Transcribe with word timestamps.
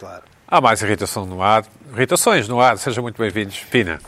Claro. 0.00 0.22
Há 0.48 0.60
mais 0.62 0.80
irritação 0.80 1.26
no 1.26 1.42
ar. 1.42 1.62
Irritações 1.94 2.48
no 2.48 2.58
ar. 2.58 2.78
Sejam 2.78 3.02
muito 3.02 3.20
bem-vindos. 3.20 3.58
Pina. 3.70 4.00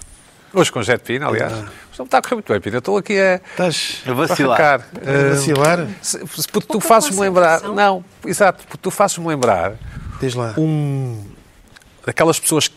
Hoje 0.55 0.73
com 0.73 0.83
Jet 0.83 1.03
Pina, 1.05 1.27
aliás. 1.29 1.53
Mas 1.53 1.99
não 1.99 2.07
está 2.07 2.17
a 2.17 2.23
correr 2.23 2.37
muito 2.37 2.51
bem, 2.51 2.61
Pina. 2.63 2.79
Estou 2.79 2.97
aqui 2.97 3.19
a, 3.21 3.35
Estás 3.37 4.03
A 4.07 4.13
vacilar. 4.15 4.61
a 4.81 5.29
vacilar? 5.35 5.87
Se- 6.01 6.19
se- 6.27 6.49
porque 6.49 6.67
tu 6.73 6.81
fazes-me 6.81 7.21
lembrar. 7.21 7.61
Não, 7.61 8.03
exato, 8.25 8.65
porque 8.67 8.79
tu 8.81 8.91
fazes-me 8.91 9.27
lembrar 9.27 9.75
Diz 10.19 10.35
lá. 10.35 10.55
um. 10.57 11.27
daquelas 12.07 12.41
pessoas. 12.41 12.69
que- 12.69 12.75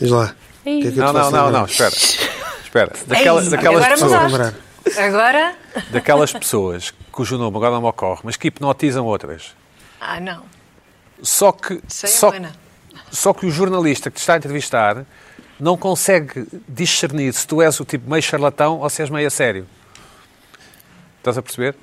Diz 0.00 0.10
lá. 0.10 0.34
É 0.64 0.70
Não, 0.90 1.12
não, 1.12 1.30
não, 1.30 1.50
não, 1.52 1.64
espera. 1.66 1.94
Espera. 1.94 2.92
Daquelas 3.06 3.52
agora 3.52 3.90
pessoas. 3.90 4.54
Agora? 4.98 5.54
Daquelas 5.92 6.32
pessoas 6.32 6.94
cujo 7.12 7.38
nome 7.38 7.56
agora 7.56 7.74
não 7.74 7.80
me 7.82 7.86
ocorre, 7.88 8.22
mas 8.24 8.36
que 8.36 8.48
hipnotizam 8.48 9.06
outras. 9.06 9.54
Ah, 10.00 10.18
não. 10.20 10.42
Só 11.22 11.52
que. 11.52 11.80
Sei, 11.88 12.08
Só, 12.10 12.32
só 13.10 13.32
que 13.32 13.46
o 13.46 13.50
jornalista 13.50 14.10
que 14.10 14.16
te 14.16 14.20
está 14.20 14.34
a 14.34 14.36
entrevistar 14.36 15.04
não 15.58 15.76
consegue 15.76 16.46
discernir 16.68 17.32
se 17.32 17.46
tu 17.46 17.62
és 17.62 17.78
o 17.80 17.84
tipo 17.84 18.08
meio 18.10 18.22
charlatão 18.22 18.80
ou 18.80 18.90
se 18.90 19.02
és 19.02 19.10
meio 19.10 19.26
a 19.26 19.30
sério. 19.30 19.66
Estás 21.18 21.38
a 21.38 21.42
perceber? 21.42 21.74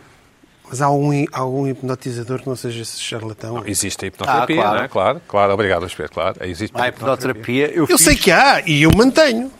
Mas 0.69 0.81
há 0.81 0.85
algum, 0.85 1.25
algum 1.31 1.67
hipnotizador 1.67 2.39
que 2.41 2.47
não 2.47 2.55
seja 2.55 2.81
esse 2.81 2.99
charlatão? 2.99 3.63
Existe 3.67 4.05
a 4.05 4.07
hipnoterapia, 4.07 4.55
Ah, 4.55 4.63
claro. 4.63 4.77
não 4.77 4.83
é? 4.83 4.87
Claro, 4.87 5.21
claro, 5.27 5.53
obrigado, 5.53 5.81
Luís 5.81 5.93
claro. 6.11 6.37
Existe 6.41 6.75
A 6.79 6.87
hipnoterapia, 6.87 7.67
eu, 7.73 7.85
Eu 7.89 7.97
sei 7.97 8.15
que 8.15 8.31
há 8.31 8.61
e 8.65 8.83
eu 8.83 8.91
mantenho. 8.95 9.51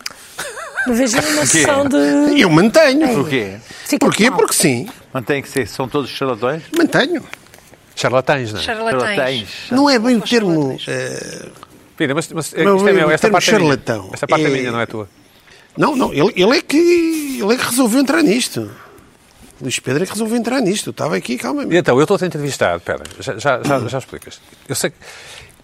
Vi 0.88 1.06
uma 1.34 1.46
sessão 1.46 1.88
de. 1.88 2.42
Eu 2.42 2.50
mantenho. 2.50 3.14
Porquê? 3.16 3.58
Porquê? 4.00 4.32
Porque 4.32 4.54
sim. 4.54 4.90
Mantém 5.14 5.42
que 5.42 5.50
ser, 5.50 5.68
são 5.68 5.88
todos 5.88 6.10
charlatões? 6.10 6.64
Mantenho. 6.78 7.24
Charlatães, 7.96 8.52
não 8.54 8.60
é? 8.60 8.64
Charlatães. 8.64 9.48
Não 9.72 9.90
é 9.90 10.00
bem 10.00 10.18
o 10.18 10.22
termo. 10.22 10.78
eh, 10.88 11.46
Pina, 11.96 12.14
mas, 12.16 12.28
mas 12.32 12.54
Não, 12.54 12.78
isto 12.78 12.88
é 12.90 12.94
meu, 12.94 13.12
esta 13.12 13.30
parte 13.30 13.50
é 13.50 13.54
minha. 13.60 13.70
charlatão 13.70 14.10
Esta 14.14 14.28
parte 14.28 14.46
é... 14.46 14.48
é- 14.48 14.52
minha, 14.52 14.72
não 14.72 14.80
é 14.80 14.86
tua. 14.86 15.08
não, 15.78 15.96
não. 15.96 16.12
Ele, 16.14 16.34
ele 16.36 16.58
é 16.58 16.62
que, 16.62 17.40
ele 17.42 17.54
é 17.54 17.58
que 17.58 17.64
resolveu 17.66 18.00
entrar 18.02 18.22
nisto. 18.24 18.70
Luís 19.62 19.80
Pedro 19.80 20.04
é 20.04 20.06
que 20.06 20.12
resolveu 20.12 20.36
entrar 20.38 20.60
nisto. 20.60 20.88
Eu 20.90 20.92
estava 20.92 21.16
aqui, 21.16 21.38
calma. 21.38 21.64
E 21.64 21.78
então, 21.78 21.96
eu 21.98 22.02
estou 22.04 22.16
a 22.16 22.18
te 22.20 22.26
entrevistar, 22.26 22.78
espera, 22.78 23.04
já, 23.20 23.38
já, 23.38 23.62
já, 23.64 23.80
já 23.88 23.98
explicas. 24.00 24.42
Eu 24.68 24.76
sei 24.76 24.90
que... 24.90 24.96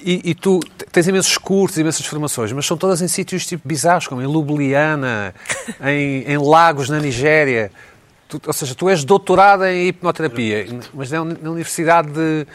E, 0.02 0.30
e 0.30 0.36
tu 0.36 0.62
tens 0.94 1.06
imensos 1.10 1.38
cursos, 1.38 1.78
imensas 1.78 2.06
formações, 2.06 2.54
mas 2.54 2.66
são 2.66 2.78
todas 2.78 3.02
em 3.02 3.08
sítios 3.10 3.46
tipo 3.46 3.68
bizarros, 3.68 4.08
como 4.08 4.22
em 4.22 4.26
Ljubljana, 4.32 5.36
em, 5.84 6.24
em 6.32 6.38
lagos 6.38 6.88
na 6.90 7.00
Nigéria. 7.00 7.70
Tu- 8.30 8.42
ou 8.46 8.54
seja, 8.54 8.74
tu 8.76 8.88
és 8.88 9.04
doutorada 9.04 9.74
em 9.74 9.88
hipnoterapia, 9.88 10.66
mas 10.94 11.12
é 11.12 11.18
na 11.18 11.50
universidade 11.50 12.10
de, 12.12 12.46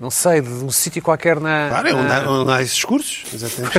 não 0.00 0.10
sei, 0.10 0.40
de 0.40 0.48
um 0.48 0.70
sítio 0.70 1.02
qualquer 1.02 1.38
na... 1.38 1.68
Claro, 1.68 1.88
é 1.88 1.94
onde 1.94 2.08
na- 2.08 2.22
há, 2.24 2.30
onde 2.30 2.50
há 2.52 2.62
esses 2.62 2.82
cursos. 2.82 3.24
Exatamente. 3.32 3.72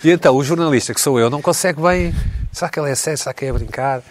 E 0.02 0.10
então, 0.10 0.34
o 0.34 0.42
jornalista, 0.42 0.94
que 0.94 1.00
sou 1.02 1.20
eu, 1.20 1.28
não 1.28 1.42
consegue 1.42 1.80
bem. 1.82 2.14
Será 2.50 2.70
que 2.70 2.80
ele 2.80 2.90
é 2.90 2.94
sério? 2.94 3.18
Será 3.18 3.34
que 3.34 3.44
é 3.44 3.50
a 3.50 3.52
brincar? 3.52 4.02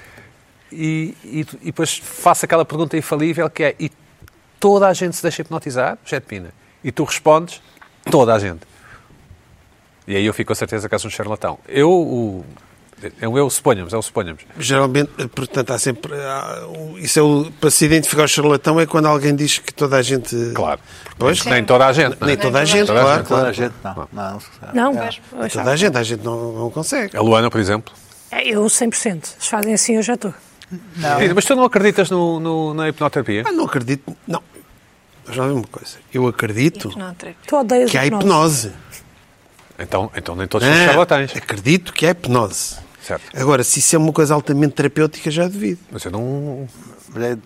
E, 0.72 1.16
e, 1.24 1.40
e 1.62 1.66
depois 1.66 1.98
faço 1.98 2.46
aquela 2.46 2.64
pergunta 2.64 2.96
infalível 2.96 3.50
que 3.50 3.64
é: 3.64 3.76
e 3.80 3.90
toda 4.60 4.88
a 4.88 4.94
gente 4.94 5.16
se 5.16 5.24
deixa 5.24 5.42
hipnotizar, 5.42 5.98
Jet 6.06 6.24
Pina? 6.26 6.50
E 6.84 6.92
tu 6.92 7.04
respondes: 7.04 7.62
toda 8.12 8.36
a 8.36 8.38
gente. 8.40 8.62
E 10.08 10.16
aí 10.16 10.26
eu 10.26 10.34
fico 10.34 10.50
com 10.50 10.56
certeza 10.56 10.88
que 10.88 10.94
és 10.94 11.04
um 11.04 11.10
charlatão. 11.10 11.58
Eu, 11.68 11.90
o, 11.90 12.46
é 13.22 13.28
um 13.28 13.38
eu, 13.38 13.50
suponhamos, 13.50 13.94
é 13.94 13.98
o 13.98 14.02
suponhamos. 14.02 14.42
Geralmente, 14.60 15.12
portanto, 15.36 15.72
há 15.72 15.78
sempre. 15.80 16.14
há- 16.16 16.62
isso 16.98 17.20
é 17.20 17.22
o, 17.22 17.52
para 17.60 17.70
se 17.70 17.86
identificar 17.86 18.24
o 18.24 18.28
charlatão 18.28 18.80
é 18.80 18.86
quando 18.86 19.06
alguém 19.08 19.36
diz 19.36 19.60
que 19.60 19.74
toda 19.74 19.98
a 19.98 20.02
gente. 20.02 20.36
Claro. 20.56 20.80
Pois, 21.18 21.44
Nem 21.46 21.64
toda 21.64 21.86
a 21.88 21.94
gente. 21.94 22.18
não 22.20 22.28
é? 22.28 22.32
Nem 22.32 22.38
toda 22.38 22.60
a 22.60 22.66
gente, 22.66 22.88
Toda 22.88 23.02
claro. 23.02 23.24
Toda 23.24 23.36
a 23.50 23.54
claro. 23.54 23.54
gente, 23.54 23.74
não. 23.84 24.08
Não, 24.12 24.40
não. 24.74 24.94
Não, 24.94 25.04
É. 25.44 25.50
Toda 25.50 25.72
a 25.72 25.76
gente, 25.76 25.98
a 25.98 26.04
gente 26.04 26.24
não, 26.24 26.52
não 26.54 26.70
consegue. 26.72 27.16
A 27.16 27.22
Luana, 27.22 27.50
por 27.50 27.60
exemplo. 27.60 27.94
É, 28.32 28.48
eu 28.48 28.64
100%. 28.66 29.36
Se 29.40 29.50
fazem 29.50 29.74
assim, 29.74 29.96
eu 29.96 30.02
já 30.04 30.16
estou. 30.16 30.34
Pina, 31.20 31.34
Mas 31.34 31.46
tu 31.46 31.56
não 31.56 31.64
acreditas 31.64 32.10
no, 32.10 32.40
no- 32.40 32.74
na 32.74 32.90
hipnoterapia? 32.90 33.44
Ah, 33.48 33.52
não 33.52 33.66
acredito. 33.66 34.16
Não. 34.28 34.42
Lá 35.28 35.46
ver 35.46 35.52
uma 35.54 35.64
coisa. 35.68 35.98
Eu 36.14 36.28
acredito 36.28 36.90
que 36.90 37.98
há 37.98 38.06
hipnose. 38.06 38.68
hipnose. 38.68 38.72
Então, 39.80 40.12
então 40.16 40.36
nem 40.36 40.48
todos 40.48 40.68
são 40.68 40.76
Ah, 40.76 40.86
charlatães. 40.88 41.36
acredito 41.36 41.94
que 41.94 42.06
há 42.06 42.12
hipnose. 42.12 42.78
Certo. 43.08 43.24
Agora, 43.36 43.64
se 43.64 43.80
isso 43.80 43.96
é 43.96 44.00
uma 44.00 44.12
coisa 44.12 44.34
altamente 44.34 44.74
terapêutica, 44.74 45.32
já 45.32 45.48
devido. 45.48 45.80
Mas 45.92 46.04
eu 46.04 46.12
não. 46.12 46.68
É 47.16 47.38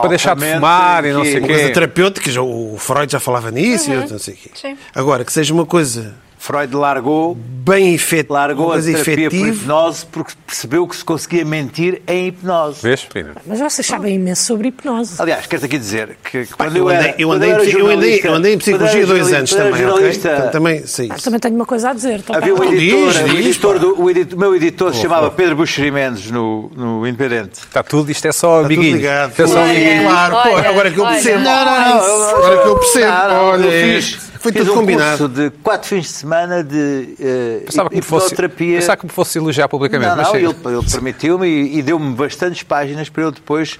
Para 0.00 0.08
deixar 0.08 0.36
de 0.36 0.52
fumar 0.54 1.04
e 1.04 1.12
não 1.12 1.22
sei 1.24 1.32
que- 1.34 1.38
o 1.38 1.40
Uma 1.42 1.46
quê. 1.48 1.54
coisa 1.54 1.72
terapêutica, 1.74 2.30
já, 2.30 2.40
o 2.40 2.76
Freud 2.78 3.10
já 3.12 3.18
falava 3.20 3.50
nisso 3.50 3.90
e 3.90 3.94
eu 3.94 4.06
não 4.08 4.18
sei 4.18 4.34
o 4.34 4.36
quê. 4.36 4.50
Sim. 4.54 4.78
Agora, 4.94 5.24
que 5.24 5.32
seja 5.32 5.52
uma 5.52 5.66
coisa 5.66 6.14
Freud 6.42 6.74
largou, 6.74 7.36
bem 7.36 7.94
efetiva, 7.94 8.34
largou 8.34 8.72
a 8.72 8.82
terapia 8.82 9.30
por 9.30 9.46
hipnose 9.46 10.04
porque 10.06 10.32
percebeu 10.44 10.88
que 10.88 10.96
se 10.96 11.04
conseguia 11.04 11.44
mentir 11.44 12.02
em 12.08 12.26
hipnose. 12.26 12.80
Vês? 12.82 13.06
Mas 13.46 13.60
vocês 13.60 13.86
sabem 13.86 14.16
imenso 14.16 14.42
sobre 14.46 14.66
hipnose. 14.66 15.14
Aliás, 15.22 15.46
quero-te 15.46 15.66
aqui 15.66 15.78
dizer 15.78 16.16
que 16.24 16.44
Pá, 16.46 16.64
quando 16.64 16.76
eu 16.78 16.82
eu, 16.82 16.88
andei, 16.88 17.08
era, 17.10 17.14
eu, 17.22 17.28
quando 17.28 17.36
andei, 17.36 17.50
era 17.52 17.62
em 17.62 17.66
psi- 17.68 17.78
eu, 17.78 17.86
andei, 17.86 18.18
jornalista- 18.18 18.26
eu 18.26 18.34
andei 18.34 18.54
em 18.54 18.58
quando 18.58 18.74
era 18.82 18.88
psicologia 18.90 19.06
dois 19.06 19.32
anos 19.32 19.50
também, 19.50 19.66
era 19.66 19.74
ok? 19.76 19.86
jornalista, 19.92 20.28
Portanto, 20.30 20.52
também 20.52 20.86
sei 20.88 21.08
Ah, 21.12 21.16
também 21.22 21.38
tenho 21.40 21.54
uma 21.54 21.66
coisa 21.66 21.90
a 21.90 21.92
dizer. 21.92 22.18
Então, 22.18 22.34
Havia 22.36 22.54
um 22.56 22.64
editor, 22.64 23.12
diz, 23.12 23.22
o, 23.22 23.38
editor 23.38 23.78
do, 23.78 23.88
o, 24.00 24.10
o 24.10 24.38
meu 24.38 24.56
editor 24.56 24.92
se 24.94 25.00
chamava 25.02 25.30
Pedro 25.30 25.54
Buxeri 25.54 25.92
Mendes 25.92 26.28
no, 26.28 26.68
no 26.74 27.06
Independente. 27.06 27.60
Está 27.60 27.84
tudo, 27.84 28.10
isto 28.10 28.26
é 28.26 28.32
só 28.32 28.62
Está 28.62 28.68
tudo 28.74 28.82
ligado. 28.82 29.32
É 29.40 29.46
só 29.46 29.60
Olha, 29.60 29.70
amiguinhos. 29.70 30.02
Claro, 30.10 30.34
pô, 30.42 30.48
olha, 30.56 30.68
agora 30.70 30.90
que 30.90 30.98
eu 30.98 31.06
percebo. 31.06 31.38
Não, 31.38 31.64
não, 31.64 31.96
não, 31.98 32.28
Agora 32.30 32.62
que 32.62 32.68
eu 32.68 32.78
percebo. 32.80 33.12
Olha, 33.12 33.64
eu 33.66 34.02
fiz, 34.02 34.31
foi 34.42 34.52
fiz 34.52 34.62
tudo 34.62 34.72
um 34.72 34.80
combinado. 34.80 35.18
curso 35.18 35.28
de 35.28 35.50
quatro 35.62 35.88
fins 35.88 36.02
de 36.06 36.12
semana 36.12 36.64
de 36.64 37.16
uh, 37.18 37.64
Pensava 37.64 37.88
que, 37.88 38.02
fosse, 38.02 38.26
hipnoterapia. 38.26 38.78
pensava 38.78 38.96
que 38.96 39.06
me 39.06 39.12
fosse 39.12 39.38
elogiar 39.38 39.68
publicamente. 39.68 40.16
Não, 40.16 40.22
não, 40.22 40.36
ele, 40.36 40.46
ele 40.46 40.90
permitiu-me 40.90 41.46
e, 41.46 41.78
e 41.78 41.82
deu-me 41.82 42.12
bastantes 42.14 42.62
páginas 42.62 43.08
para 43.08 43.22
eu 43.22 43.30
depois 43.30 43.78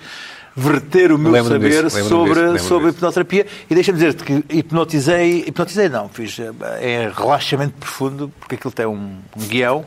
verter 0.55 1.13
o 1.13 1.19
meu 1.19 1.45
saber 1.45 1.85
disso, 1.85 2.05
sobre, 2.09 2.53
disso, 2.53 2.69
sobre 2.69 2.87
disso. 2.87 2.99
hipnoterapia. 2.99 3.47
E 3.69 3.75
deixa-me 3.75 3.99
dizer-te 3.99 4.23
que 4.23 4.45
hipnotizei, 4.57 5.45
hipnotizei 5.49 5.89
não, 5.89 6.09
fiz 6.09 6.39
eh, 6.39 6.51
em 6.81 7.11
relaxamento 7.11 7.75
profundo, 7.81 8.33
porque 8.39 8.55
aquilo 8.57 8.73
tem 8.73 8.87
um, 8.87 9.17
um 9.37 9.47
guião. 9.49 9.85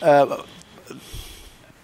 Ah, 0.00 0.38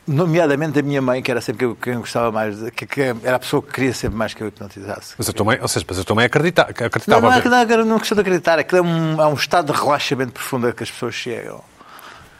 nomeadamente 0.06 0.78
a 0.78 0.82
minha 0.82 1.00
mãe, 1.02 1.22
que 1.22 1.30
era 1.30 1.40
sempre 1.40 1.74
quem- 1.80 1.96
gostava 1.98 2.30
mais, 2.30 2.56
que, 2.76 2.86
que 2.86 3.00
era 3.00 3.36
a 3.36 3.38
pessoa 3.38 3.62
que 3.62 3.72
queria 3.72 3.92
sempre 3.92 4.16
mais 4.18 4.34
que 4.34 4.42
eu 4.42 4.48
hipnotizasse. 4.48 5.14
Mas 5.16 5.28
eu 5.28 5.34
também, 5.34 5.58
ou 5.60 5.68
seja, 5.68 5.84
mas 5.88 5.98
eu 5.98 6.04
também 6.04 6.24
acredita, 6.26 6.62
Não, 6.78 6.86
acreditava. 6.86 7.20
não, 7.20 7.32
é, 7.32 7.44
não, 7.44 7.58
é- 7.80 7.84
não 7.84 7.96
é 7.96 7.98
questão 7.98 8.16
de 8.16 8.20
acreditar, 8.20 8.58
aquilo 8.58 8.78
é 8.78 8.82
um, 8.82 9.20
é 9.22 9.26
um 9.26 9.34
estado 9.34 9.72
de 9.72 9.78
relaxamento 9.78 10.32
profundo 10.32 10.66
a 10.68 10.72
que 10.72 10.82
as 10.82 10.90
pessoas 10.90 11.14
chegam. 11.14 11.60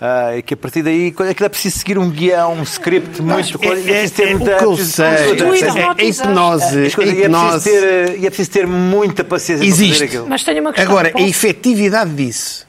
Ah, 0.00 0.36
e 0.36 0.42
que 0.42 0.52
a 0.54 0.56
partir 0.56 0.82
daí 0.82 1.12
quando- 1.12 1.30
aquilo 1.30 1.46
é 1.46 1.48
preciso 1.48 1.78
seguir 1.78 1.96
um 1.98 2.10
guião, 2.10 2.52
um 2.54 2.62
script 2.64 3.22
muito. 3.22 3.58
É, 3.62 3.66
é, 3.68 3.70
preciso 3.80 4.14
ter 4.14 4.22
é, 4.28 4.34
o 4.34 4.38
muita- 4.38 4.56
que 4.56 4.64
eu 4.64 4.74
preciso- 4.74 4.92
sei, 4.92 5.36
Tu 5.36 5.44
é, 5.44 5.48
é 5.48 6.08
hipnose, 6.08 6.78
é 6.78 6.82
e, 6.82 6.86
é 6.86 6.90
preciso 6.90 7.20
hipnose. 7.22 7.70
ter, 7.70 8.18
e 8.18 8.26
é 8.26 8.30
preciso 8.30 8.50
ter 8.50 8.66
muita 8.66 9.24
paciência 9.24 9.64
Existe. 9.64 9.86
para 9.90 9.94
fazer 9.94 10.04
aquilo. 10.06 10.26
Mas 10.28 10.44
tenho 10.44 10.60
uma 10.60 10.72
questão. 10.72 10.90
Agora, 10.92 11.12
a 11.14 11.20
efetividade 11.22 12.10
disso, 12.12 12.66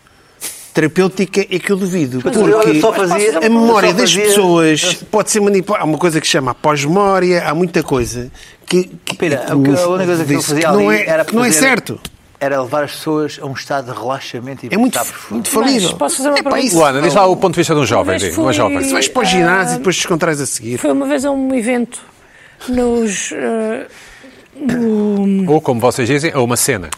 terapêutica, 0.76 1.42
é 1.42 1.58
que 1.58 1.72
eu 1.72 1.78
duvido. 1.78 2.20
Mas 2.24 2.36
eu 2.36 2.44
Porque 2.50 2.80
só 2.82 2.94
fazia- 2.94 3.38
a 3.38 3.42
memória 3.42 3.88
eu 3.88 3.92
só 3.94 3.98
das 4.02 4.12
fazia- 4.12 4.26
pessoas 4.28 4.94
pode 5.10 5.32
ser 5.32 5.40
manipulada. 5.40 5.84
Há 5.84 5.88
uma 5.88 5.98
coisa 5.98 6.20
que 6.22 6.28
se 6.28 6.34
chama 6.34 6.54
pós-memória, 6.54 7.44
há 7.48 7.56
muita 7.56 7.82
coisa 7.82 8.30
que, 8.68 8.84
que, 9.06 9.16
Pira, 9.16 9.38
que 9.38 9.52
a 9.52 9.56
única 9.56 9.82
coisa 9.84 10.26
que 10.26 10.34
eu 10.34 10.42
fazia 10.42 10.72
não 10.72 10.90
ali 10.90 10.98
é, 11.00 11.10
era 11.10 11.24
que 11.26 11.34
não 11.34 11.44
é 11.44 11.48
fazer- 11.48 11.60
certo. 11.60 12.00
Era 12.38 12.62
levar 12.62 12.84
as 12.84 12.92
pessoas 12.92 13.40
a 13.42 13.46
um 13.46 13.54
estado 13.54 13.92
de 13.94 13.98
relaxamento 13.98 14.66
e 14.66 14.70
É 14.74 14.78
muito, 14.78 14.98
estar 14.98 15.06
profundo. 15.10 15.34
muito 15.36 15.50
falível. 15.50 15.90
Mas 15.90 15.98
posso 15.98 16.18
fazer 16.18 16.30
uma 16.30 16.38
É 16.38 16.44
pergunta? 16.44 16.66
isso- 16.66 16.76
Luana, 16.76 17.02
diz 17.02 17.14
lá 17.16 17.26
o 17.26 17.38
ponto 17.38 17.54
de 17.54 17.60
vista 17.62 17.74
de 17.74 17.80
um 17.80 17.86
jovem, 17.86 18.18
diga, 18.18 18.32
de 18.32 18.38
uma 18.38 18.46
fui- 18.48 18.54
jovem. 18.54 18.82
Se 18.84 18.92
vais 18.92 19.08
para 19.08 19.22
o 19.22 19.26
ginásio 19.26 19.76
e 19.76 19.78
depois 19.78 19.96
descontrais 19.96 20.42
a 20.42 20.46
seguir. 20.46 20.78
Foi 20.78 20.92
uma 20.92 21.08
vez 21.08 21.24
a 21.24 21.32
um 21.32 21.56
evento 21.56 22.00
nos. 22.68 23.32
eh, 23.32 23.88
no- 24.56 25.52
Ou, 25.54 25.62
como 25.62 25.80
vocês 25.80 26.08
dizem, 26.08 26.32
a 26.34 26.42
uma 26.42 26.58
cena. 26.58 26.90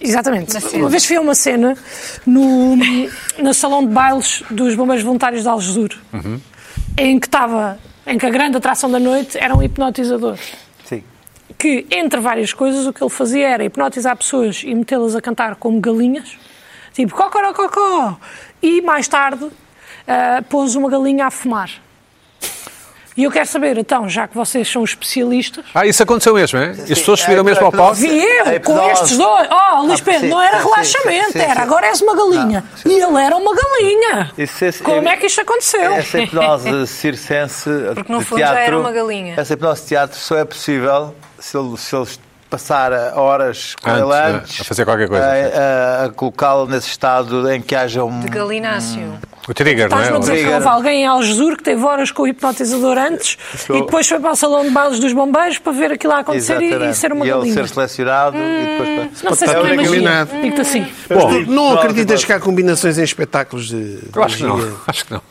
Exatamente. 0.00 0.56
Uma 0.74 0.88
vez 0.88 1.04
fui 1.04 1.16
a 1.16 1.20
uma 1.20 1.34
cena 1.34 1.76
no, 2.26 2.76
no 3.38 3.54
salão 3.54 3.86
de 3.86 3.92
bailes 3.92 4.42
dos 4.50 4.74
bombeiros 4.74 5.04
voluntários 5.04 5.42
de 5.42 5.48
Algesur, 5.48 5.90
em 6.96 7.18
que 7.18 7.26
estava, 7.26 7.78
em 8.06 8.16
que 8.18 8.26
a 8.26 8.30
grande 8.30 8.56
atração 8.56 8.90
da 8.90 8.98
noite 8.98 9.36
era 9.38 9.54
um 9.54 9.62
hipnotizador. 9.62 10.38
Sim. 10.84 11.02
Que, 11.58 11.86
entre 11.90 12.20
várias 12.20 12.52
coisas, 12.52 12.86
o 12.86 12.92
que 12.92 13.02
ele 13.02 13.10
fazia 13.10 13.48
era 13.48 13.64
hipnotizar 13.64 14.16
pessoas 14.16 14.62
e 14.64 14.74
metê-las 14.74 15.14
a 15.16 15.20
cantar 15.20 15.56
como 15.56 15.80
galinhas, 15.80 16.36
tipo 16.92 17.14
cocorococó. 17.14 18.18
E 18.62 18.80
mais 18.80 19.08
tarde 19.08 19.48
ah, 20.06 20.42
pôs 20.48 20.74
uma 20.74 20.88
galinha 20.88 21.26
a 21.26 21.30
fumar. 21.30 21.70
E 23.18 23.24
eu 23.24 23.32
quero 23.32 23.46
saber, 23.48 23.76
então, 23.76 24.08
já 24.08 24.28
que 24.28 24.34
vocês 24.36 24.70
são 24.70 24.84
especialistas, 24.84 25.64
Ah, 25.74 25.84
isso 25.84 26.00
aconteceu 26.02 26.32
mesmo, 26.34 26.56
é? 26.58 26.66
E 26.86 26.92
as 26.92 27.00
pessoas 27.00 27.18
subiram 27.18 27.40
É, 27.40 27.44
mesmo 27.44 27.66
ao 27.66 27.72
palco? 27.72 27.96
Vi 27.96 28.16
eu, 28.24 28.46
É 28.46 28.58
com 28.60 28.90
estes 28.92 29.16
dois. 29.18 29.48
Oh, 29.50 29.82
Luís 29.82 30.00
Ah, 30.00 30.04
Pedro, 30.04 30.20
sim, 30.20 30.28
não 30.28 30.40
era 30.40 30.58
relaxamento, 30.58 31.36
era 31.36 31.62
agora 31.62 31.86
és 31.88 32.00
uma 32.00 32.14
galinha. 32.14 32.64
Não, 32.84 32.92
e 32.92 32.94
ele 33.02 33.18
era 33.20 33.36
uma 33.36 33.52
galinha. 33.54 34.30
Como 34.84 35.08
é 35.08 35.16
que 35.16 35.26
isto 35.26 35.40
aconteceu? 35.40 35.92
Essa 35.94 36.20
hipnose 36.20 36.86
circense 36.86 37.68
Porque, 37.94 38.12
no 38.12 38.20
fundo, 38.20 38.38
já 38.38 38.46
teatro, 38.52 38.62
era 38.64 38.78
uma 38.78 38.92
galinha. 38.92 39.34
Essa 39.36 39.54
hipnose 39.54 39.82
de 39.82 39.88
teatro 39.88 40.16
só 40.16 40.36
é 40.38 40.44
possível 40.44 41.12
se, 41.40 41.56
ele- 41.58 41.76
se 41.76 41.96
eles 41.96 42.20
passar 42.48 42.92
horas 43.16 43.74
com 43.82 43.90
Antes, 43.90 44.02
ele 44.02 44.10
né? 44.10 44.26
antes 44.38 44.60
A 44.60 44.64
fazer 44.64 44.84
qualquer 44.84 45.08
coisa, 45.08 45.24
a, 45.26 46.02
a- 46.02 46.04
a 46.06 46.08
colocá-lo 46.10 46.66
nesse 46.66 46.88
estado 46.88 47.50
em 47.50 47.60
que 47.60 47.74
haja 47.74 48.04
um. 48.04 48.20
De 48.20 48.28
galináceo. 48.28 49.18
O 49.48 49.54
trigger, 49.54 49.88
não 49.88 49.96
Estás-me 49.98 50.12
a 50.12 50.16
é? 50.16 50.20
dizer 50.20 50.46
que 50.48 50.54
houve 50.54 50.66
alguém 50.68 51.02
em 51.02 51.06
Algesur 51.06 51.56
que 51.56 51.62
teve 51.62 51.82
horas 51.82 52.10
com 52.10 52.22
o 52.24 52.28
hipnotizador 52.28 52.98
antes 52.98 53.38
e 53.70 53.80
depois 53.80 54.06
foi 54.06 54.20
para 54.20 54.32
o 54.32 54.36
salão 54.36 54.62
de 54.62 54.70
bailes 54.70 55.00
dos 55.00 55.12
bombeiros 55.14 55.58
para 55.58 55.72
ver 55.72 55.92
aquilo 55.92 56.12
a 56.12 56.18
acontecer 56.18 56.60
e, 56.60 56.74
e 56.90 56.94
ser 56.94 57.12
uma 57.12 57.24
E 57.26 57.30
galinha. 57.30 57.54
ser 57.54 57.68
selecionado 57.68 58.36
e 58.36 58.66
depois. 58.66 59.22
Não 59.22 59.34
sei 59.34 59.48
se 59.48 59.54
Está 59.54 59.62
não 59.62 59.72
imagina. 59.72 59.88
combinado. 60.26 60.30
Digo-te 60.42 60.60
assim. 60.60 60.86
Bom, 61.08 61.30
não 61.46 61.72
acreditas 61.78 62.24
que 62.24 62.32
há 62.32 62.38
combinações 62.38 62.98
em 62.98 63.02
espetáculos 63.04 63.68
de. 63.68 64.00
Eu 64.14 64.22
acho 64.22 64.36
que 64.36 64.42
não. 64.42 64.58
Acho 64.86 65.04
que 65.06 65.12
não. 65.14 65.22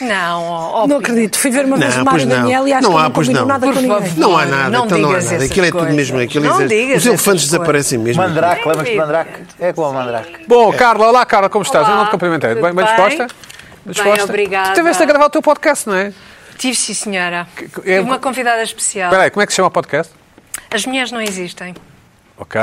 Não, 0.00 0.42
ó, 0.44 0.86
Não 0.86 0.98
acredito. 0.98 1.38
Fui 1.38 1.50
ver 1.50 1.64
uma 1.64 1.76
vez 1.76 1.96
o 1.96 2.04
Mário. 2.04 2.26
Daniel 2.26 2.68
e 2.68 2.72
acho 2.72 2.82
Não 2.84 2.92
que 2.92 2.98
há, 2.98 3.02
não 3.04 3.10
combinou 3.10 3.40
não. 3.40 3.46
nada 3.48 3.66
Por 3.66 3.74
com 3.74 3.80
ninguém. 3.80 4.12
Não 4.16 4.36
há 4.38 4.46
nada, 4.46 4.70
Não 4.70 4.84
então 4.86 4.98
não 4.98 5.10
há 5.10 5.18
digas 5.18 5.32
nada. 5.32 5.44
Aquilo 5.44 5.66
é 5.66 5.70
tudo 5.70 5.78
coisas. 5.80 5.96
mesmo. 5.96 6.20
Aquilo 6.20 6.44
é 6.44 6.48
Não 6.48 6.66
digas 6.66 6.96
Os 6.98 7.06
elefantes 7.06 7.44
desaparecem 7.44 7.98
mesmo. 7.98 8.22
Mandrake, 8.22 8.68
lembras-te 8.68 8.90
de 8.92 8.96
Mandrake? 8.96 9.30
É 9.58 9.72
como 9.72 9.90
o 9.90 9.94
Mandrake. 9.94 10.44
Bom, 10.46 10.72
Carla, 10.72 11.08
olá 11.08 11.26
Carla, 11.26 11.48
como 11.48 11.64
estás? 11.64 11.84
Olá, 11.86 11.94
Eu 11.94 11.98
não 11.98 12.04
te 12.06 12.10
cumprimentei. 12.12 12.54
Bem, 12.54 12.72
bem 12.74 12.84
disposta? 12.84 13.26
Bem, 13.26 13.36
disposta? 13.86 14.24
obrigada. 14.24 14.70
Tu 14.70 14.74
tiveste 14.76 15.02
a 15.02 15.06
gravar 15.06 15.26
o 15.26 15.30
teu 15.30 15.42
podcast, 15.42 15.88
não 15.88 15.96
é? 15.96 16.12
Tive, 16.58 16.74
sim, 16.76 16.94
senhora. 16.94 17.46
Tive 17.56 17.92
é- 17.92 18.00
uma 18.00 18.18
convidada 18.18 18.62
especial. 18.62 19.08
Espera 19.08 19.24
aí, 19.24 19.30
como 19.30 19.42
é 19.42 19.46
que 19.46 19.52
se 19.52 19.56
chama 19.56 19.68
o 19.68 19.70
podcast? 19.70 20.12
As 20.72 20.84
mulheres 20.86 21.10
não 21.10 21.20
existem. 21.20 21.74
Ok. 22.36 22.60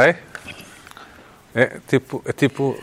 É 1.56 1.78
tipo... 1.88 2.22
É 2.26 2.32
tipo 2.34 2.78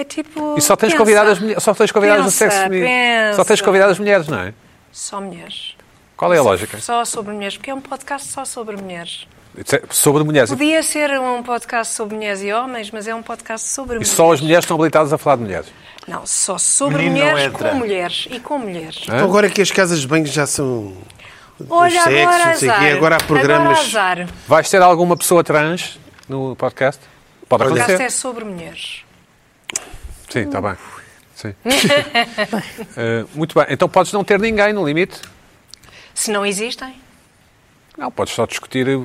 É 0.00 0.04
tipo. 0.04 0.54
e 0.56 0.60
só 0.60 0.76
tens 0.76 0.90
pensa. 0.92 0.98
convidadas, 0.98 1.38
só 1.62 1.74
tens 1.74 1.90
convidadas 1.90 2.22
do 2.24 2.30
Pensa, 2.30 2.38
sexo 2.38 2.58
feminino. 2.62 3.34
Só 3.34 3.44
tens 3.44 3.60
convidadas 3.60 3.98
mulheres, 3.98 4.28
não 4.28 4.38
é? 4.40 4.54
Só 4.92 5.20
mulheres. 5.20 5.74
Qual 6.16 6.32
é 6.32 6.38
a 6.38 6.42
lógica? 6.42 6.78
Só 6.80 7.04
sobre 7.04 7.32
mulheres, 7.34 7.56
porque 7.56 7.70
é 7.70 7.74
um 7.74 7.80
podcast 7.80 8.28
só 8.28 8.44
sobre 8.44 8.76
mulheres. 8.76 9.26
É 9.56 9.80
Sobre 9.90 10.22
mulheres. 10.22 10.50
Podia 10.50 10.82
ser 10.84 11.10
um 11.18 11.42
podcast 11.42 11.94
sobre 11.94 12.14
mulheres 12.16 12.42
e 12.42 12.52
homens, 12.52 12.90
mas 12.92 13.08
é 13.08 13.14
um 13.14 13.22
podcast 13.22 13.68
sobre 13.68 13.94
E 13.96 13.98
mulheres. 13.98 14.08
só 14.16 14.32
as 14.32 14.40
mulheres 14.40 14.64
estão 14.64 14.76
habilitadas 14.76 15.12
a 15.12 15.18
falar 15.18 15.36
de 15.36 15.42
mulheres. 15.42 15.66
Não, 16.06 16.24
só 16.24 16.56
sobre 16.58 16.98
Menino 17.04 17.26
mulheres 17.26 17.52
com 17.52 17.74
mulheres 17.74 18.28
e 18.30 18.38
com 18.40 18.58
mulheres. 18.58 19.00
Então 19.02 19.18
agora 19.24 19.48
que 19.50 19.60
as 19.60 19.70
casas 19.70 20.00
de 20.00 20.06
banho 20.06 20.26
já 20.26 20.46
são. 20.46 20.92
Olha, 21.68 22.02
sexo, 22.04 22.18
agora 22.28 22.46
não 22.46 22.54
sei 22.54 22.68
o 22.68 22.72
quê, 22.72 22.78
azar. 22.78 22.96
agora 22.96 23.16
há 23.16 23.18
programas- 23.18 23.78
Agora 23.94 24.22
azar. 24.22 24.28
Vais 24.46 24.70
ter 24.70 24.80
alguma 24.80 25.16
pessoa 25.16 25.42
trans 25.42 25.98
no 26.28 26.54
podcast? 26.54 27.00
Pode 27.48 27.64
O 27.64 27.66
podcast 27.66 27.92
acontecer. 27.92 28.04
é 28.04 28.10
sobre 28.10 28.44
mulheres. 28.44 29.02
Sim, 30.28 30.40
está 30.40 30.60
bem. 30.60 30.74
Sim. 31.34 31.54
Eh, 32.96 33.24
muito 33.34 33.54
bem. 33.54 33.66
Então 33.70 33.88
podes 33.88 34.12
não 34.12 34.24
ter 34.24 34.38
ninguém 34.40 34.72
no 34.72 34.84
limite. 34.86 35.20
Se 36.14 36.30
não 36.30 36.44
existem. 36.44 36.94
Não, 37.96 38.10
podes 38.12 38.32
só 38.34 38.46
discutir 38.46 38.86
eh, 38.88 38.98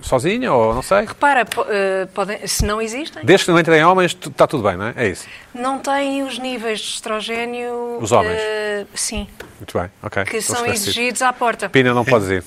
sozinha 0.00 0.52
ou 0.52 0.74
não 0.74 0.82
sei. 0.82 1.04
Repara, 1.04 1.44
po- 1.44 1.66
eh, 1.68 2.06
podem, 2.14 2.44
se 2.46 2.64
não 2.64 2.80
existem, 2.82 3.24
Desde 3.24 3.46
que 3.46 3.52
não 3.52 3.58
entrem 3.58 3.82
homens, 3.84 4.16
está 4.20 4.46
tudo 4.46 4.62
bem, 4.64 4.76
não 4.76 4.86
é? 4.86 4.94
É 4.96 5.08
isso. 5.08 5.26
não 5.54 5.78
têm 5.78 6.22
os 6.24 6.38
níveis 6.38 6.80
de 6.80 6.86
estrogênio. 6.94 7.98
Os 8.00 8.10
homens? 8.12 8.38
eh, 8.40 8.86
sim, 8.94 9.28
Muito 9.58 9.78
bem, 9.78 9.88
ok. 10.02 10.24
que 10.24 10.36
Estou 10.38 10.56
são 10.56 10.66
exigidos 10.66 11.22
à 11.22 11.32
porta. 11.32 11.68
Pina, 11.68 11.92
não 11.94 12.04
podes 12.04 12.28
ir. 12.28 12.44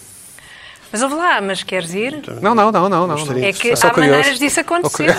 Mas 0.95 1.01
ouve 1.01 1.15
lá, 1.15 1.41
mas 1.41 1.61
queres 1.61 1.93
ir? 1.93 2.23
Não, 2.41 2.55
não, 2.55 2.71
não, 2.71 2.87
não. 2.87 3.05
não. 3.05 3.17
É 3.43 3.51
que 3.51 3.73
há 3.73 3.89
curioso. 3.89 3.99
maneiras 3.99 4.39
disso 4.39 4.61
acontecer. 4.61 5.09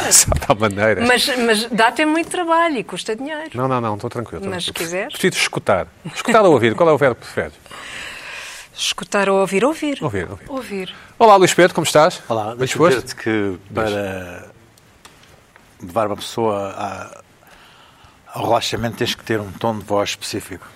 Há 0.48 0.54
maneiras. 0.54 1.06
Mas, 1.06 1.26
mas 1.36 1.64
dá-te 1.66 2.02
muito 2.06 2.30
trabalho 2.30 2.78
e 2.78 2.82
custa 2.82 3.14
dinheiro. 3.14 3.50
Não, 3.52 3.68
não, 3.68 3.78
não, 3.78 3.94
estou 3.96 4.08
tranquilo. 4.08 4.38
estou 4.38 4.54
Mas 4.54 4.64
se 4.64 4.72
quiseres. 4.72 5.12
Preciso 5.12 5.36
escutar. 5.42 5.86
Escutar 6.14 6.40
ou 6.46 6.52
ouvir? 6.54 6.74
Qual 6.74 6.88
é 6.88 6.92
o 6.94 6.96
verbo 6.96 7.16
que 7.16 7.26
preferes? 7.26 7.52
Escutar 8.74 9.28
ou 9.28 9.38
ouvir, 9.40 9.66
ouvir. 9.66 9.98
Ouvir, 10.00 10.26
ouvir. 10.30 10.44
Ouvir. 10.48 10.94
Olá, 11.18 11.36
Luís 11.36 11.52
Pedro, 11.52 11.74
como 11.74 11.84
estás? 11.86 12.22
Olá, 12.26 12.54
disposto? 12.54 13.02
dizer-te 13.02 13.14
que 13.16 13.58
para 13.74 14.46
levar 15.82 16.06
uma 16.06 16.16
pessoa 16.16 16.70
a- 16.70 17.20
ao 18.32 18.44
relaxamento 18.46 18.96
tens 18.96 19.14
que 19.14 19.22
ter 19.22 19.38
um 19.40 19.52
tom 19.52 19.76
de 19.78 19.84
voz 19.84 20.08
específico. 20.08 20.66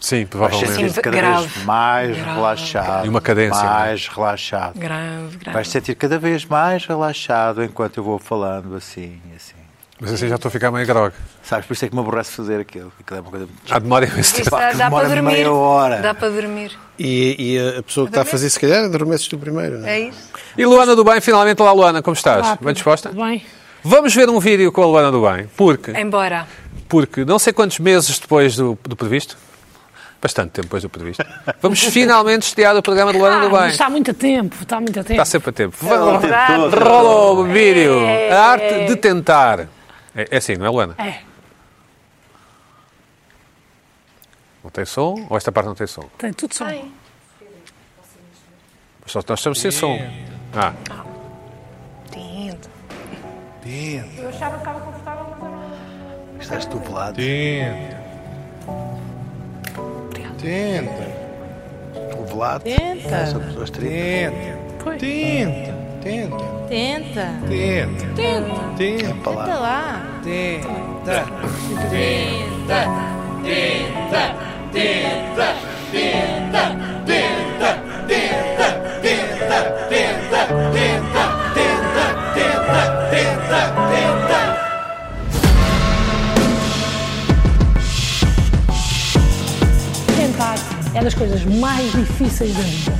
Sim, 0.00 0.16
Vais 0.24 0.28
provavelmente. 0.28 0.72
sentir-te 0.72 1.00
cada 1.00 1.16
Grave. 1.16 1.46
vez 1.46 1.64
mais 1.64 2.16
Grave. 2.16 2.30
relaxado. 2.34 3.06
E 3.06 3.08
uma 3.08 3.20
cadência, 3.20 3.62
não 3.62 3.70
é? 3.70 3.74
Mais 3.74 4.08
relaxado. 4.08 4.78
Grave, 4.78 5.36
grave. 5.38 5.54
Vais 5.54 5.68
sentir 5.68 5.94
cada 5.94 6.18
vez 6.18 6.44
mais 6.44 6.84
relaxado 6.86 7.62
enquanto 7.64 7.96
eu 7.98 8.04
vou 8.04 8.18
falando 8.18 8.74
assim, 8.76 9.18
assim. 9.34 9.54
Mas 10.00 10.12
assim 10.12 10.28
já 10.28 10.34
estou 10.34 10.48
a 10.48 10.52
ficar 10.52 10.70
meio 10.72 10.84
grog. 10.86 11.14
Sabes, 11.42 11.66
por 11.66 11.72
isso 11.72 11.84
é 11.84 11.88
que 11.88 11.94
me 11.94 12.00
aborrece 12.00 12.32
fazer 12.32 12.60
aquilo. 12.60 12.92
Aquilo 13.00 13.16
é 13.18 13.20
uma 13.22 13.30
coisa 13.30 13.46
muito 13.46 13.72
Há 13.74 13.78
demora 13.78 14.04
imenso 14.06 14.34
tempo. 14.34 14.50
dá, 14.50 14.72
dá 14.72 14.90
para 14.90 15.08
dormir. 15.08 15.22
meia 15.22 15.52
hora. 15.52 16.00
Dá 16.02 16.12
para 16.12 16.28
dormir. 16.30 16.72
E, 16.98 17.36
e 17.54 17.78
a 17.78 17.82
pessoa 17.82 18.06
que 18.06 18.10
está 18.10 18.22
a 18.22 18.24
fazer, 18.24 18.50
se 18.50 18.58
calhar, 18.60 18.84
adormeces 18.84 19.28
tu 19.28 19.38
primeiro. 19.38 19.78
não 19.78 19.86
é? 19.88 19.92
É 20.00 20.00
isso? 20.08 20.28
E 20.58 20.66
Luana 20.66 20.94
do 20.96 21.04
Bem, 21.04 21.20
finalmente, 21.20 21.62
olá 21.62 21.72
Luana, 21.72 22.02
como 22.02 22.14
estás? 22.14 22.44
Olá, 22.44 22.58
Bem 22.60 22.74
disposta? 22.74 23.08
Tudo 23.10 23.24
bem? 23.24 23.42
Vamos 23.84 24.14
ver 24.14 24.28
um 24.28 24.40
vídeo 24.40 24.70
com 24.72 24.82
a 24.82 24.86
Luana 24.86 25.12
do 25.12 25.22
Bem, 25.22 25.46
porque, 25.56 25.92
Embora. 25.92 26.46
porque 26.88 27.24
não 27.24 27.38
sei 27.38 27.52
quantos 27.52 27.78
meses 27.78 28.18
depois 28.18 28.56
do, 28.56 28.76
do 28.82 28.96
previsto, 28.96 29.38
bastante 30.24 30.52
tempo 30.52 30.66
depois 30.68 30.82
do 30.82 30.88
previsto, 30.88 31.22
vamos 31.60 31.84
finalmente 31.84 32.42
estrear 32.46 32.74
o 32.74 32.82
programa 32.82 33.12
de 33.12 33.18
Luana 33.18 33.36
Ah, 33.36 33.40
do 33.48 33.50
Bem. 33.50 33.68
está 33.68 33.90
muito 33.90 34.10
a 34.10 34.14
tempo, 34.14 34.56
está 34.62 34.80
muito 34.80 34.98
a 34.98 35.02
tempo. 35.04 35.12
Está 35.12 35.24
sempre 35.26 35.50
a 35.50 35.52
tempo. 35.52 35.76
verdade. 36.18 36.74
Rola 36.76 37.32
o 37.40 37.44
vídeo. 37.44 37.92
A 38.32 38.40
arte 38.52 38.86
de 38.86 38.96
tentar. 38.96 39.68
É, 40.16 40.26
é 40.30 40.36
assim, 40.38 40.56
não 40.56 40.64
é, 40.64 40.70
Luana? 40.70 40.94
É, 40.98 41.18
Não 44.62 44.70
tem 44.70 44.86
som? 44.86 45.26
Ou 45.28 45.36
esta 45.36 45.52
parte 45.52 45.66
não 45.66 45.74
tem 45.74 45.86
som? 45.86 46.08
tem 46.16 46.32
tudo 46.32 46.54
só. 46.54 46.64
Só 49.04 49.20
nós 49.28 49.38
estamos 49.38 49.60
sem 49.60 49.70
som. 49.70 49.98
Ah, 50.56 50.72
Tinto. 52.10 52.70
Eu 54.18 54.28
achava 54.30 54.52
que 54.54 54.58
estava 54.60 54.80
confortável, 54.80 55.26
mas 56.34 56.42
Estás 56.44 56.64
tubulado. 56.64 57.16
Tenta. 57.16 58.02
Tenta. 60.44 61.08
Tubulado. 62.10 62.64
Tenta. 62.64 63.26
São 63.26 63.40
pessoas 63.40 63.70
tristes. 63.70 63.94
Tenta. 63.94 64.84
Foi. 64.84 64.98
Tenta. 64.98 65.72
Tenta. 66.02 66.36
Tenta. 66.68 67.40
Tenta. 67.48 67.48
Tenta. 67.48 68.74
Tenta. 68.76 68.76
Tenta 68.76 69.54
lá. 69.54 70.20
Tenta. 70.22 71.24
Tentar 80.74 81.30
é 81.30 81.33
das 91.04 91.12
coisas 91.12 91.44
mais 91.44 91.92
difíceis 91.92 92.54
da 92.54 92.62
vida. 92.62 92.92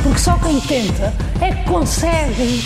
Porque 0.00 0.18
só 0.20 0.38
quem 0.38 0.60
tenta 0.60 1.12
é 1.40 1.52
que 1.52 1.64
consegue. 1.68 2.62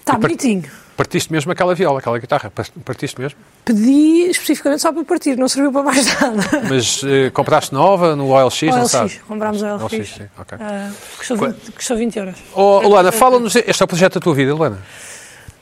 Está 0.00 0.18
bonitinho. 0.18 0.64
partiste 0.96 1.30
mesmo 1.30 1.52
aquela 1.52 1.76
viola, 1.76 2.00
aquela 2.00 2.18
guitarra. 2.18 2.52
Partiste 2.84 3.20
mesmo? 3.20 3.38
Pedi 3.64 4.28
especificamente 4.30 4.82
só 4.82 4.92
para 4.92 5.04
partir, 5.04 5.36
não 5.38 5.48
serviu 5.48 5.70
para 5.70 5.84
mais 5.84 6.04
nada. 6.20 6.42
Mas 6.68 7.02
eh, 7.04 7.30
compraste 7.30 7.72
nova 7.72 8.16
no 8.16 8.30
OLX, 8.30 8.62
não 8.62 8.80
OLX, 8.80 8.90
sabes? 8.90 9.20
comprámos 9.28 9.62
o 9.62 9.66
OLX. 9.66 9.92
OLX, 9.92 10.08
sim, 10.08 10.24
ok. 10.36 10.58
Ah, 10.60 10.90
custou, 11.16 11.36
20, 11.36 11.70
custou 11.70 11.96
20 11.96 12.16
euros. 12.16 12.34
Oh, 12.52 12.80
Luana, 12.80 13.12
fala-nos. 13.12 13.54
Este 13.54 13.80
é 13.80 13.84
o 13.84 13.88
projeto 13.88 14.14
da 14.14 14.20
tua 14.20 14.34
vida, 14.34 14.52
Luana? 14.52 14.78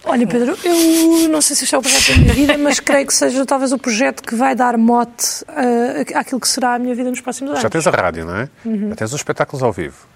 Olha, 0.04 0.26
Pedro, 0.26 0.56
eu 0.64 1.28
não 1.28 1.40
sei 1.40 1.54
se 1.54 1.64
este 1.64 1.74
é 1.74 1.78
o 1.78 1.82
projeto 1.82 2.08
da 2.08 2.16
minha 2.16 2.34
vida, 2.34 2.58
mas 2.58 2.80
creio 2.80 3.06
que 3.06 3.14
seja 3.14 3.44
talvez 3.44 3.72
o 3.72 3.78
projeto 3.78 4.22
que 4.22 4.34
vai 4.34 4.54
dar 4.54 4.76
mote 4.78 5.44
ah, 5.48 6.18
àquilo 6.18 6.40
que 6.40 6.48
será 6.48 6.74
a 6.74 6.78
minha 6.78 6.94
vida 6.94 7.10
nos 7.10 7.20
próximos 7.20 7.50
anos. 7.50 7.62
Já 7.62 7.68
tens 7.70 7.86
a 7.86 7.90
rádio, 7.90 8.24
não 8.24 8.36
é? 8.36 8.48
Uhum. 8.64 8.88
Já 8.90 8.96
tens 8.96 9.12
os 9.12 9.20
espetáculos 9.20 9.62
ao 9.62 9.72
vivo. 9.72 10.10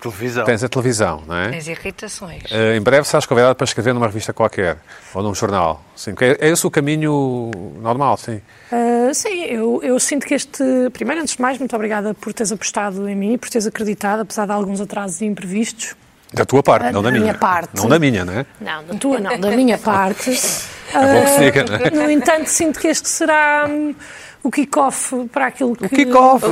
Televisão. 0.00 0.44
Tens 0.44 0.64
a 0.64 0.68
televisão, 0.68 1.22
não 1.26 1.36
é? 1.36 1.50
Tens 1.50 1.68
irritações. 1.68 2.44
Eh, 2.50 2.76
em 2.76 2.80
breve 2.80 3.06
serás 3.06 3.26
convidado 3.26 3.54
para 3.54 3.66
escrever 3.66 3.92
numa 3.92 4.06
revista 4.06 4.32
qualquer 4.32 4.78
ou 5.12 5.22
num 5.22 5.34
jornal. 5.34 5.84
Sim, 5.94 6.12
porque 6.12 6.24
é, 6.24 6.38
é 6.40 6.48
esse 6.48 6.66
o 6.66 6.70
caminho 6.70 7.50
normal, 7.82 8.16
sim. 8.16 8.40
Ah, 8.72 9.12
sim, 9.12 9.42
eu, 9.44 9.80
eu 9.82 10.00
sinto 10.00 10.24
que 10.24 10.32
este. 10.32 10.64
Primeiro, 10.92 11.20
antes 11.20 11.36
de 11.36 11.42
mais, 11.42 11.58
muito 11.58 11.76
obrigada 11.76 12.14
por 12.14 12.32
teres 12.32 12.50
apostado 12.50 13.06
em 13.08 13.14
mim 13.14 13.34
e 13.34 13.38
por 13.38 13.50
teres 13.50 13.66
acreditado, 13.66 14.20
apesar 14.20 14.46
de 14.46 14.52
alguns 14.52 14.80
atrasos 14.80 15.20
imprevistos. 15.20 15.94
Da 16.32 16.44
tua 16.44 16.62
parte, 16.62 16.92
não 16.92 17.02
da 17.02 17.08
Da 17.08 17.12
minha. 17.12 17.22
minha 17.22 17.34
parte. 17.34 17.70
Não 17.74 17.88
da 17.88 17.98
minha, 17.98 18.24
não 18.24 18.32
é? 18.32 18.46
Não, 18.60 18.84
da 18.84 18.94
tua 18.94 19.18
não, 19.18 19.38
da 19.38 19.50
minha 19.50 19.78
parte. 19.78 20.30
É 20.92 20.98
bom 21.14 21.22
que 21.24 21.30
se 21.30 21.38
diga, 21.38 21.64
não 21.64 21.76
é? 21.76 21.90
No 21.90 22.10
entanto, 22.10 22.46
sinto 22.48 22.80
que 22.80 22.88
este 22.88 23.08
será 23.08 23.64
hum, 23.70 23.94
o 24.42 24.50
kick-off 24.50 25.14
para 25.32 25.46
aquilo 25.46 25.76
que. 25.76 25.84
O 25.84 25.88
kick-off. 25.88 26.44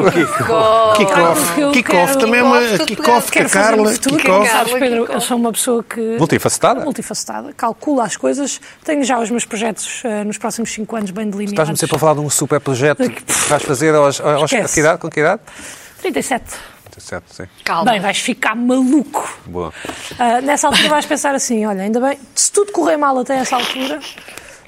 Kickoff. 0.97 1.61
eu 1.61 1.73
Kickoff 1.73 2.06
quero- 2.06 2.18
também 2.20 2.38
é 2.38 2.42
uma. 2.44 2.61
Kickoff, 2.61 2.87
Kickoff 2.87 3.32
Quero 3.32 3.47
a 3.47 3.50
Carla. 3.50 3.92
Kickoff. 3.94 4.49
Sabes, 4.49 4.73
Pedro, 4.75 5.00
Kickoff. 5.00 5.12
eu 5.14 5.20
sou 5.20 5.37
uma 5.38 5.50
pessoa 5.50 5.82
que. 5.82 6.00
Multifacetada? 6.18 6.85
Multifacetada, 6.85 7.52
calcula 7.52 8.04
as 8.04 8.16
coisas, 8.16 8.61
tenho 8.85 9.02
já 9.02 9.18
os 9.18 9.28
meus 9.28 9.44
projetos 9.44 10.02
eh, 10.04 10.23
nos 10.23 10.38
próximos 10.38 10.73
5 10.73 10.94
anos 10.97 11.11
bem 11.11 11.25
delineados. 11.28 11.52
Estás-me 11.54 11.76
sempre 11.76 11.97
a 11.97 11.99
falar 11.99 12.14
de 12.14 12.20
um 12.20 12.30
super 12.30 12.61
projeto 12.61 13.11
que 13.11 13.32
vais 13.49 13.62
fazer 13.64 13.92
aos, 13.92 14.20
aos, 14.20 14.52
Esquece. 14.52 14.75
que 14.75 14.80
idade? 14.80 15.00
Com 15.00 15.11
que 15.11 15.18
idade? 15.18 15.40
37. 16.00 16.44
Certo, 17.00 17.33
sim. 17.33 17.45
Calma. 17.64 17.93
Bem, 17.93 18.00
vais 18.00 18.19
ficar 18.19 18.55
maluco. 18.55 19.38
Boa. 19.47 19.73
Ah, 20.19 20.40
nessa 20.40 20.67
altura 20.67 20.88
vais 20.88 21.07
pensar 21.07 21.35
assim, 21.35 21.64
olha, 21.67 21.83
ainda 21.83 22.00
bem, 22.00 22.19
se 22.35 22.50
tudo 22.52 22.73
correr 22.73 22.97
mal 22.97 23.19
até 23.19 23.37
essa 23.37 23.57
altura, 23.57 24.00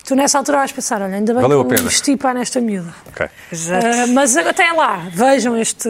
tu 0.05 0.15
nessa 0.15 0.39
altura 0.39 0.59
vais 0.59 0.73
pensar, 0.73 1.03
olha, 1.03 1.17
ainda 1.17 1.33
bem 1.33 1.43
Valeu 1.43 1.65
que 1.65 1.75
a 1.75 1.77
eu 1.77 1.81
investi 1.83 2.17
para 2.17 2.35
nesta 2.35 2.61
miúda. 2.61 2.95
Ok. 3.09 3.29
Exato. 3.53 3.87
Ah, 3.87 4.07
mas 4.09 4.37
até 4.37 4.73
lá, 4.73 5.09
vejam 5.11 5.57
este, 5.57 5.89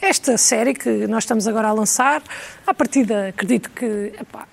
esta 0.00 0.36
série 0.36 0.74
que 0.74 1.06
nós 1.06 1.24
estamos 1.24 1.46
agora 1.46 1.68
a 1.68 1.72
lançar. 1.72 2.22
À 2.66 2.74
partida, 2.74 3.28
acredito 3.28 3.70
que 3.70 4.12
epá, 4.20 4.46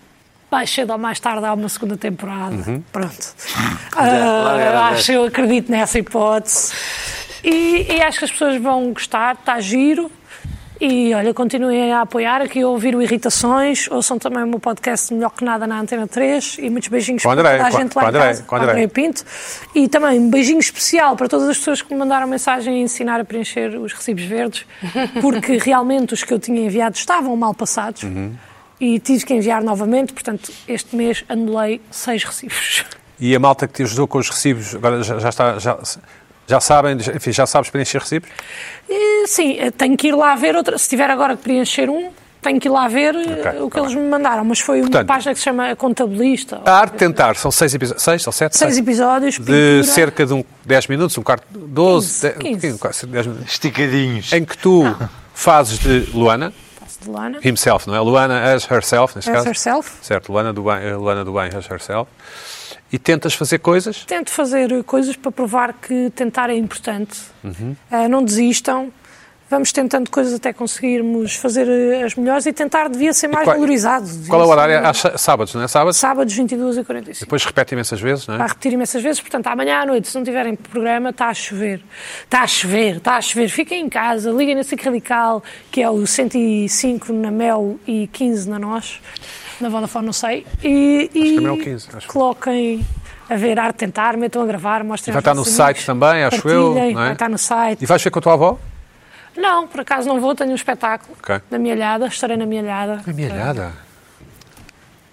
mais 0.52 0.70
cedo 0.70 0.92
ou 0.92 1.00
mais 1.00 1.20
tarde 1.20 1.46
há 1.46 1.54
uma 1.54 1.70
segunda 1.70 1.98
temporada. 1.98 2.54
Uhum. 2.56 2.84
Pronto. 2.92 3.36
larga. 3.96 4.80
acho, 4.86 5.12
eu 5.12 5.26
acredito 5.26 5.72
nessa 5.72 5.98
hipótese. 5.98 6.74
E, 7.44 7.88
e 7.90 8.02
acho 8.02 8.20
que 8.20 8.26
as 8.26 8.32
pessoas 8.32 8.62
vão 8.62 8.94
gostar, 8.94 9.36
está 9.36 9.60
giro. 9.60 10.12
E 10.86 11.14
olha, 11.14 11.34
continuem 11.34 11.94
a 11.94 12.02
apoiar 12.02 12.42
aqui 12.42 12.62
a 12.62 12.68
ouvir 12.68 12.94
o 12.94 13.02
Irritações, 13.02 13.90
ouçam 13.90 14.20
também 14.20 14.44
o 14.44 14.48
meu 14.48 14.60
podcast 14.60 15.14
Melhor 15.14 15.30
que 15.30 15.42
Nada 15.42 15.66
na 15.66 15.80
Antena 15.80 16.06
3 16.06 16.58
e 16.60 16.70
muitos 16.70 16.90
beijinhos 16.90 17.24
para 17.24 17.38
toda 17.38 17.50
a 17.50 17.70
gente 17.70 17.96
lá 17.96 18.04
o 18.04 18.10
em 18.10 18.12
casa, 18.12 18.44
Pinto. 18.90 19.24
E 19.74 19.88
também 19.88 20.20
um 20.20 20.30
beijinho 20.30 20.60
especial 20.60 21.16
para 21.16 21.30
todas 21.30 21.48
as 21.48 21.58
pessoas 21.58 21.82
que 21.82 21.94
me 21.94 21.98
mandaram 21.98 22.28
mensagem 22.28 22.74
a 22.74 22.78
ensinar 22.80 23.22
a 23.22 23.24
preencher 23.24 23.78
os 23.80 23.94
recibos 23.94 24.24
verdes, 24.24 24.66
porque 25.22 25.58
realmente 25.58 26.14
os 26.14 26.22
que 26.22 26.34
eu 26.34 26.38
tinha 26.40 26.66
enviado 26.66 26.98
estavam 26.98 27.34
mal 27.38 27.54
passados 27.54 28.04
Uhum. 28.04 28.34
e 28.78 29.00
tive 29.00 29.24
que 29.26 29.34
enviar 29.34 29.64
novamente, 29.64 30.12
portanto, 30.12 30.52
este 30.68 30.98
mês 30.98 31.24
anulei 31.30 31.80
seis 31.90 32.26
recibos. 32.26 32.84
E 33.18 33.34
a 33.34 33.40
malta 33.40 33.70
que 33.70 33.76
te 33.76 33.84
ajudou 33.84 34.06
com 34.06 34.18
os 34.18 34.30
recibos, 34.30 34.76
agora 34.76 35.02
já, 35.02 35.18
já 35.18 35.30
está. 35.30 35.58
Já, 35.60 35.78
já 36.48 36.60
sabem, 36.60 36.98
enfim, 36.98 37.32
já 37.32 37.46
sabes 37.46 37.70
preencher 37.70 38.00
recibos? 38.00 38.30
E, 38.90 39.28
sim, 39.28 39.58
eh, 39.60 39.72
tenho 39.72 39.96
que 39.98 40.08
ir 40.10 40.16
lá 40.16 40.36
ver 40.36 40.56
outra. 40.56 40.78
Se 40.78 40.90
tiver 40.90 41.10
agora 41.10 41.36
que 41.38 41.44
preencher 41.44 41.90
um, 41.90 42.10
tenho 42.42 42.60
que 42.60 42.68
ir 42.68 42.72
lá 42.72 42.88
ver 42.88 43.16
eh, 43.16 43.62
o 43.62 43.70
que 43.70 43.78
tá 43.78 43.82
eles 43.82 43.96
me 43.96 44.02
mandaram. 44.10 44.44
Mas 44.44 44.60
foi 44.60 44.82
uma 44.82 44.90
Portanto, 44.90 45.08
página 45.08 45.34
que 45.34 45.40
se 45.40 45.46
chama 45.46 45.76
Contabilista. 45.76 46.62
A 46.66 46.80
arte 46.80 46.94
de 46.94 46.98
tentar, 47.00 47.36
são 47.38 47.50
seis 47.52 47.74
episódios, 47.74 48.04
seis 48.04 48.28
ou 48.28 48.34
sete? 48.34 48.58
Seis 48.58 48.74
Seis. 48.76 48.86
episódios, 48.86 49.36
De 49.36 49.40
pintura. 49.46 49.84
cerca 49.84 50.26
de 50.26 50.34
um, 50.34 50.44
10 50.66 50.88
minutos, 50.88 51.18
um 51.18 51.24
quarto, 51.24 51.46
12, 51.52 52.32
15, 52.34 52.44
10, 52.44 52.62
15. 52.62 52.78
quase 52.80 53.06
10 53.08 53.28
minutos. 53.28 53.52
Esticadinhos. 53.54 54.34
Em 54.34 54.44
que 54.44 54.58
tu 54.58 54.84
fazes 55.34 55.80
de 55.80 56.10
Luana, 56.14 56.54
de 57.02 57.10
Lana. 57.10 57.40
himself, 57.44 57.88
não 57.88 57.96
é? 57.96 58.00
Luana 58.00 58.54
as 58.54 58.70
herself, 58.70 59.16
neste 59.16 59.30
As 59.32 59.38
caso. 59.38 59.48
herself. 59.50 59.92
Certo, 60.02 60.32
Luana 60.32 60.52
do 60.54 60.64
bem, 60.64 60.94
Luana 60.96 61.24
do 61.26 61.34
bem 61.34 61.48
as 61.56 61.70
herself. 61.70 62.10
E 62.94 63.00
tentas 63.00 63.34
fazer 63.34 63.58
coisas. 63.58 64.06
Tento 64.06 64.30
fazer 64.30 64.84
coisas 64.84 65.16
para 65.16 65.32
provar 65.32 65.74
que 65.74 66.12
tentar 66.12 66.50
é 66.52 66.56
importante. 66.56 67.20
Uhum. 67.44 67.76
Ah, 67.90 68.08
não 68.08 68.24
desistam. 68.24 68.90
Vamos 69.50 69.72
tentando 69.72 70.10
coisas 70.10 70.34
até 70.34 70.52
conseguirmos 70.52 71.36
fazer 71.36 71.68
eh, 71.70 72.04
as 72.04 72.16
melhores 72.16 72.46
e 72.48 72.54
tentar 72.54 72.88
devia 72.90 73.14
ser 73.14 73.28
mais 73.28 73.46
qual- 73.46 73.56
valorizado. 73.56 74.08
Qual 74.28 74.42
é 74.42 74.46
o 74.46 74.48
horário? 74.48 74.96
Sa- 74.96 75.16
sábados, 75.16 75.54
não 75.54 75.62
é? 75.62 75.68
Sábados? 75.68 75.98
Sábados, 75.98 76.34
22 76.34 76.78
e 76.78 76.84
45. 76.84 77.26
Depois 77.26 77.44
repete 77.46 77.74
imensas 77.76 78.00
vezes, 78.02 78.26
não 78.26 78.38
Vai 78.38 78.48
é? 78.48 78.50
repetir 78.50 78.74
imensas 78.74 79.04
vezes, 79.04 79.22
portanto, 79.22 79.46
amanhã 79.48 79.82
à 79.82 79.86
noite, 79.86 80.08
se 80.08 80.16
não 80.16 80.24
tiverem 80.24 80.56
programa, 80.56 81.10
está 81.12 81.28
a 81.28 81.34
chover. 81.36 81.82
Está 82.24 82.42
a 82.42 82.48
chover, 82.48 82.98
está 82.98 83.18
a 83.18 83.22
chover. 83.22 83.50
Fiquem 83.50 83.86
em 83.86 83.90
casa, 83.90 84.32
liguem 84.32 84.56
na 84.56 84.64
SIC 84.64 84.82
Radical, 84.86 85.44
que 85.70 85.84
é 85.84 85.90
o 85.90 86.04
105 86.08 87.14
na 87.14 87.30
Mel 87.30 87.78
e 87.86 88.08
15 88.08 88.50
na 88.50 88.58
Nós, 88.58 89.00
na 89.62 89.70
Vodafone, 89.70 90.06
não 90.06 90.14
sei. 90.14 90.46
E, 90.64 91.10
e 91.14 91.22
que 91.34 91.38
é 91.38 91.42
Mel 91.42 91.58
15, 91.58 91.88
acho. 91.96 92.08
coloquem 92.08 92.86
a 93.30 93.36
ver 93.36 93.58
arte 93.60 93.78
tentar, 93.78 94.18
metam 94.18 94.42
a 94.42 94.46
gravar, 94.46 94.84
mostrem 94.84 95.14
vai 95.14 95.22
estar 95.22 95.34
no 95.34 95.42
vossos 95.42 95.54
site 95.56 95.78
amigos, 95.78 95.86
também, 95.86 96.24
acho 96.24 96.48
eu, 96.50 96.78
é? 96.78 96.94
Vai 96.94 97.14
estar 97.14 97.30
no 97.30 97.38
site. 97.38 97.82
E 97.82 97.86
vais 97.86 98.02
ver 98.04 98.10
com 98.10 98.20
a 98.20 98.22
tua 98.22 98.34
avó? 98.34 98.60
Não, 99.36 99.68
por 99.68 99.80
acaso 99.82 100.08
não 100.08 100.20
vou, 100.22 100.36
tenho 100.36 100.52
um 100.52 100.56
espetáculo 100.56 101.16
Ok. 101.20 101.42
na 101.50 101.58
Mielhada, 101.58 102.06
estarei 102.08 102.38
na 102.38 102.46
Mielhada. 102.46 103.02
Amelhada. 103.08 103.72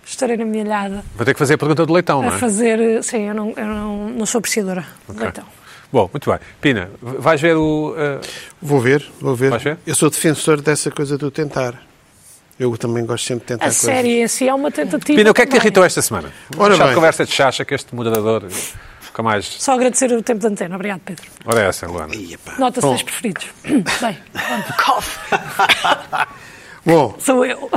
Estarei 0.05 0.37
na 0.37 0.45
Mielhada 0.45 1.05
Vou 1.15 1.25
ter 1.25 1.33
que 1.35 1.39
fazer 1.39 1.55
a 1.55 1.59
pergunta 1.59 1.87
do 1.87 1.93
leitão, 1.93 2.21
a 2.21 2.27
não 2.27 2.35
é? 2.35 2.39
fazer. 2.39 3.03
Sim, 3.05 3.29
eu 3.29 3.35
não, 3.35 3.55
eu 3.57 3.65
não, 3.67 4.09
não 4.11 4.27
sou 4.27 4.41
apreciadora 4.41 4.85
de 5.09 5.19
leitão. 5.21 5.45
Bom, 5.93 6.11
muito 6.13 6.29
bem. 6.31 6.39
Pina, 6.61 6.91
vais 7.01 7.41
ver 7.41 7.57
o. 7.57 7.95
eh, 7.97 8.21
Vou 8.61 8.81
ver, 8.81 9.09
vou 9.21 9.35
ver. 9.35 9.51
Vais 9.51 9.63
ver? 9.63 9.79
Eu 9.87 9.95
sou 9.95 10.11
defensor 10.11 10.61
dessa 10.61 10.91
coisa 10.91 11.17
do 11.17 11.31
tentar. 11.31 11.75
Eu 12.61 12.77
também 12.77 13.07
gosto 13.07 13.27
sempre 13.27 13.41
de 13.41 13.47
tentar 13.47 13.65
A 13.65 13.69
coisas. 13.69 13.81
série 13.83 14.21
em 14.23 14.29
si 14.29 14.47
é 14.47 14.53
uma 14.53 14.71
tentativa. 14.71 15.17
Pina, 15.19 15.31
o 15.31 15.35
que 15.35 15.41
é 15.41 15.47
que 15.47 15.53
te 15.53 15.57
irritou 15.57 15.83
esta 15.83 16.03
semana? 16.03 16.31
Ora 16.59 16.77
bem. 16.77 16.95
conversa 16.95 17.25
de 17.25 17.33
chacha 17.33 17.65
que 17.65 17.75
este 17.75 17.95
moderador 17.95 18.45
fica 19.01 19.23
mais. 19.23 19.47
Só 19.47 19.73
agradecer 19.73 20.13
o 20.13 20.23
tempo 20.23 20.41
de 20.41 20.47
antena. 20.47 20.75
Obrigado, 20.75 21.01
Pedro. 21.03 21.25
Ora 21.47 21.63
é 21.63 21.69
essa, 21.69 21.87
Luana. 21.87 22.15
Ia, 22.15 22.37
pá. 22.37 22.53
Nota 22.59 22.83
Bom. 22.83 22.91
6 22.91 23.03
preferidos. 23.05 23.47
Bem, 23.65 24.19
Bom, 26.85 27.15
sou 27.19 27.47
eu. 27.47 27.71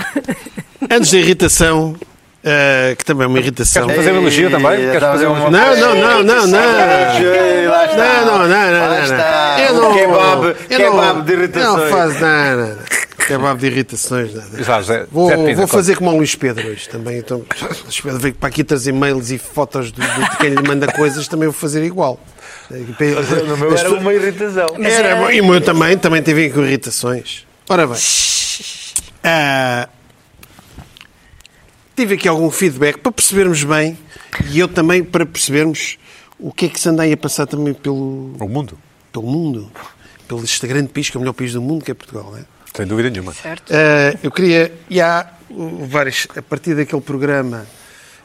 antes 0.92 1.12
da 1.12 1.18
irritação, 1.18 1.96
eh, 2.44 2.96
que 2.98 3.06
também 3.06 3.24
é 3.24 3.28
uma 3.28 3.40
irritação. 3.40 3.88
Queres 3.88 4.04
fazer 4.04 4.18
um 4.18 4.22
elogio 4.22 4.52
também? 4.52 4.78
Queres 4.80 5.00
fazer 5.00 5.28
um- 5.28 5.50
Não, 5.50 5.50
não, 5.50 5.96
não, 5.96 6.24
não, 6.24 6.48
não. 6.48 6.60
Lá 7.70 7.86
está. 7.86 7.98
Não, 7.98 8.26
não, 8.26 8.48
não, 8.48 8.48
não, 8.48 8.90
Lá 8.90 9.58
não. 9.58 9.60
Eu 9.60 9.74
não, 9.76 9.94
kebab, 9.94 10.46
eu 10.70 10.78
kebab 10.78 11.18
não, 11.20 11.22
de 11.24 11.34
irritações. 11.34 11.82
Não 11.84 11.90
faz 11.98 12.20
nada. 12.20 12.80
Kebab 13.28 13.60
de 13.60 13.68
irritações, 13.68 14.34
nada. 14.34 14.64
Já, 14.64 14.82
Zé- 14.82 15.06
Vou, 15.12 15.30
Zé 15.30 15.38
Pina, 15.38 15.56
vou 15.56 15.68
fazer 15.68 15.96
como 15.98 16.12
o 16.12 16.18
Luís 16.18 16.36
Pedro 16.36 16.68
hoje 16.68 16.88
também. 16.90 17.18
Então, 17.18 17.44
Luís 17.84 18.02
Pedro 18.02 18.20
veio 18.20 18.36
para 18.36 18.50
aqui 18.50 18.64
trazer 18.64 18.92
mails 18.92 19.32
e 19.32 19.38
fotos 19.38 19.92
de, 19.92 20.02
de 20.02 20.38
quem 20.38 20.50
lhe 20.50 20.68
manda 20.68 20.92
coisas, 20.92 21.28
também 21.28 21.48
vou 21.48 21.58
fazer 21.58 21.84
igual. 21.84 22.20
No 22.70 23.58
meu 23.58 23.76
era 23.78 23.94
uma 23.94 24.14
irritação. 24.14 24.68
Era, 24.84 25.16
bom. 25.16 25.30
e 25.32 25.42
o 25.42 25.46
meu 25.46 25.62
também, 25.62 25.98
também 25.98 26.22
teve 26.24 26.50
com 26.50 26.62
irritações. 26.62 27.46
Ora 27.70 27.88
bem, 27.88 27.98
ah, 29.24 29.88
tive 31.96 32.16
aqui 32.16 32.28
algum 32.28 32.50
feedback 32.52 32.98
para 33.00 33.12
percebermos 33.12 33.64
bem 33.64 33.98
e 34.50 34.60
eu 34.60 34.68
também 34.68 35.04
para 35.04 35.26
percebermos 35.26 35.98
o 36.40 36.52
que 36.52 36.66
é 36.66 36.70
que 36.70 36.80
se 36.80 36.90
anda 36.90 37.04
aí 37.04 37.14
a 37.14 37.18
passar 37.18 37.46
também 37.48 37.74
pelo, 37.74 38.36
O 38.40 38.50
mundo, 38.50 38.78
pelo 39.12 39.26
mundo, 39.26 39.72
pelo 40.28 40.44
este 40.44 40.66
grande 40.68 40.90
país, 40.90 41.10
que 41.10 41.16
é 41.16 41.20
o 41.20 41.22
melhor 41.22 41.34
país 41.34 41.54
do 41.54 41.62
mundo, 41.62 41.86
que 41.86 41.92
é 41.92 41.94
Portugal. 41.94 42.32
Não 42.32 42.38
é? 42.38 42.44
Sem 42.74 42.86
dúvida 42.88 43.10
nenhuma. 43.10 43.34
Certo. 43.34 43.72
Ah, 43.74 44.18
eu 44.24 44.32
queria, 44.32 44.72
e 44.90 45.00
há 45.02 45.30
uh, 45.50 45.86
vários, 45.88 46.28
a 46.36 46.42
partir 46.42 46.76
daquele 46.76 47.02
programa 47.02 47.66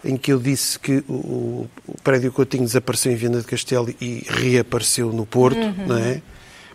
em 0.04 0.16
que 0.16 0.32
eu 0.32 0.38
disse 0.38 0.78
que 0.78 1.02
o, 1.08 1.66
o- 1.86 1.94
prédio 2.04 2.30
Coutinho 2.32 2.64
desapareceu 2.64 3.10
em 3.12 3.16
Viana 3.16 3.40
de 3.40 3.44
Castelo 3.46 3.92
e 4.00 4.24
reapareceu 4.28 5.12
no 5.12 5.26
Porto, 5.26 5.58
não 5.86 5.98
é? 5.98 6.22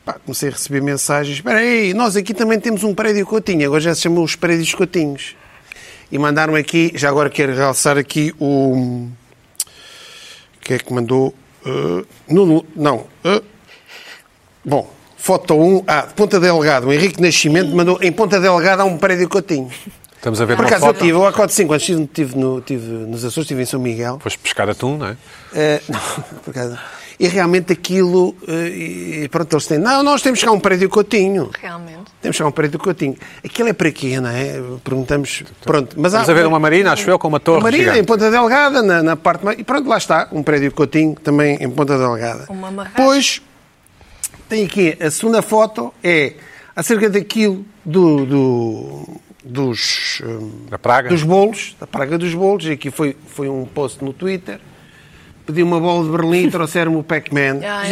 Pá, 0.05 0.13
comecei 0.13 0.49
a 0.49 0.51
receber 0.51 0.81
mensagens, 0.81 1.37
espera 1.37 1.59
aí, 1.59 1.93
nós 1.93 2.17
aqui 2.17 2.33
também 2.33 2.59
temos 2.59 2.83
um 2.83 2.93
prédio 2.93 3.25
Coutinho, 3.25 3.65
agora 3.65 3.79
já 3.81 3.95
se 3.95 4.01
chamam 4.01 4.21
os 4.23 4.35
prédios 4.35 4.73
Coutinhos. 4.75 5.35
E 6.11 6.17
mandaram 6.19 6.53
aqui, 6.55 6.91
já 6.93 7.07
agora 7.09 7.29
quero 7.29 7.55
realçar 7.55 7.97
aqui 7.97 8.35
o... 8.39 9.07
que 10.61 10.73
é 10.73 10.77
que 10.77 10.93
mandou? 10.93 11.33
Uh, 11.65 12.05
Nuno, 12.27 12.65
não. 12.75 13.07
uh, 13.25 13.41
Bom, 14.65 14.93
foto 15.23 15.55
1. 15.55 15.83
Ah, 15.87 16.05
Ponta 16.13 16.37
Delgado. 16.37 16.87
O 16.87 16.93
Henrique 16.93 17.21
Nascimento 17.21 17.73
mandou. 17.73 17.97
Em 18.01 18.11
Ponta 18.11 18.41
Delgado 18.41 18.81
há 18.81 18.85
um 18.85 18.97
prédio 18.97 19.29
que 19.29 19.37
eu 19.37 19.41
tinha. 19.41 19.69
Estamos 20.17 20.39
a 20.41 20.45
ver 20.45 20.57
Por 20.57 20.65
acaso 20.65 20.85
eu 20.85 20.93
tive, 20.93 21.09
eu 21.11 21.25
há 21.25 21.31
4, 21.33 21.53
5 21.55 21.73
anos 21.73 21.89
estive, 21.89 22.37
no, 22.37 22.59
estive 22.59 22.85
nos 22.85 23.25
Açores, 23.25 23.45
estive 23.45 23.61
em 23.61 23.65
São 23.65 23.79
Miguel. 23.79 24.19
Foste 24.21 24.37
pescar 24.39 24.69
atum, 24.69 24.97
não 24.97 25.07
é? 25.07 25.17
Eh, 25.53 25.81
não, 25.87 25.99
por 26.43 26.51
acaso. 26.51 26.77
E 27.19 27.27
realmente 27.27 27.71
aquilo. 27.71 28.35
eh, 28.47 29.23
e 29.23 29.29
pronto, 29.29 29.53
eles 29.53 29.65
têm. 29.65 29.77
Não, 29.77 30.03
nós 30.03 30.21
temos 30.21 30.43
cá 30.43 30.51
um 30.51 30.59
prédio 30.59 30.89
Coutinho. 30.89 31.51
Realmente. 31.61 32.11
Temos 32.21 32.37
cá 32.37 32.45
um 32.45 32.51
prédio 32.51 32.79
Coutinho. 32.79 33.15
Aquilo 33.45 33.69
é 33.69 33.73
para 33.73 33.91
quê, 33.91 34.19
não 34.19 34.29
é? 34.29 34.61
Perguntamos. 34.83 35.43
Pronto, 35.63 35.95
mas 35.97 36.11
Estamos 36.13 36.29
a 36.29 36.33
ver 36.33 36.45
uma 36.47 36.59
marina, 36.59 36.91
acho 36.93 37.09
eu, 37.09 37.17
com 37.17 37.29
uma 37.29 37.39
torre 37.39 37.57
Uma 37.59 37.63
marina 37.63 37.83
gigante. 37.83 37.99
em 37.99 38.03
Ponta 38.03 38.29
Delgada, 38.29 38.81
na, 38.81 39.01
na 39.03 39.15
parte 39.15 39.45
mais. 39.45 39.57
E 39.59 39.63
pronto, 39.63 39.87
lá 39.87 39.97
está, 39.97 40.27
um 40.33 40.43
prédio 40.43 40.71
Coutinho, 40.73 41.15
também 41.15 41.55
em 41.61 41.69
Ponta 41.69 41.97
Delgada. 41.97 42.45
Uma 42.49 42.69
amarrada. 42.69 42.95
Pois, 42.97 43.41
tem 44.53 44.65
aqui 44.65 44.97
a 45.03 45.09
segunda 45.09 45.41
foto, 45.41 45.91
é 46.03 46.33
acerca 46.75 47.09
daquilo 47.09 47.65
do, 47.83 48.25
do- 48.25 49.21
dos, 49.43 50.21
hum, 50.23 50.51
Da 50.69 50.77
praga. 50.77 51.09
dos 51.09 51.23
bolos, 51.23 51.75
da 51.79 51.87
praga 51.87 52.17
dos 52.17 52.33
bolos. 52.33 52.65
E 52.65 52.71
aqui 52.71 52.91
foi, 52.91 53.17
foi 53.27 53.49
um 53.49 53.65
post 53.65 54.03
no 54.03 54.13
Twitter. 54.13 54.59
Pedi 55.45 55.61
uma 55.63 55.79
bola 55.79 56.05
de 56.05 56.11
Berlim 56.11 56.47
e 56.47 56.51
trouxeram-me 56.51 56.97
o 56.97 57.03
Pac-Man. 57.03 57.59
Ah. 57.65 57.83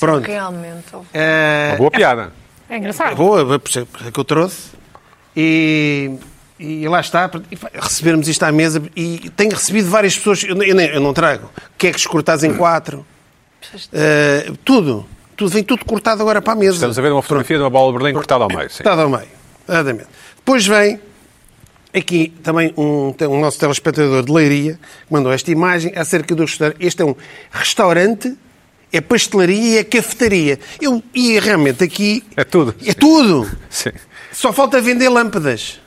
Pronto. 0.00 0.26
Realmente. 0.26 0.84
Eh, 1.14 1.68
Uma 1.70 1.78
boa 1.78 1.90
piada. 1.90 2.32
É 2.68 2.76
engraçado. 2.76 3.16
Boa, 3.16 3.58
por 3.58 3.68
isso 3.70 3.88
é 4.06 4.10
que 4.10 4.18
eu 4.20 4.24
trouxe. 4.24 4.70
E, 5.36 6.10
e 6.58 6.86
lá 6.88 7.00
está, 7.00 7.30
recebermos 7.74 8.28
isto 8.28 8.42
à 8.42 8.50
mesa 8.52 8.82
e 8.94 9.30
tenho 9.36 9.50
recebido 9.52 9.88
várias 9.88 10.16
pessoas, 10.16 10.42
eu, 10.44 10.60
eu 10.62 10.74
nem- 10.74 10.88
eu 10.88 11.00
não 11.00 11.14
trago, 11.14 11.50
queques 11.78 12.06
cortados 12.06 12.44
em 12.44 12.52
quatro, 12.54 13.04
eh, 13.94 14.52
tudo, 14.64 15.06
tudo, 15.36 15.50
vem 15.50 15.64
tudo 15.64 15.84
cortado 15.84 16.22
agora 16.22 16.40
para 16.40 16.52
a 16.52 16.56
mesa. 16.56 16.74
Estamos 16.74 16.98
a 16.98 17.02
ver 17.02 17.12
uma 17.12 17.22
fotografia 17.22 17.56
de 17.56 17.62
uma 17.62 17.70
bola 17.70 17.92
de 17.92 17.98
Berlim 17.98 18.14
cortada 18.14 18.44
ao 18.44 18.48
meio. 18.48 18.70
Sim. 18.70 18.82
Cortado 18.82 19.02
ao 19.02 19.08
meio, 19.08 19.28
exatamente. 19.68 20.08
Depois 20.36 20.66
vem 20.66 21.00
aqui 21.94 22.32
também 22.42 22.72
um, 22.76 23.14
um 23.28 23.40
nosso 23.40 23.58
telespectador 23.58 24.24
de 24.24 24.32
Leiria 24.32 24.74
que 25.06 25.12
mandou 25.12 25.32
esta 25.32 25.50
imagem 25.50 25.92
acerca 25.94 26.34
do 26.34 26.42
restaurante. 26.42 26.76
Este 26.80 27.02
é 27.02 27.04
um 27.04 27.14
restaurante, 27.50 28.36
é 28.92 29.00
pastelaria 29.00 29.76
e 29.76 29.78
é 29.78 29.84
cafetaria. 29.84 30.58
Eu, 30.80 31.02
e 31.14 31.38
realmente 31.38 31.84
aqui... 31.84 32.24
É 32.36 32.44
tudo. 32.44 32.74
É 32.84 32.94
tudo. 32.94 33.50
Sim. 33.68 33.90
Só 34.32 34.52
falta 34.52 34.80
vender 34.80 35.08
lâmpadas. 35.10 35.81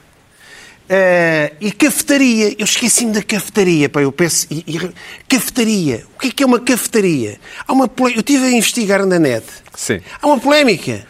Eh, 0.87 1.53
e 1.59 1.71
cafetaria. 1.71 2.55
Eu 2.59 2.65
esqueci-me 2.65 3.11
da 3.11 3.23
cafetaria. 3.23 3.89
Pá, 3.89 4.01
eu 4.01 4.11
peço, 4.11 4.45
e- 4.51 4.63
e- 4.67 4.91
cafetaria. 5.27 6.05
O 6.15 6.19
que 6.19 6.27
é 6.27 6.31
que 6.31 6.43
é 6.43 6.45
uma 6.45 6.59
cafetaria? 6.59 7.39
Há 7.67 7.73
uma, 7.73 7.87
pole- 7.87 8.13
eu 8.15 8.19
estive 8.19 8.45
a 8.45 8.51
investigar 8.51 9.03
na 9.05 9.17
net. 9.17 9.45
Sim. 9.75 9.99
Há 10.21 10.27
uma 10.27 10.39
polémica. 10.39 11.05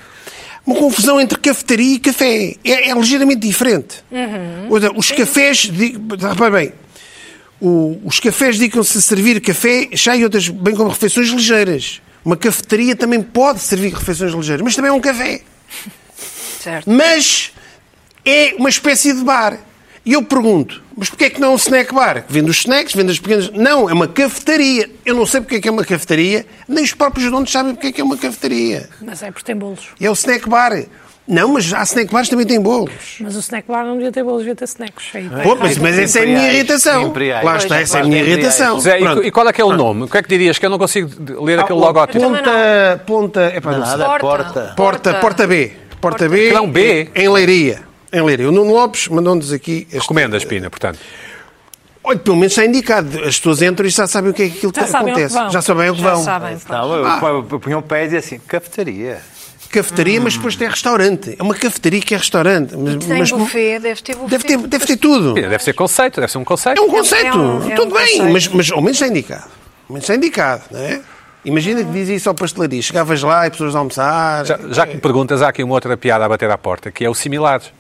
Uma 0.66 0.76
confusão 0.78 1.20
entre 1.20 1.38
cafetaria 1.40 1.96
e 1.96 2.00
café. 2.00 2.56
É, 2.64 2.90
é 2.90 2.94
ligeiramente 2.94 3.42
diferente. 3.48 4.04
Ou 4.70 4.80
seja, 4.80 4.94
os 4.96 5.12
cafés... 5.12 5.66
Repare 5.66 6.52
bem. 6.52 6.74
o- 7.62 8.00
os 8.06 8.20
cafés 8.20 8.58
dedicam-se 8.58 8.98
a 8.98 9.02
servir 9.02 9.40
café, 9.42 9.90
chá 9.96 10.16
e 10.16 10.24
outras, 10.24 10.48
bem 10.50 10.74
como 10.76 10.90
refeições 10.90 11.28
ligeiras. 11.30 12.02
Uma 12.24 12.36
cafetaria 12.38 12.96
também 12.96 13.22
pode 13.22 13.60
servir 13.60 13.94
refeições 13.94 14.34
ligeiras, 14.34 14.62
mas 14.64 14.76
também 14.76 14.90
é 14.90 14.94
um 14.94 15.00
café 15.00 15.42
Certo. 16.62 16.90
mas 16.90 17.52
é 18.26 18.56
uma 18.58 18.70
espécie 18.70 19.14
de 19.14 19.24
bar. 19.24 19.58
E 20.06 20.14
eu 20.14 20.22
pergunto, 20.22 20.84
mas 20.96 21.10
porquê 21.10 21.26
é 21.26 21.30
que 21.32 21.42
não 21.42 21.50
é 21.50 21.52
um 21.52 21.56
snack 21.56 21.94
bar? 21.94 22.26
Vende 22.30 22.52
os 22.52 22.58
snacks, 22.58 22.94
vende 22.94 23.12
as 23.12 23.20
pequenas... 23.20 23.50
Não, 23.52 23.90
é 23.90 23.94
uma 23.94 24.08
cafetaria. 24.08 24.90
Eu 25.04 25.16
não 25.16 25.26
sei 25.26 25.42
porque 25.42 25.56
é 25.56 25.62
que 25.62 25.68
é 25.68 25.72
uma 25.72 25.84
cafetaria, 25.84 26.46
nem 26.68 26.84
os 26.84 26.94
próprios 26.94 27.30
donos 27.32 27.52
sabem 27.52 27.74
porque 27.74 27.88
é 27.88 27.92
que 27.92 28.02
é 28.02 28.04
uma 28.04 28.16
cafetaria. 28.16 28.88
Mas 29.02 29.24
é 29.24 29.32
porque 29.32 29.46
tem 29.46 29.56
bolos. 29.56 29.88
E 30.00 30.06
é 30.06 30.10
o 30.10 30.14
snack 30.14 30.48
bar. 30.48 30.84
Não, 31.28 31.54
mas 31.54 31.74
há 31.74 31.82
snack 31.82 32.14
bars 32.14 32.28
que 32.28 32.36
também 32.36 32.46
têm 32.46 32.62
bolos. 32.62 33.18
Mas 33.20 33.36
o 33.36 33.40
snack 33.40 33.68
bar 33.68 33.84
não 33.84 33.94
devia 33.94 34.12
ter 34.12 34.24
bolos, 34.24 34.42
devia 34.42 34.56
ter 34.56 34.66
snacks. 34.66 35.06
Aí 35.16 35.28
tem. 35.28 35.42
Pô, 35.42 35.56
mas, 35.56 35.76
mas 35.80 35.98
essa 35.98 36.20
é 36.20 36.22
a 36.22 36.26
minha 36.28 36.54
irritação. 36.54 37.08
Imperiais. 37.08 37.44
Lá 37.44 37.58
está, 37.58 37.82
essa 37.82 37.98
é 37.98 38.02
a 38.02 38.04
minha 38.04 38.22
irritação. 38.22 38.80
Zé, 38.80 39.00
e, 39.00 39.28
e 39.28 39.32
qual 39.32 39.50
é 39.50 39.54
que 39.54 39.60
é 39.60 39.66
o 39.66 39.74
nome? 39.74 40.04
O 40.04 40.08
que 40.08 40.18
é 40.20 40.22
que 40.22 40.30
dirias? 40.30 40.60
Que 40.60 40.68
eu 40.68 40.70
não 40.70 40.78
consigo 40.78 41.10
ler 41.44 41.60
aquele 41.60 41.80
logótipo. 41.80 42.24
Ponta, 42.24 43.02
ponta, 43.08 43.54
não 43.60 43.86
sei. 43.86 43.98
Nada, 43.98 44.06
Porta. 44.06 44.20
porta. 44.20 44.74
Porta, 44.76 45.14
porta 45.16 45.48
B. 45.48 45.72
Porta 46.00 46.30
B. 46.30 46.54
Não, 46.54 46.70
B. 46.70 47.10
Em 47.16 47.28
Leiria. 47.28 47.95
Em 48.12 48.22
Leiria. 48.22 48.48
O 48.48 48.52
Nuno 48.52 48.72
Lopes 48.74 49.08
mandou-nos 49.08 49.52
aqui. 49.52 49.88
Este... 49.90 50.00
Recomendas, 50.00 50.44
Pina, 50.46 50.70
portanto. 50.70 51.00
Olha, 52.04 52.20
pelo 52.20 52.36
menos 52.38 52.52
está 52.54 52.66
indicado. 52.66 53.20
As 53.24 53.38
pessoas 53.38 53.62
entram 53.62 53.88
e 53.88 53.90
já 53.90 54.06
sabem 54.08 54.32
o 54.32 54.34
que 54.34 54.44
é 54.44 54.50
que 54.50 54.58
aquilo 54.58 54.72
Já 54.76 54.84
que 54.84 54.90
sabem 54.90 55.10
ao 55.10 55.16
que 55.16 55.22
acontece. 55.24 55.36
vão. 55.42 55.50
Já 55.52 55.62
sabem 55.62 55.90
o 55.90 55.96
que 55.96 56.02
Já 56.02 56.14
vão. 56.14 56.60
Não, 56.70 56.96
eu, 56.98 57.06
Ah. 57.08 57.20
eu, 57.52 57.60
punha 57.60 57.78
um 57.78 57.82
pé 57.82 58.02
e 58.02 58.04
dizia 58.06 58.20
assim, 58.20 58.40
cafetaria. 58.40 59.20
Cafetaria, 59.72 60.22
mas 60.22 60.36
depois 60.38 60.56
tem 60.56 60.70
restaurante. 60.70 61.36
É 61.38 61.42
uma 61.44 61.56
cafetaria 61.56 62.00
que 62.00 62.14
é 62.14 62.18
restaurante. 62.18 62.76
Mas, 62.78 63.04
Tem 63.04 63.18
mas- 63.20 63.32
buffet, 63.32 63.80
deve 63.80 64.02
ter 64.02 64.16
buffet. 64.16 64.30
deve, 64.30 64.44
ter, 64.46 64.58
deve 64.68 64.86
ter 64.86 64.98
tudo. 64.98 65.34
Deve 65.34 65.60
ser 65.64 65.74
conceito, 65.74 66.22
deve 66.22 66.32
ser 66.32 66.38
um 66.38 66.44
conceito. 66.46 66.78
É 66.78 66.82
um 66.82 66.90
conceito. 66.90 67.26
É 67.26 67.36
um- 67.36 67.72
é 67.72 67.76
tudo 67.76 67.92
um 67.92 67.98
bem, 67.98 68.06
conceito. 68.20 68.32
mas, 68.32 68.48
mas 68.48 68.72
ao 68.72 68.82
menos 68.82 68.96
está 68.98 69.08
indicado. 69.08 69.44
Ao 69.90 69.94
menos 69.94 70.04
está 70.04 70.16
indicado, 70.16 70.64
não 70.72 70.80
é? 70.80 71.02
Imagina 71.44 71.84
que 71.84 71.92
dizia 71.92 72.16
isso 72.16 72.30
ao 72.30 72.36
pastelaria. 72.36 72.82
Chegavas 72.82 73.22
lá 73.22 73.48
e 73.48 73.52
pessoas 73.52 73.76
a 73.76 73.80
almoçar. 73.80 74.46
Já, 74.46 74.60
já 74.70 74.88
que 74.88 74.94
me 74.96 75.02
perguntas, 75.02 75.42
há 75.42 75.50
aqui 75.50 75.62
uma 75.64 75.74
outra 75.74 75.98
piada 75.98 76.24
a 76.24 76.30
bater 76.30 76.50
à 76.50 76.58
porta, 76.58 76.90
que 76.92 77.04
é 77.04 77.10
o 77.10 77.14
similares. 77.16 77.72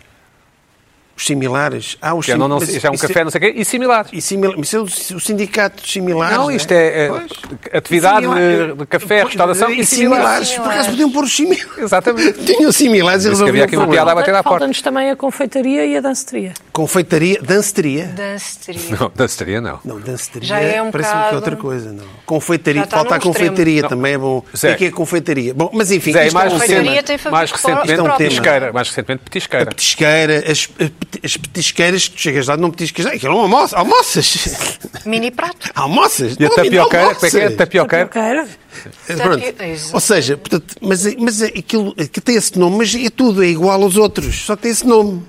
Os 1.17 1.25
similares. 1.25 1.97
Ah, 2.01 2.13
os 2.13 2.27
é, 2.27 2.35
não, 2.35 2.47
não, 2.47 2.59
mas 2.59 2.67
isto 2.67 2.85
é 2.85 2.89
um 2.91 2.93
isso 2.93 3.07
café, 3.07 3.23
não 3.23 3.31
sei 3.31 3.39
o 3.39 3.41
quê, 3.41 3.53
e 3.55 3.63
similares. 3.63 4.09
E 4.11 4.21
simila- 4.21 4.53
Isso 4.59 4.75
é 4.75 4.79
o, 5.15 5.19
sindicato 5.19 5.81
de 5.81 5.89
similares. 5.89 6.37
Não, 6.37 6.51
é? 6.51 6.55
isto 6.57 6.71
é, 6.73 7.05
é 7.07 7.77
atividade 7.77 8.21
Similar- 8.25 8.67
de, 8.67 8.73
de 8.79 8.85
café, 8.85 9.15
Pois, 9.21 9.27
restauração 9.27 9.71
e 9.71 9.85
similares. 9.85 10.51
Por 10.55 10.65
acaso 10.69 10.89
podiam 10.89 11.09
pôr 11.11 11.23
os 11.23 11.33
similares. 11.33 11.67
Exatamente. 11.77 12.33
Tinham 12.43 12.69
similares 12.71 13.23
e 13.23 13.29
resolviam 13.29 13.53
havia 13.53 13.63
aqui 13.65 13.75
o 13.75 13.79
uma 13.79 13.85
problema. 13.85 14.05
piada 14.07 14.11
a 14.11 14.15
bater 14.21 14.31
à 14.35 14.43
porta. 14.43 14.49
Falta-nos 14.49 14.81
também 14.81 15.09
a 15.09 15.15
confeitaria 15.15 15.85
e 15.85 15.95
a 15.95 16.01
danceteria. 16.01 16.53
Confeitaria, 16.73 17.39
danceteria. 17.41 18.07
Danceteria. 18.07 18.97
Não, 18.99 19.11
danceteria 19.15 19.61
não. 19.61 19.79
Não, 19.85 19.99
danceteria 20.01 20.47
Já 20.49 20.59
é 20.59 20.81
um 20.81 20.91
parece-me 20.91 21.13
que 21.15 21.19
é 21.19 21.23
bocado- 21.23 21.35
outra 21.37 21.55
coisa. 21.55 21.93
Não. 21.93 22.03
Confeitaria, 22.25 22.87
falta 22.87 23.15
a 23.15 23.19
confeitaria 23.21 23.81
Não. 23.83 23.89
também 23.89 24.13
é 24.13 24.17
bom. 24.17 24.39
O 24.39 24.41
que 24.41 24.57
Zé. 24.57 24.71
é 24.71 24.75
que 24.75 24.85
é 24.85 24.91
confeitaria? 24.91 25.53
Bom, 25.53 25.69
mas 25.73 25.91
enfim, 25.91 26.11
Zé, 26.11 26.25
e 26.25 26.27
isto 26.27 26.35
é 26.35 26.39
mais, 26.41 26.51
um 26.53 26.59
Confeitaria 26.59 27.03
tema. 27.03 27.19
tem 27.21 27.31
mais 27.31 27.51
recentemente 27.51 27.93
é 27.93 28.03
um 28.03 28.17
petisqueira. 28.17 28.73
Mais 28.73 28.89
recentemente 28.89 29.23
petisqueira. 29.23 29.65
Petisqueira, 29.67 30.43
as, 30.51 30.69
as 31.23 31.37
petisqueiras 31.37 32.07
que 32.07 32.15
tu 32.15 32.21
chegas 32.21 32.47
lá, 32.47 32.57
não 32.57 32.71
petiscas, 32.71 33.05
aquilo 33.05 33.33
é 33.33 33.35
um 33.35 33.41
almoço, 33.41 33.75
almoças. 33.75 34.77
Mini 35.05 35.31
prato. 35.31 35.69
almoças. 35.75 36.35
E 36.39 36.45
a 36.45 36.49
tapioqueira, 36.49 37.15
como 37.15 37.25
é 37.25 37.29
que 37.29 37.37
é? 37.39 37.49
Tapioqueira? 37.51 38.05
Tapioqueira. 38.07 38.47
Pronto. 39.17 39.43
Tapio- 39.43 39.65
Exato. 39.67 39.93
Ou 39.95 39.99
seja, 39.99 40.37
portanto, 40.37 40.75
mas, 40.81 41.15
mas 41.15 41.41
aquilo 41.41 41.93
que 41.95 42.21
tem 42.21 42.35
esse 42.35 42.57
nome, 42.59 42.77
mas 42.77 42.93
é 42.95 43.09
tudo, 43.09 43.43
é 43.43 43.47
igual 43.47 43.81
aos 43.81 43.97
outros, 43.97 44.43
só 44.45 44.55
tem 44.55 44.71
esse 44.71 44.85
nome. 44.85 45.23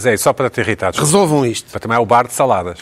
Zé, 0.00 0.16
só 0.16 0.32
para 0.32 0.50
te 0.50 0.60
irritar. 0.60 0.92
Resolvam 0.94 1.46
isto. 1.46 1.70
para 1.70 1.80
também 1.80 1.96
é 1.96 2.00
o 2.00 2.04
bar 2.06 2.26
de 2.26 2.34
saladas. 2.34 2.78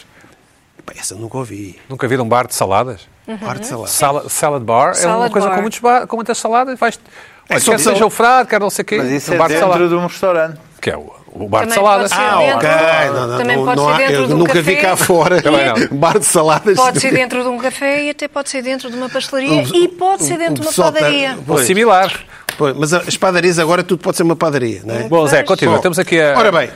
Pá, 0.85 0.93
essa 0.97 1.13
eu 1.13 1.19
nunca 1.19 1.37
ouvi. 1.37 1.79
Nunca 1.87 2.07
viram 2.07 2.25
um 2.25 2.27
bar 2.27 2.47
de 2.47 2.55
saladas? 2.55 3.01
Arte 3.47 3.67
salada. 3.67 3.87
Sala- 3.87 4.29
salad 4.29 4.63
bar 4.63 4.87
é 4.87 4.87
uma 4.89 4.95
Salad 4.95 5.31
coisa 5.31 5.47
bar. 5.47 5.55
com, 5.55 5.61
muitos 5.61 5.79
bar, 5.79 6.07
com 6.07 6.15
muitas 6.17 6.37
saladas. 6.37 6.77
Vais, 6.79 6.99
É 7.47 7.59
quer 7.59 7.75
de 7.75 7.81
seja 7.83 8.05
o 8.05 8.09
frade, 8.09 8.49
quer 8.49 8.59
não 8.59 8.69
sei 8.69 8.81
o 8.83 8.85
quê. 8.85 8.97
Mas 8.97 9.11
isso 9.11 9.31
um 9.31 9.35
é 9.35 9.37
bar 9.37 9.47
de 9.47 9.53
dentro 9.53 9.67
saladas. 9.69 9.89
de 9.89 9.95
um 9.95 10.05
restaurante. 10.07 10.59
Que 10.81 10.89
é 10.89 10.97
o, 10.97 11.13
o 11.33 11.47
bar 11.47 11.65
de 11.65 11.73
saladas. 11.73 12.11
Ah, 12.11 12.37
dentro- 12.37 12.57
ok. 12.57 12.69
Não, 13.13 13.27
não, 13.27 13.37
Também 13.37 13.57
não, 13.57 13.65
pode 13.65 13.77
não 13.81 13.89
ser 13.91 13.97
dentro 13.97 14.13
eu 14.15 14.27
de 14.27 14.33
um 14.33 14.37
nunca 14.37 14.61
vi 14.61 14.75
cá 14.77 14.95
fora. 14.95 15.41
Não. 15.41 15.97
Bar 15.97 16.19
de 16.19 16.25
saladas. 16.25 16.75
Pode 16.75 16.99
ser 16.99 17.11
dentro 17.13 17.41
de 17.43 17.49
um 17.49 17.57
café 17.57 18.03
e 18.03 18.09
até 18.09 18.27
pode 18.27 18.49
ser 18.49 18.61
dentro 18.61 18.89
de 18.89 18.97
uma 18.97 19.09
pastelaria 19.09 19.63
e 19.73 19.87
pode 19.87 20.23
ser 20.23 20.37
dentro 20.37 20.55
de 20.55 20.61
uma 20.61 20.73
tá- 20.73 20.83
padaria. 20.91 21.37
Ou 21.47 21.57
similar. 21.59 22.13
Pois, 22.57 22.75
mas 22.75 22.93
as 22.93 23.17
padarias 23.17 23.57
agora 23.57 23.81
tudo 23.83 24.01
pode 24.03 24.17
ser 24.17 24.23
uma 24.23 24.35
padaria, 24.35 24.81
não 24.83 24.93
é? 24.93 25.03
Bom, 25.07 25.25
Zé, 25.25 25.41
continua. 25.41 25.75
Bom, 25.77 25.81
Temos 25.81 25.97
aqui 25.97 26.19
a... 26.19 26.37
Ora 26.37 26.51
bem, 26.51 26.69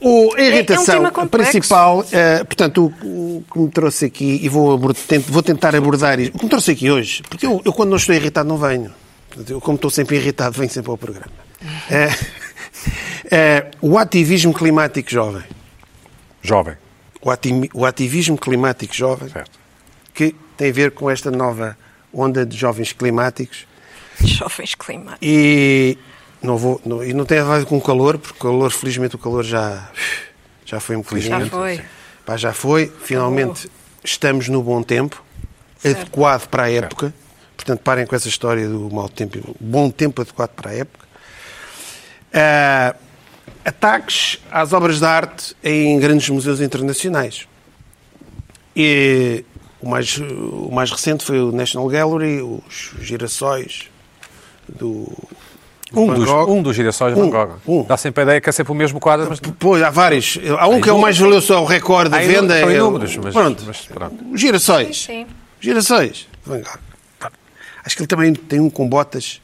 o, 0.00 0.32
a 0.36 0.40
irritação 0.40 0.94
tema 0.94 1.10
complexo. 1.10 1.50
principal, 1.50 2.04
eh, 2.12 2.44
portanto, 2.44 2.92
o, 3.02 3.38
o 3.38 3.44
que 3.52 3.58
me 3.58 3.68
trouxe 3.70 4.04
aqui, 4.04 4.38
e 4.42 4.48
vou, 4.48 4.78
vou 4.78 5.42
tentar 5.42 5.74
abordar 5.74 6.20
isto, 6.20 6.34
o 6.36 6.38
que 6.38 6.44
me 6.44 6.50
trouxe 6.50 6.70
aqui 6.70 6.88
hoje, 6.90 7.22
porque 7.28 7.46
eu, 7.46 7.60
eu 7.64 7.72
quando 7.72 7.88
não 7.90 7.96
estou 7.96 8.14
irritado 8.14 8.48
não 8.48 8.56
venho. 8.58 8.92
Portanto, 9.28 9.50
eu, 9.50 9.60
como 9.60 9.74
estou 9.76 9.90
sempre 9.90 10.16
irritado, 10.16 10.56
venho 10.56 10.70
sempre 10.70 10.90
ao 10.90 10.96
programa. 10.98 11.26
Eh, 11.90 12.10
eh, 13.30 13.70
o 13.80 13.98
ativismo 13.98 14.52
climático 14.54 15.10
jovem. 15.10 15.42
Jovem. 16.42 16.76
O, 17.20 17.30
ati- 17.30 17.70
o 17.74 17.84
ativismo 17.84 18.38
climático 18.38 18.94
jovem, 18.94 19.28
Certo. 19.28 19.58
que 20.14 20.34
tem 20.56 20.70
a 20.70 20.72
ver 20.72 20.92
com 20.92 21.10
esta 21.10 21.30
nova 21.30 21.76
onda 22.12 22.46
de 22.46 22.56
jovens 22.56 22.92
climáticos, 22.92 23.66
Jovens 24.20 24.74
climáticos. 24.74 25.18
E 25.22 25.96
não 26.42 26.56
vou, 26.56 26.80
não, 26.84 27.04
e 27.04 27.12
não 27.12 27.24
tem 27.24 27.38
a 27.38 27.44
ver 27.44 27.64
com 27.66 27.76
o 27.76 27.80
calor, 27.80 28.18
porque 28.18 28.38
o 28.38 28.42
calor, 28.42 28.70
felizmente, 28.70 29.14
o 29.16 29.18
calor 29.18 29.44
já, 29.44 29.88
já 30.64 30.80
foi 30.80 30.96
um 30.96 31.02
Já 31.02 31.08
felizmente. 31.08 31.50
foi. 31.50 31.80
Pá, 32.24 32.36
já 32.36 32.52
foi. 32.52 32.92
Finalmente 33.02 33.70
estamos 34.04 34.48
no 34.48 34.62
bom 34.62 34.82
tempo, 34.82 35.22
Certo. 35.78 36.00
adequado 36.02 36.46
para 36.48 36.64
a 36.64 36.70
época. 36.70 37.12
Portanto, 37.56 37.80
parem 37.80 38.06
com 38.06 38.14
essa 38.16 38.28
história 38.28 38.68
do 38.68 38.88
mau 38.92 39.08
tempo. 39.08 39.56
Bom 39.60 39.90
tempo 39.90 40.22
adequado 40.22 40.50
para 40.50 40.70
a 40.70 40.74
época. 40.74 41.07
Ah, 42.32 42.94
ataques 43.64 44.38
às 44.50 44.72
obras 44.72 44.98
de 44.98 45.04
arte 45.06 45.56
em 45.62 45.98
grandes 45.98 46.28
museus 46.28 46.60
internacionais. 46.60 47.46
E 48.76 49.44
o 49.80 49.88
mais, 49.88 50.16
o 50.18 50.70
mais 50.72 50.90
recente 50.90 51.24
foi 51.24 51.40
o 51.40 51.52
National 51.52 51.88
Gallery, 51.88 52.42
os 52.42 52.92
girassóis 53.00 53.88
do 54.68 55.12
Um 55.92 56.06
dos, 56.14 56.28
um 56.30 56.62
dos 56.62 56.76
girassóis 56.76 57.14
de 57.14 57.20
Van 57.20 57.30
Gogh. 57.30 57.56
um. 57.66 57.82
Dá 57.84 57.96
sempre 57.96 58.20
a 58.20 58.24
ideia 58.24 58.40
que 58.40 58.48
é 58.48 58.52
sempre 58.52 58.72
o 58.72 58.74
mesmo 58.76 59.00
quadro, 59.00 59.26
mas 59.28 59.40
Pois, 59.58 59.82
há 59.82 59.90
vários. 59.90 60.38
Há 60.58 60.68
um 60.68 60.80
que 60.80 60.88
é 60.88 60.92
o 60.92 61.00
mais 61.00 61.18
valioso, 61.18 61.52
é 61.52 61.56
o 61.58 61.64
recorde 61.64 62.10
da 62.10 62.18
Há 62.18 62.20
venda. 62.20 62.58
são 62.60 62.68
é 62.70 62.72
o- 62.72 62.76
inúmeros, 62.76 63.16
mas- 63.16 63.34
pronto. 63.34 63.64
mas 63.66 63.80
pronto. 63.86 64.24
Os 64.32 64.40
girassóis. 64.40 65.04
Sim. 65.04 65.26
Girassóis. 65.60 66.28
Van 66.44 66.58
Gogh. 66.60 66.78
Acho 67.84 67.96
que 67.96 68.02
ele 68.02 68.06
também 68.08 68.34
tem 68.34 68.60
um 68.60 68.68
com 68.68 68.86
botas. 68.86 69.40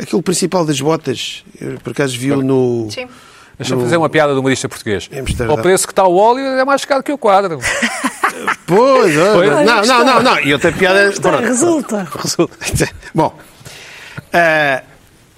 Aquele 0.00 0.22
principal 0.22 0.64
das 0.64 0.80
botas, 0.80 1.44
eu, 1.60 1.78
por 1.80 1.90
acaso 1.90 2.18
viu 2.18 2.42
no. 2.42 2.88
Sim. 2.90 3.06
deixa-me 3.58 3.82
fazer 3.82 3.96
uma 3.96 4.08
piada 4.08 4.32
do 4.32 4.40
humorista 4.40 4.68
português. 4.68 5.08
Amsterdão. 5.12 5.56
Ao 5.56 5.62
preço 5.62 5.86
que 5.86 5.92
está 5.92 6.06
o 6.06 6.16
óleo 6.16 6.44
é 6.44 6.64
mais 6.64 6.84
caro 6.84 7.02
que 7.02 7.12
o 7.12 7.18
quadro. 7.18 7.58
Pois. 8.66 9.14
Pois. 9.34 9.66
Não, 9.66 9.82
não, 9.82 10.04
não, 10.04 10.22
não. 10.22 10.40
E 10.40 10.52
outra 10.52 10.72
piada. 10.72 11.08
Está, 11.08 11.28
pronto. 11.30 11.44
resulta. 12.22 12.88
Bom, 13.12 13.36
ah, 14.32 14.82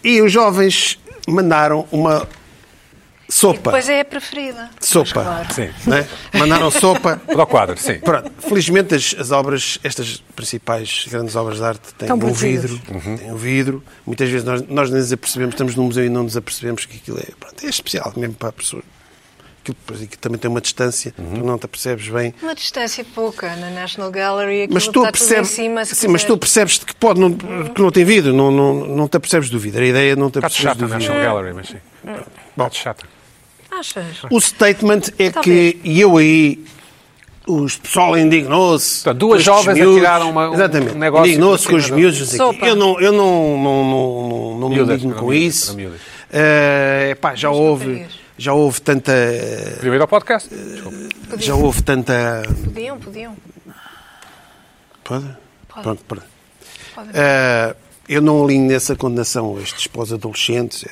e 0.04 0.20
os 0.20 0.30
jovens 0.30 0.98
mandaram 1.26 1.86
uma 1.90 2.28
sopa. 3.32 3.70
Depois 3.70 3.88
é 3.88 4.00
a 4.00 4.04
preferida. 4.04 4.70
Sopa. 4.80 5.22
Claro. 5.22 5.54
Sim. 5.54 5.70
né? 5.86 6.06
Mandaram 6.34 6.70
sopa. 6.70 7.16
Para 7.26 7.42
o 7.42 7.46
quadro, 7.46 7.78
sim. 7.78 7.98
Pronto, 7.98 8.30
felizmente 8.40 8.94
as, 8.94 9.14
as 9.18 9.30
obras, 9.30 9.78
estas 9.82 10.22
principais 10.36 11.06
grandes 11.10 11.34
obras 11.34 11.58
de 11.58 11.64
arte 11.64 11.94
têm 11.94 12.12
Estão 12.12 12.28
um 12.28 12.32
vidro, 12.32 12.78
têm 13.18 13.32
um 13.32 13.36
vidro. 13.36 13.82
Muitas 14.04 14.28
vezes 14.28 14.44
nós, 14.44 14.62
nós 14.68 14.90
nem 14.90 15.00
nos 15.00 15.12
apercebemos, 15.12 15.54
estamos 15.54 15.74
num 15.76 15.84
museu 15.84 16.04
e 16.04 16.08
não 16.08 16.24
nos 16.24 16.36
apercebemos 16.36 16.84
que 16.84 16.96
aquilo 16.98 17.18
é, 17.18 17.26
pronto, 17.40 17.64
é 17.64 17.68
especial 17.68 18.12
mesmo 18.16 18.34
para 18.34 18.50
a 18.50 18.52
pessoa 18.52 18.82
aquilo 19.62 20.04
aqui 20.04 20.18
também 20.18 20.38
tem 20.38 20.50
uma 20.50 20.60
distância, 20.60 21.14
Uhum. 21.16 21.34
tu 21.34 21.44
não 21.44 21.56
te 21.58 21.68
percebes 21.68 22.08
bem. 22.08 22.34
Uma 22.42 22.54
distância 22.54 23.04
pouca 23.14 23.54
na 23.56 23.70
National 23.70 24.10
Gallery, 24.10 24.62
aquilo 24.62 24.74
Mas 24.74 24.88
tu, 24.88 24.90
está 24.90 25.00
tudo 25.00 25.06
em 25.08 25.12
percebes, 25.12 25.50
cima. 25.50 25.84
se 25.84 25.94
sim, 25.94 26.08
mas 26.08 26.24
tu 26.24 26.36
percebes 26.36 26.78
que 26.78 26.94
pode, 26.96 27.20
não, 27.20 27.32
que 27.32 27.80
não 27.80 27.90
tem 27.92 28.04
vidro, 28.04 28.32
não, 28.32 28.50
não, 28.50 28.74
não 28.74 29.08
te 29.08 29.16
apercebes 29.16 29.48
do 29.50 29.58
vidro. 29.60 29.80
A 29.82 29.86
ideia 29.86 30.12
é 30.12 30.16
não 30.16 30.30
te 30.30 30.38
Está 30.38 30.48
apercebes 30.48 30.72
chata 30.72 30.78
do 30.80 30.86
vidro. 30.86 30.98
National 30.98 31.22
Gallery, 31.22 31.54
mas 31.54 31.68
sim. 31.68 31.76
Bom, 32.56 32.66
Está 32.66 32.70
chata. 32.70 33.06
Achas? 33.82 34.16
o 34.30 34.40
statement 34.40 35.02
é 35.18 35.30
Talvez. 35.30 35.72
que, 35.74 35.80
e 35.82 36.00
eu 36.00 36.16
aí, 36.16 36.64
os 37.46 37.76
pessoal 37.76 38.16
indignou-se. 38.16 39.12
Duas 39.14 39.42
jovens 39.42 39.74
miúdos. 39.74 39.96
tirar 39.96 40.22
uma- 40.22 40.50
um 40.50 40.54
Exatamente. 40.54 40.94
negócio 40.96 41.26
Indignou-se 41.26 41.66
com 41.66 41.74
os 41.76 41.90
miúdos. 41.90 42.20
o. 42.20 42.36
Sopa. 42.36 42.64
Eu 42.66 42.76
não, 42.76 43.00
eu 43.00 43.12
não, 43.12 43.58
não, 43.58 43.84
não, 43.84 44.28
não, 44.28 44.58
não 44.60 44.68
me 44.68 44.78
indigno 44.78 45.14
com 45.14 45.32
isso. 45.34 45.76
Eh, 46.32 47.16
pá, 47.20 47.34
já 47.34 47.50
houve, 47.50 48.06
já 48.38 48.52
houve 48.54 48.80
tanta, 48.80 49.12
ir 49.96 50.00
ao 50.00 50.08
podcast. 50.08 50.48
Desculpa. 50.48 50.98
já 51.38 51.54
houve 51.54 51.82
tanta. 51.82 52.42
Podiam, 52.64 52.98
podiam. 52.98 53.36
Pode? 55.04 55.26
Pode. 55.68 55.82
Pronto, 55.82 56.04
pronto. 56.06 56.24
Pode. 56.94 57.08
Eh, 57.12 57.74
eu 58.08 58.22
não 58.22 58.44
alinho 58.44 58.68
nessa 58.68 58.94
condenação 58.94 59.56
a 59.56 59.60
estes 59.62 59.86
pós-adolescentes. 59.88 60.84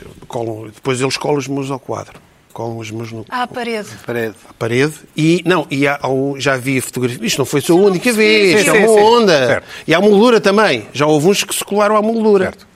Eu 0.00 0.10
colo- 0.34 0.70
Depois 0.70 1.00
eles 1.00 1.16
colam 1.16 1.38
os 1.38 1.46
meus 1.48 1.70
ao 1.70 1.78
quadro. 1.78 2.20
Colam 2.52 2.78
os 2.78 2.90
meus 2.90 3.10
no, 3.12 3.24
À 3.28 3.46
parede. 3.46 3.88
Parede. 4.06 4.34
à 4.48 4.52
parede 4.52 4.94
e 5.16 5.42
não 5.44 5.66
e 5.70 5.86
há, 5.88 5.98
há 6.02 6.08
um- 6.08 6.38
já 6.38 6.54
havia 6.54 6.80
fotografia 6.80 7.26
isto 7.26 7.38
não 7.38 7.44
foi 7.44 7.60
a 7.68 7.72
única 7.72 8.12
vez 8.12 8.50
Sim, 8.52 8.56
isto 8.58 8.70
sim, 8.70 8.76
é 8.76 8.86
uma 8.86 8.96
sim. 8.98 9.04
onda 9.04 9.46
Certo. 9.46 9.66
e 9.88 9.94
há 9.94 10.00
moldura 10.00 10.40
também 10.40 10.86
já 10.92 11.04
houve 11.06 11.26
uns 11.28 11.42
que 11.42 11.52
se 11.54 11.64
colaram 11.64 11.96
à 11.96 12.02
moldura 12.02 12.44
Certo. 12.44 12.66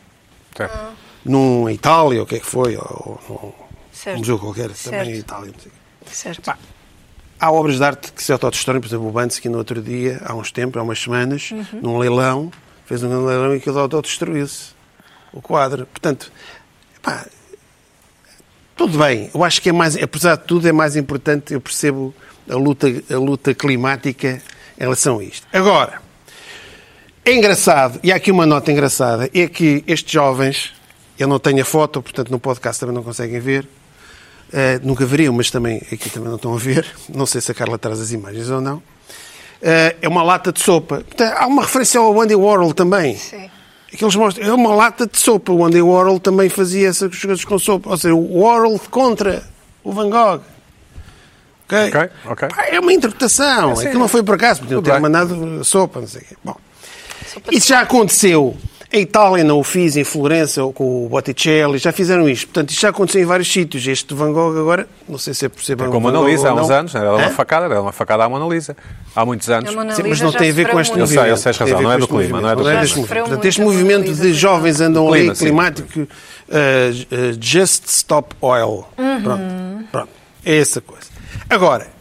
Certo. 0.57 0.79
num 1.25 1.71
Itália 1.71 2.18
ou 2.18 2.25
o 2.25 2.27
que 2.27 2.35
é 2.37 2.38
que 2.40 2.47
foi 2.47 2.77
ou, 2.77 3.21
ou, 3.29 3.55
Certo. 3.92 4.16
um 4.16 4.18
museu 4.18 4.37
qualquer 4.38 4.71
também 4.71 4.75
Certo. 4.75 5.11
em 5.11 5.14
Itália 5.18 5.53
não 5.53 5.61
sei. 5.61 5.73
Certo. 6.35 6.53
há 7.38 7.53
obras 7.53 7.77
de 7.77 7.85
arte 7.85 8.12
que 8.12 8.21
se 8.23 8.33
autodestruem 8.33 8.81
por 8.81 8.88
exemplo 8.88 9.07
o 9.09 9.12
Bansky 9.12 9.49
no 9.49 9.59
outro 9.59 9.81
dia 9.81 10.21
há 10.25 10.35
uns 10.35 10.51
tempos 10.51 10.77
há 10.81 10.83
umas 10.83 10.99
semanas 11.01 11.51
num 11.81 11.99
leilão 11.99 12.51
fez 12.85 13.01
um 13.05 13.25
leilão 13.27 13.55
e 13.55 13.59
aquilo 13.59 13.79
autodestruiu-se 13.79 14.71
o 15.33 15.40
quadro 15.40 15.87
portanto 15.87 16.33
pá, 17.01 17.25
tudo 18.79 18.97
bem, 18.97 19.29
eu 19.35 19.43
acho 19.43 19.61
que 19.61 19.69
é 19.69 19.73
mais, 19.73 19.97
apesar 19.97 20.37
de 20.37 20.45
tudo, 20.45 20.69
é 20.69 20.73
mais 20.73 20.95
importante, 20.95 21.53
eu 21.53 21.61
percebo 21.61 22.14
a 22.49 22.55
luta, 22.55 22.87
a 23.11 23.17
luta 23.19 23.53
climática 23.53 24.41
em 24.79 24.83
relação 24.83 25.19
a 25.19 25.25
isto. 25.25 25.45
Agora, 25.53 26.01
é 27.25 27.35
engraçado, 27.35 27.99
e 28.05 28.12
há 28.12 28.17
aqui 28.17 28.31
uma 28.31 28.47
nota 28.47 28.71
engraçada, 28.71 29.29
é 29.35 29.49
que 29.49 29.83
estes 29.85 30.12
jovens, 30.12 30.73
eu 31.19 31.27
não 31.27 31.41
tenho 31.41 31.61
a 31.61 31.64
foto, 31.64 32.01
portanto 32.01 32.31
no 32.31 32.38
podcast 32.38 32.79
também 32.79 32.95
não 32.95 33.03
conseguem 33.03 33.41
ver, 33.41 33.69
eh, 34.53 34.79
nunca 34.83 35.05
veriam, 35.05 35.35
mas 35.35 35.51
também 35.51 35.79
aqui 35.93 36.09
também 36.09 36.29
não 36.29 36.37
estão 36.37 36.55
a 36.55 36.59
ver, 36.59 36.87
não 37.12 37.27
sei 37.27 37.41
se 37.41 37.51
a 37.51 37.55
Carla 37.55 37.77
traz 37.79 38.01
as 38.01 38.12
imagens 38.12 38.49
ou 38.49 38.61
não, 38.61 38.81
Eh, 39.61 39.97
é 40.03 40.09
uma 40.09 40.23
lata 40.23 40.53
de 40.53 40.61
sopa. 40.61 40.99
Portanto, 40.99 41.35
há 41.37 41.45
uma 41.45 41.62
referência 41.62 41.99
ao 41.99 42.21
Andy 42.21 42.37
Warhol 42.37 42.73
também. 42.73 43.17
Sim. 43.17 43.51
Aqueles 43.92 44.14
mostram, 44.16 44.46
é 44.46 44.53
uma 44.53 44.74
lata 44.74 45.07
de 45.07 45.18
sopa. 45.18 45.51
O 45.53 45.64
Andy 45.64 45.81
Warhol 45.81 46.20
também 46.20 46.48
fazia 46.48 46.88
essas 46.88 47.16
coisas 47.18 47.44
com 47.44 47.59
sopa. 47.59 47.90
Ou 47.90 47.96
seja, 47.96 48.14
o 48.14 48.40
Warhol 48.40 48.79
contra 48.90 49.42
o 49.83 49.92
Van 49.92 50.11
Gogh. 50.11 50.40
Ok? 51.66 51.79
Ok, 51.88 52.11
ok. 52.27 52.48
Pá, 52.48 52.64
É 52.66 52.79
uma 52.81 52.92
interpretação. 52.92 53.74
sim. 53.77 53.87
Aquilo 53.87 54.01
não 54.01 54.09
foi 54.09 54.22
por 54.22 54.35
acaso. 54.35 54.61
Podiam 54.61 54.79
Tudo 54.81 54.87
ter 54.87 54.92
bem. 54.92 55.01
mandado 55.03 55.64
sopa, 55.64 56.01
não 56.01 56.07
sei 56.07 56.20
o 56.22 56.24
quê. 56.24 56.37
Bom, 56.44 56.57
isso 57.51 57.68
já 57.68 57.81
aconteceu. 57.81 58.57
Em 58.90 59.03
Itália 59.03 59.44
não 59.44 59.59
o 59.59 59.62
fiz, 59.64 59.98
em 59.98 60.05
Florença 60.05 60.62
com 60.74 61.05
o 61.05 61.09
Botticelli, 61.11 61.77
já 61.77 61.92
fizeram 61.92 62.27
isto. 62.27 62.46
Portanto, 62.46 62.70
isto 62.70 62.81
já 62.81 62.88
aconteceu 62.88 63.20
em 63.20 63.27
vários 63.27 63.53
sítios. 63.53 63.87
Este 63.87 64.14
Van 64.14 64.33
Gogh 64.33 64.59
agora, 64.59 64.88
não 65.07 65.18
sei 65.18 65.35
se 65.35 65.44
é 65.44 65.48
por 65.51 65.62
ser 65.62 65.77
Van 65.77 65.90
Com 65.90 65.98
a 65.98 66.01
Van 66.01 66.01
Mona 66.01 66.18
Gogh 66.20 66.29
Lisa, 66.29 66.48
há 66.48 66.55
uns 66.55 66.70
anos, 66.70 66.94
era 66.94 67.14
uma 67.14 67.27
Hã? 67.27 67.31
facada, 67.31 67.66
era 67.66 67.83
uma 67.83 67.92
facada 67.92 68.24
à 68.24 68.29
Mona 68.31 68.46
Lisa. 68.46 68.74
Há 69.14 69.27
muitos 69.27 69.51
anos. 69.51 69.70
A 69.70 69.72
Mona 69.74 69.94
Sim, 69.94 70.05
mas 70.09 70.22
não 70.22 70.33
tem 70.33 70.48
a 70.48 70.53
ver 70.55 70.70
com 70.70 70.81
este 70.81 70.96
muito. 70.96 71.03
Eu 71.03 71.07
sei, 71.07 71.16
movimento. 71.16 71.33
eu 71.33 71.37
sei, 71.37 71.53
a 71.53 71.55
razão, 71.55 71.83
não 71.83 71.92
é 71.92 71.98
do 71.98 72.09
clima, 72.09 72.40
não 72.40 72.48
é 72.48 72.53
do 72.57 72.62
movimento, 72.62 72.87
clima. 72.87 73.01
movimento. 73.01 73.24
Portanto, 73.27 73.44
este 73.44 73.61
a 73.61 73.64
Mona 73.64 73.77
movimento 73.77 74.14
de 74.14 74.33
jovens 74.33 74.81
andam 74.81 75.12
ali, 75.12 75.31
climático, 75.35 76.01
uh, 76.01 76.07
uh, 76.07 77.38
just 77.38 77.85
stop 77.88 78.35
oil. 78.40 78.87
Pronto, 78.96 79.42
pronto. 79.92 80.09
É 80.46 80.57
essa 80.57 80.81
coisa. 80.81 81.09
Agora, 81.51 81.97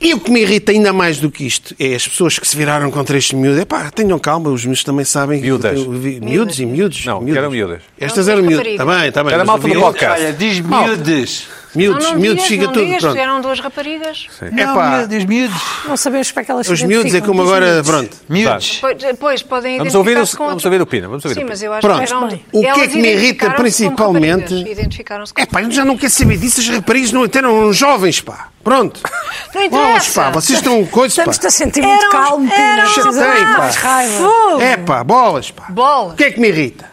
e 0.00 0.14
o 0.14 0.20
que 0.20 0.30
me 0.30 0.40
irrita 0.42 0.70
ainda 0.72 0.92
mais 0.92 1.18
do 1.18 1.30
que 1.30 1.44
isto 1.46 1.74
é 1.78 1.94
as 1.94 2.06
pessoas 2.06 2.38
que 2.38 2.46
se 2.46 2.56
viraram 2.56 2.90
contra 2.90 3.18
estes 3.18 3.32
miúdos. 3.38 3.60
Epá, 3.60 3.90
tenham 3.90 4.18
calma, 4.18 4.48
os 4.50 4.64
miúdos 4.64 4.84
também 4.84 5.04
sabem. 5.04 5.40
que 5.40 5.46
Miúdas. 5.46 5.76
eu 5.78 5.90
vi- 5.90 6.20
Miúdos 6.20 6.60
e 6.60 6.66
miúdos. 6.66 7.04
Não, 7.04 7.20
miúdos. 7.20 7.36
eram 7.36 7.50
miúdas. 7.50 7.82
Estas 7.98 8.28
eram. 8.28 8.40
Está 8.42 8.56
raparigas. 8.56 8.86
bem, 9.00 9.08
está 9.08 9.24
bem. 9.24 9.34
Era 9.34 9.44
malta 9.44 9.66
do 9.68 9.80
podcast. 9.80 10.20
Olha, 10.22 10.32
diz 10.32 10.60
Malta. 10.60 10.88
miúdes. 10.96 11.48
Miúdos, 11.74 12.02
não, 12.04 12.12
não 12.14 12.20
miúdos, 12.20 12.44
fica 12.44 12.64
não 12.64 12.72
tudo. 12.72 12.84
digas, 12.86 13.02
Pronto. 13.02 13.18
eram 13.18 13.40
duas 13.40 13.60
raparigas. 13.60 14.26
Epá, 14.40 14.98
Não, 15.00 15.06
diz 15.08 15.24
miúdos. 15.24 15.56
Não 15.86 15.96
sabemos 15.96 16.32
para 16.32 16.44
que 16.44 16.50
elas 16.50 16.66
se 16.66 16.72
os 16.72 16.82
miúdos 16.82 17.14
é 17.14 17.20
como 17.20 17.42
agora. 17.42 17.66
miúdos. 17.66 17.90
Pronto. 17.90 18.16
Miúdos. 18.28 18.80
Pois, 19.20 19.42
podem 19.42 19.78
Vamos 19.78 19.94
ouvir, 19.94 20.16
o, 20.18 20.36
com 20.36 20.46
vamos 20.46 20.64
ouvir 20.64 20.80
o 20.80 20.86
Pina. 20.86 21.08
Vamos 21.08 21.24
ouvir 21.24 21.34
Sim, 21.34 21.44
o 21.44 21.48
mas 21.48 21.58
Pina. 21.60 21.68
eu 21.68 21.72
acho 21.74 21.80
Pronto. 21.86 21.98
que 22.06 22.12
eram... 22.12 22.40
O 22.52 22.60
que 22.74 22.80
é 22.80 22.88
que 22.88 22.96
me 22.96 23.12
irrita 23.12 23.50
principalmente-. 23.50 24.54
Identificaram-se 24.54 25.32
É 25.36 25.46
pá, 25.46 25.62
eu 25.62 25.70
já 25.70 25.84
não 25.84 25.96
quero 25.96 26.12
saber 26.12 26.36
disso. 26.38 26.60
As 26.60 26.68
raparigas 26.68 27.12
não 27.12 27.24
eram 27.24 27.72
jovens, 27.72 28.20
pá. 28.20 28.48
Pronto. 28.64 29.00
Não 29.54 29.66
Bolas, 29.70 29.88
interessa. 29.88 30.22
pá. 30.24 30.30
Vocês 30.30 30.58
estão 30.58 30.84
coisa, 30.86 31.14
pá. 31.24 31.30
Estamos-te 31.30 31.46
a 31.46 31.50
sentir 31.50 31.80
muito 31.82 32.00
Eram- 32.02 32.10
calmo, 32.12 32.50
Pina. 32.50 32.86
Chatei, 32.86 33.44
pá. 33.56 33.70
raiva. 33.70 34.62
É 34.62 34.76
pá, 34.76 35.02
bolas, 35.04 35.50
pá. 35.50 35.66
Bolas. 35.70 36.12
O 36.12 36.16
que 36.16 36.24
é 36.24 36.30
que 36.32 36.38
me 36.40 36.48
irrita? 36.48 36.90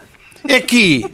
É 0.48 0.58
que 0.60 1.04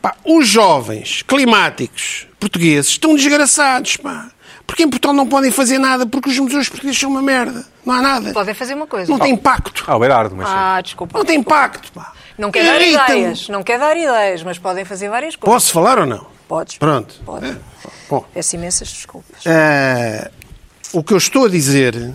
pá, 0.00 0.14
os 0.24 0.48
jovens 0.48 1.22
climáticos 1.26 2.26
portugueses 2.42 2.90
estão 2.90 3.14
desgraçados, 3.14 3.96
pá. 3.96 4.28
Porque 4.66 4.82
em 4.82 4.88
Portugal 4.90 5.14
não 5.14 5.26
podem 5.26 5.50
fazer 5.50 5.78
nada 5.78 6.06
porque 6.06 6.28
os 6.30 6.38
museus 6.38 6.68
portugueses 6.68 6.98
são 7.00 7.10
uma 7.10 7.22
merda. 7.22 7.64
Não 7.84 7.94
há 7.94 8.02
nada. 8.02 8.32
Podem 8.32 8.54
fazer 8.54 8.74
uma 8.74 8.86
coisa. 8.86 9.10
Não 9.10 9.18
tem 9.18 9.32
impacto. 9.32 9.84
Ah, 9.86 9.96
o 9.96 9.98
Berardo, 10.00 10.34
mas. 10.36 10.48
Ah, 10.48 10.80
desculpa. 10.80 11.18
Não 11.18 11.24
tem 11.24 11.38
impacto, 11.40 11.92
pá. 11.92 12.12
Não 12.38 12.50
quer 12.50 12.64
dar 12.64 12.80
ideias. 12.80 13.48
Não 13.48 13.62
quer 13.62 13.78
dar 13.78 13.96
ideias, 13.96 14.42
mas 14.42 14.58
podem 14.58 14.84
fazer 14.84 15.08
várias 15.08 15.36
coisas. 15.36 15.54
Posso 15.54 15.72
falar 15.72 15.98
ou 15.98 16.06
não? 16.06 16.26
Podes. 16.48 16.78
Pronto. 16.78 17.14
Pode. 17.24 17.56
Bom, 18.08 18.24
Peço 18.32 18.56
imensas 18.56 18.88
desculpas. 18.88 19.42
Ah, 19.46 20.30
o 20.92 21.02
que 21.02 21.12
eu 21.12 21.18
estou 21.18 21.46
a 21.46 21.48
dizer 21.48 22.12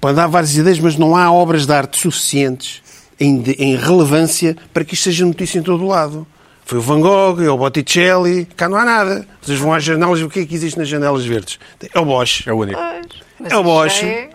pode 0.00 0.16
dar 0.16 0.26
várias 0.28 0.54
ideias, 0.56 0.78
mas 0.78 0.96
não 0.96 1.16
há 1.16 1.30
obras 1.32 1.66
de 1.66 1.72
arte 1.72 1.98
suficientes 2.00 2.82
em, 3.18 3.40
de- 3.40 3.52
em 3.52 3.76
relevância 3.76 4.56
para 4.72 4.84
que 4.84 4.94
isto 4.94 5.04
seja 5.04 5.24
notícia 5.26 5.58
em 5.58 5.62
todo 5.62 5.82
o 5.84 5.88
lado. 5.88 6.26
Foi 6.66 6.78
o 6.78 6.82
Van 6.82 7.00
Gogh, 7.00 7.40
é 7.42 7.48
o 7.48 7.56
Botticelli, 7.56 8.44
cá 8.56 8.68
não 8.68 8.76
há 8.76 8.84
nada. 8.84 9.24
Vocês 9.40 9.56
vão 9.58 9.72
às 9.72 9.84
janelas, 9.84 10.20
o 10.20 10.28
que 10.28 10.40
é 10.40 10.44
que 10.46 10.54
existe 10.54 10.76
nas 10.76 10.88
janelas 10.88 11.24
verdes? 11.24 11.60
É 11.94 11.98
o 11.98 12.04
Bosch. 12.04 12.42
É 12.46 12.52
o 12.52 12.56
único. 12.58 12.78
Pois. 13.38 13.52
É 13.52 13.56
o 13.56 13.62
Bosch. 13.62 14.02
é- 14.02 14.30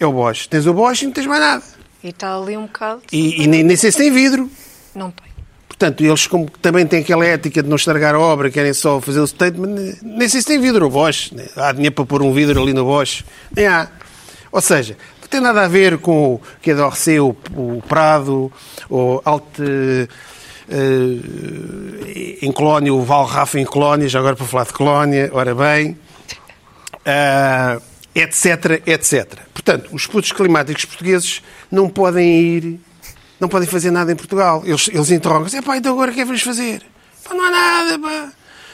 É 0.00 0.06
o 0.06 0.12
Bosch. 0.12 0.46
Tens 0.48 0.66
o 0.66 0.72
Bosch 0.72 1.02
e 1.02 1.04
não 1.06 1.12
tens 1.12 1.26
mais 1.26 1.40
nada. 1.40 1.62
E 2.02 2.08
está 2.08 2.34
ali 2.36 2.56
um 2.56 2.62
bocado. 2.62 3.02
E, 3.12 3.42
e 3.42 3.46
nem, 3.46 3.62
nem 3.62 3.76
sei 3.76 3.92
se 3.92 3.98
tem 3.98 4.10
vidro. 4.10 4.50
Não 4.94 5.10
tem. 5.10 5.26
Portanto, 5.68 6.02
eles 6.04 6.26
como 6.26 6.48
também 6.62 6.86
têm 6.86 7.00
aquela 7.00 7.24
ética 7.26 7.62
de 7.62 7.68
não 7.68 7.76
estragar 7.76 8.14
a 8.14 8.18
obra, 8.18 8.50
querem 8.50 8.72
só 8.72 8.98
fazer 9.00 9.20
o 9.20 9.26
statement, 9.26 9.96
nem 10.02 10.28
sei 10.28 10.40
se 10.40 10.46
tem 10.46 10.58
vidro 10.60 10.86
o 10.86 10.90
Bosch. 10.90 11.32
Há 11.56 11.72
dinheiro 11.72 11.94
para 11.94 12.06
pôr 12.06 12.22
um 12.22 12.32
vidro 12.32 12.62
ali 12.62 12.72
no 12.72 12.84
Bosch. 12.84 13.24
Nem 13.54 13.66
há. 13.66 13.88
Ou 14.50 14.60
seja, 14.60 14.96
não 15.20 15.28
tem 15.28 15.40
nada 15.40 15.62
a 15.64 15.68
ver 15.68 15.98
com 15.98 16.34
o 16.34 16.40
que 16.62 16.70
é 16.70 16.74
d'Orsay, 16.74 17.20
o, 17.20 17.36
o 17.54 17.82
Prado, 17.86 18.50
o 18.88 19.20
Alte... 19.24 20.08
eh, 20.68 22.38
em 22.42 22.52
Colónia, 22.52 22.92
o 22.92 23.02
Valrafa 23.02 23.58
em 23.58 23.64
Colónia, 23.64 24.08
já 24.08 24.18
agora 24.18 24.36
para 24.36 24.46
falar 24.46 24.64
de 24.64 24.72
Colónia, 24.72 25.30
ora 25.32 25.54
bem, 25.54 25.96
etc, 28.14 28.82
etc. 28.86 29.26
Portanto, 29.52 29.90
os 29.92 30.06
putos 30.06 30.32
climáticos 30.32 30.84
portugueses 30.84 31.42
não 31.70 31.88
podem 31.88 32.28
ir, 32.28 32.80
não 33.40 33.48
podem 33.48 33.68
fazer 33.68 33.90
nada 33.90 34.12
em 34.12 34.16
Portugal. 34.16 34.62
Eles, 34.64 34.88
eles 34.92 35.10
interrogam-se, 35.10 35.60
pá, 35.62 35.76
então 35.76 35.92
agora 35.92 36.10
o 36.10 36.14
que 36.14 36.20
é 36.20 36.22
que 36.22 36.26
vamos 36.26 36.42
fazer? 36.42 36.82
Pá, 37.26 37.34
não 37.34 37.44
há 37.44 37.50
nada, 37.50 37.98
pá. 37.98 38.32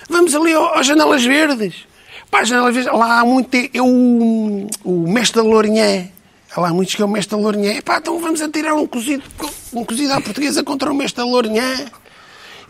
Vamos 0.09 0.35
ali 0.35 0.53
ao- 0.53 0.75
às 0.79 0.87
janelas 0.87 1.25
verdes. 1.25 1.87
Pá, 2.31 2.41
as 2.41 2.49
janelas 2.49 2.75
verdes, 2.75 2.93
lá 2.93 3.21
há 3.21 3.25
muito, 3.25 3.55
é 3.55 3.81
o, 3.81 4.67
o 4.85 5.11
mestre 5.13 5.41
da 5.43 5.49
Lourinhã. 5.49 6.09
Há 6.55 6.69
muitos 6.75 6.95
que 6.97 7.03
é 7.03 7.05
o 7.05 7.09
mestre 7.09 7.37
da 7.37 7.43
Lourinhã. 7.43 7.81
Pá, 7.83 7.99
então 7.99 8.19
vamos 8.21 8.41
atirar 8.43 8.75
um 8.75 8.87
cozido, 8.87 9.23
um 9.73 9.85
cozido 9.85 10.13
à 10.13 10.21
portuguesa 10.21 10.63
contra 10.63 10.91
o 10.91 10.95
mestre 10.95 11.23
da 11.23 11.29
Lourinhã. 11.29 11.87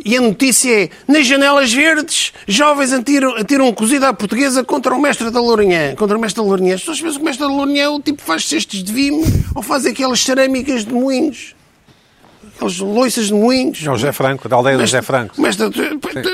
E 0.02 0.16
a 0.16 0.20
notícia 0.20 0.84
é, 0.84 0.90
nas 1.06 1.26
janelas 1.26 1.72
verdes, 1.72 2.32
jovens 2.46 2.92
atiram, 2.92 3.36
atiram 3.36 3.68
um 3.68 3.72
cozido 3.72 4.06
à 4.06 4.14
portuguesa 4.14 4.64
contra 4.64 4.94
o 4.94 5.00
mestre 5.00 5.30
da 5.30 5.40
Lourinhã. 5.40 5.94
Contra 5.94 6.16
o 6.16 6.20
mestre 6.20 6.40
da 6.42 6.48
Lourinhã. 6.48 6.74
As 6.74 6.80
pessoas 6.80 7.00
pensam 7.00 7.16
que 7.16 7.22
o 7.22 7.24
mestre 7.24 7.46
da 7.46 7.52
Lourinhã 7.52 7.82
é 7.84 7.88
o 7.88 8.00
tipo 8.00 8.18
que 8.18 8.24
faz 8.24 8.46
cestos 8.46 8.82
de 8.82 8.92
vime 8.92 9.24
ou 9.54 9.62
faz 9.62 9.84
aquelas 9.84 10.20
cerâmicas 10.20 10.86
de 10.86 10.92
moinhos. 10.92 11.54
Aquelas 12.54 12.78
loiças 12.78 13.26
de 13.26 13.34
moinhos. 13.34 13.78
É 13.84 13.90
o 13.90 13.96
José 13.96 14.12
Franco, 14.12 14.48
da 14.48 14.56
aldeia 14.56 14.78
do 14.78 14.86
José 14.86 15.02
Franco. 15.02 15.38
Mestre, 15.40 15.66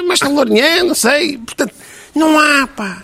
mestre 0.07 0.29
Lourinhã, 0.29 0.85
não 0.85 0.95
sei. 0.95 1.39
Portanto, 1.39 1.75
não 2.15 2.39
há, 2.39 2.69
pá. 2.69 3.03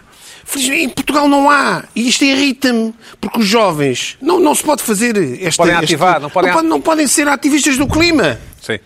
Felizmente, 0.52 0.82
Em 0.84 0.88
Portugal 0.90 1.28
não 1.28 1.50
há. 1.50 1.84
E 1.96 2.08
isto 2.08 2.24
irrita-me. 2.24 2.94
Porque 3.20 3.40
os 3.40 3.46
jovens... 3.46 4.16
Não, 4.20 4.38
não 4.38 4.54
se 4.54 4.62
pode 4.62 4.82
fazer... 4.82 5.16
Esta, 5.42 5.62
podem 5.62 5.74
este- 5.74 5.84
ativar, 5.84 6.20
não 6.20 6.28
podem- 6.30 6.62
não 6.62 6.80
podem 6.80 7.06
ser 7.06 7.26
ativistas 7.28 7.76
do 7.78 7.86
clima. 7.86 8.38
Sim. 8.60 8.78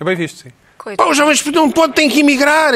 É 0.00 0.04
bem 0.04 0.14
visto, 0.16 0.42
sim. 0.42 0.50
Pá, 0.96 1.06
os 1.06 1.16
jovens 1.16 1.44
não 1.46 1.70
podem, 1.70 1.92
têm 1.94 2.08
que 2.10 2.20
emigrar. 2.20 2.74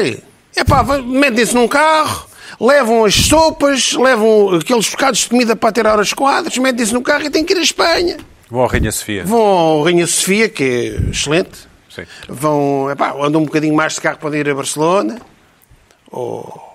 Epá, 0.55 0.81
vai- 0.81 1.01
metem-se 1.01 1.53
num 1.53 1.67
carro, 1.67 2.27
levam 2.59 3.05
as 3.05 3.13
sopas, 3.15 3.93
levam 3.93 4.55
aqueles 4.55 4.89
bocados 4.89 5.19
de 5.19 5.29
comida 5.29 5.55
para 5.55 5.71
ter 5.71 5.85
horas 5.85 6.11
quadras, 6.13 6.57
metem-se 6.57 6.93
num 6.93 7.03
carro 7.03 7.23
e 7.25 7.29
têm 7.29 7.45
que 7.45 7.53
ir 7.53 7.57
à 7.59 7.61
Espanha. 7.61 8.17
Vou 8.49 8.61
ao 8.63 8.67
Rainha 8.67 8.91
Sofia. 8.91 9.23
Vão 9.25 9.39
ao 9.39 9.83
Rainha 9.83 10.07
Sofia, 10.07 10.49
que 10.49 10.63
é 10.63 11.09
excelente. 11.11 11.69
Sim. 11.93 12.01
Vão, 12.27 12.89
epá, 12.91 13.13
andam 13.21 13.41
um 13.41 13.45
bocadinho 13.45 13.75
mais 13.75 13.93
de 13.93 14.01
carro, 14.01 14.17
podem 14.17 14.39
ir 14.39 14.49
a 14.49 14.55
Barcelona, 14.55 15.21
ou 16.11 16.68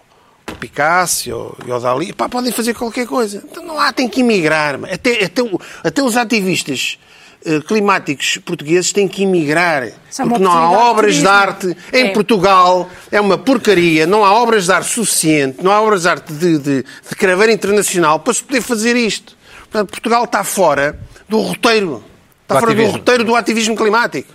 Picasso, 0.53 1.31
ou, 1.35 1.57
ou 1.69 1.81
Dali. 1.81 2.11
Epá, 2.11 2.29
podem 2.29 2.53
fazer 2.53 2.75
qualquer 2.75 3.07
coisa. 3.07 3.43
Então 3.51 3.63
não 3.65 3.79
há, 3.79 3.93
tem 3.93 4.09
que 4.09 4.21
emigrar. 4.21 4.79
Até, 4.93 5.25
até, 5.25 5.43
o- 5.43 5.61
até 5.83 6.03
os 6.03 6.17
ativistas 6.17 6.99
eh, 7.45 7.61
climáticos 7.61 8.39
portugueses 8.45 8.93
têm 8.93 9.07
que 9.09 9.25
emigrar. 9.25 9.83
É 9.85 9.93
porque 10.17 10.39
não 10.39 10.53
há 10.53 10.71
obras 10.91 11.17
de 11.17 11.27
arte 11.27 11.77
em 11.93 12.07
É. 12.07 12.09
Portugal. 12.11 12.89
É 13.11 13.21
uma 13.21 13.37
porcaria. 13.37 14.07
Não 14.07 14.25
há 14.25 14.33
obras 14.33 14.65
de 14.67 14.73
arte 14.73 14.89
suficiente. 14.91 15.63
Não 15.63 15.71
há 15.71 15.81
obras 15.83 16.03
de 16.03 16.09
arte 16.09 16.33
de, 16.33 16.59
de, 16.59 16.83
de 16.83 17.17
craveira 17.17 17.53
internacional 17.53 18.21
para 18.21 18.33
se 18.33 18.43
poder 18.43 18.61
fazer 18.63 18.97
isto. 18.97 19.37
Portanto, 19.71 19.91
Portugal 19.91 20.25
está 20.25 20.43
fora 20.45 20.99
do 21.29 21.41
roteiro. 21.41 22.03
Está 22.43 22.55
Do 22.55 22.61
fora 22.61 22.73
do 22.75 22.79
ativismo. 22.81 22.99
roteiro 22.99 23.25
do 23.25 23.37
ativismo 23.37 23.77
climático. 23.77 24.33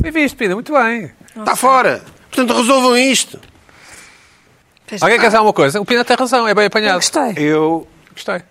Bem 0.00 0.12
visto, 0.12 0.36
Pina, 0.36 0.54
muito 0.54 0.72
bem. 0.72 1.10
Está 1.36 1.56
fora. 1.56 2.02
Portanto, 2.30 2.56
resolvam 2.56 2.96
isto. 2.96 3.38
Pois 4.88 5.02
Alguém 5.02 5.18
quer 5.18 5.26
dizer 5.26 5.36
alguma 5.38 5.52
coisa? 5.52 5.80
O 5.80 5.84
Pina 5.84 6.04
tem 6.04 6.16
razão, 6.16 6.46
é 6.46 6.54
bem 6.54 6.64
Eu 6.64 6.68
apanhado. 6.68 6.94
gostei. 6.96 7.34
Eu 7.36 7.86
Gostei. 8.12 8.42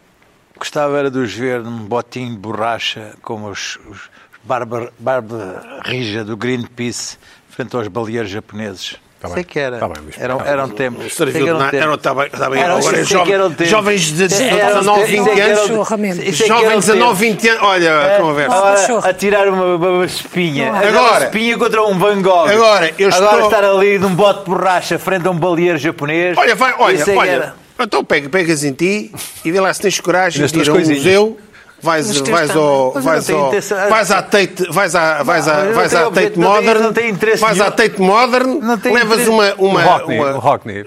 gostava 0.57 0.97
era 0.97 1.09
de 1.09 1.17
os 1.17 1.33
ver 1.33 1.61
num 1.63 1.85
botinho 1.85 2.31
de 2.31 2.37
borracha 2.37 3.15
como 3.21 3.49
os, 3.49 3.77
os 3.89 4.09
barba, 4.43 4.91
barba 4.99 5.81
rija 5.85 6.23
do 6.23 6.35
Greenpeace 6.37 7.17
frente 7.49 7.75
aos 7.75 7.87
baleeiros 7.87 8.29
japoneses. 8.29 8.97
Tá 9.29 9.33
sei 9.35 9.43
bem. 9.43 9.51
que 9.51 9.59
era. 9.59 9.77
Tá 9.77 9.87
bem, 9.87 10.03
Luís. 10.03 10.15
eram, 10.19 10.37
Tá 10.37 10.43
bem. 10.43 10.53
eram 10.53 10.69
tempos. 10.69 11.03
Não 11.03 11.09
Sei 11.09 11.09
que 11.09 11.15
serviu 11.15 11.41
de 11.43 11.49
eram 11.49 11.59
nada. 11.59 11.71
tempos. 11.71 12.05
Era, 12.05 12.13
bem, 12.15 12.49
bem. 12.49 12.63
Era- 12.63 12.73
Agora, 12.77 12.99
é 12.99 13.03
jovem- 13.03 13.65
jovens 13.67 14.01
de 14.01 14.25
Isso 14.25 14.41
é 14.41 14.47
que 14.49 14.55
eram 14.55 14.67
19, 14.79 14.99
tempos. 15.01 15.09
20 15.09 15.19
Isso 15.19 15.29
é 15.29 15.33
que 15.35 15.41
eram- 15.41 15.51
anos. 15.51 15.59
É 15.65 16.45
Jovens 16.47 16.65
eram 16.65 16.79
19, 16.79 17.25
tempos. 17.25 17.43
20 17.43 17.49
anos. 17.49 17.63
Olha 17.63 18.05
a 18.05 18.19
conversa. 18.21 18.55
Agora, 18.55 18.75
cachorro. 18.75 19.07
a 19.07 19.13
tirar 19.13 19.47
uma, 19.49 19.65
uma, 19.75 19.89
uma 19.89 20.05
espinha. 20.05 20.67
Agora- 20.69 20.87
Agora, 20.89 21.25
espinha 21.25 21.57
contra 21.57 21.83
um 21.83 21.97
Van 21.97 22.21
Gogh. 22.21 22.47
Agora, 22.49 22.91
eu 22.97 23.09
Agora 23.09 23.25
estou- 23.33 23.45
estar 23.49 23.63
ali 23.63 23.99
num 23.99 24.13
bote 24.15 24.39
de 24.43 24.45
borracha 24.49 24.99
frente 24.99 25.27
a 25.27 25.31
um 25.31 25.37
baleeiro 25.37 25.77
japonês. 25.77 26.37
Olha, 26.37 26.55
vai, 26.55 26.73
olha, 26.77 26.97
é 27.11 27.15
olha. 27.15 27.29
era. 27.29 27.55
Então 27.79 28.03
pega, 28.05 28.29
pegas 28.29 28.63
em 28.63 28.71
ti 28.71 29.11
e 29.43 29.51
vê 29.51 29.59
lá 29.59 29.73
se 29.73 29.81
tens 29.81 29.99
coragem 29.99 30.45
de 30.45 30.59
ir 30.59 30.69
a 30.69 30.73
um 30.73 30.79
museu. 30.79 31.37
Vais, 31.81 32.01
vais, 32.21 32.49
ao, 32.55 32.91
vais, 32.93 33.29
ao, 33.29 33.51
vais 33.51 34.11
à 34.11 34.21
Tate, 34.23 34.63
vais 34.71 34.95
à, 34.97 35.23
vais 35.23 35.49
à, 35.49 35.63
vais 35.65 35.95
à 35.95 36.09
Tate 36.09 36.39
Modern, 36.39 36.81
não 36.83 36.93
tenho 36.93 37.09
interesse 37.09 37.43
vais 37.43 37.61
à. 37.61 37.69
Tate 37.71 38.01
Modern, 38.01 38.59
levas 38.91 39.27
uma, 39.27 39.53
uma, 39.55 39.83
Rockney, 39.83 40.19
uma- 40.19 40.31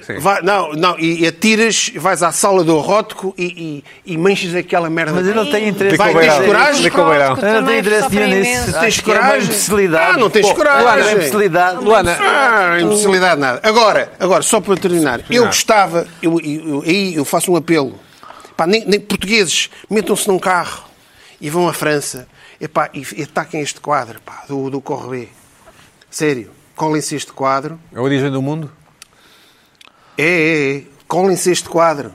sim. 0.02 0.14
Não, 0.42 0.72
não, 0.72 0.98
e, 0.98 1.26
atiras, 1.26 1.92
vais 1.94 2.22
à 2.22 2.32
sala 2.32 2.64
do 2.64 2.78
rótico 2.78 3.34
e, 3.38 3.84
e, 4.04 4.16
manchas 4.18 4.54
aquela 4.54 4.88
merda. 4.90 5.12
Mas 5.12 5.26
eu 5.26 5.34
não 5.34 5.46
tenho 5.50 5.68
interesse 5.68 5.96
Vai, 5.96 6.10
em 6.10 6.18
tens 6.18 6.44
coragem? 6.44 6.82
Eu 7.42 7.52
não 7.60 7.64
tenho 7.64 7.78
interesse 7.78 8.08
nisso. 8.26 8.80
Tens 8.80 8.98
é 8.98 9.02
coragem? 9.02 9.42
imbecilidade. 9.42 10.12
Ah, 10.14 10.16
não 10.18 10.30
tens 10.30 10.52
coragem. 10.52 10.82
Luana, 10.82 11.02
é 11.10 11.12
imbecilidade. 11.12 11.84
Luana, 11.84 12.18
Ah, 12.20 12.80
imbecilidade 12.80 13.40
nada. 13.40 13.60
Agora, 13.62 14.10
agora, 14.18 14.42
só 14.42 14.60
para 14.60 14.76
terminar, 14.76 15.20
eu 15.30 15.44
gostava, 15.46 16.06
eu, 16.22 16.40
eu- 16.40 16.82
aí 16.84 17.14
eu 17.14 17.24
faço 17.24 17.52
um 17.52 17.56
apelo. 17.56 17.94
Pá, 18.58 18.66
nem, 18.66 18.84
nem 18.84 18.98
portugueses, 18.98 19.70
metam-se 19.88 20.26
num 20.26 20.36
carro 20.36 20.82
e 21.40 21.48
vão 21.48 21.68
à 21.68 21.72
França 21.72 22.26
epá, 22.60 22.90
e, 22.92 23.06
e 23.16 23.22
ataquem 23.22 23.60
este 23.60 23.80
quadro 23.80 24.20
pá, 24.20 24.42
do, 24.48 24.68
do 24.68 24.80
Correbet. 24.80 25.28
Sério, 26.10 26.50
colhem-se 26.74 27.14
este 27.14 27.32
quadro. 27.32 27.78
a 27.94 28.02
origem 28.02 28.32
do 28.32 28.42
mundo? 28.42 28.68
É, 30.18 30.24
é, 30.24 30.76
é. 30.78 30.82
Colhem-se 31.06 31.52
este 31.52 31.68
quadro. 31.68 32.12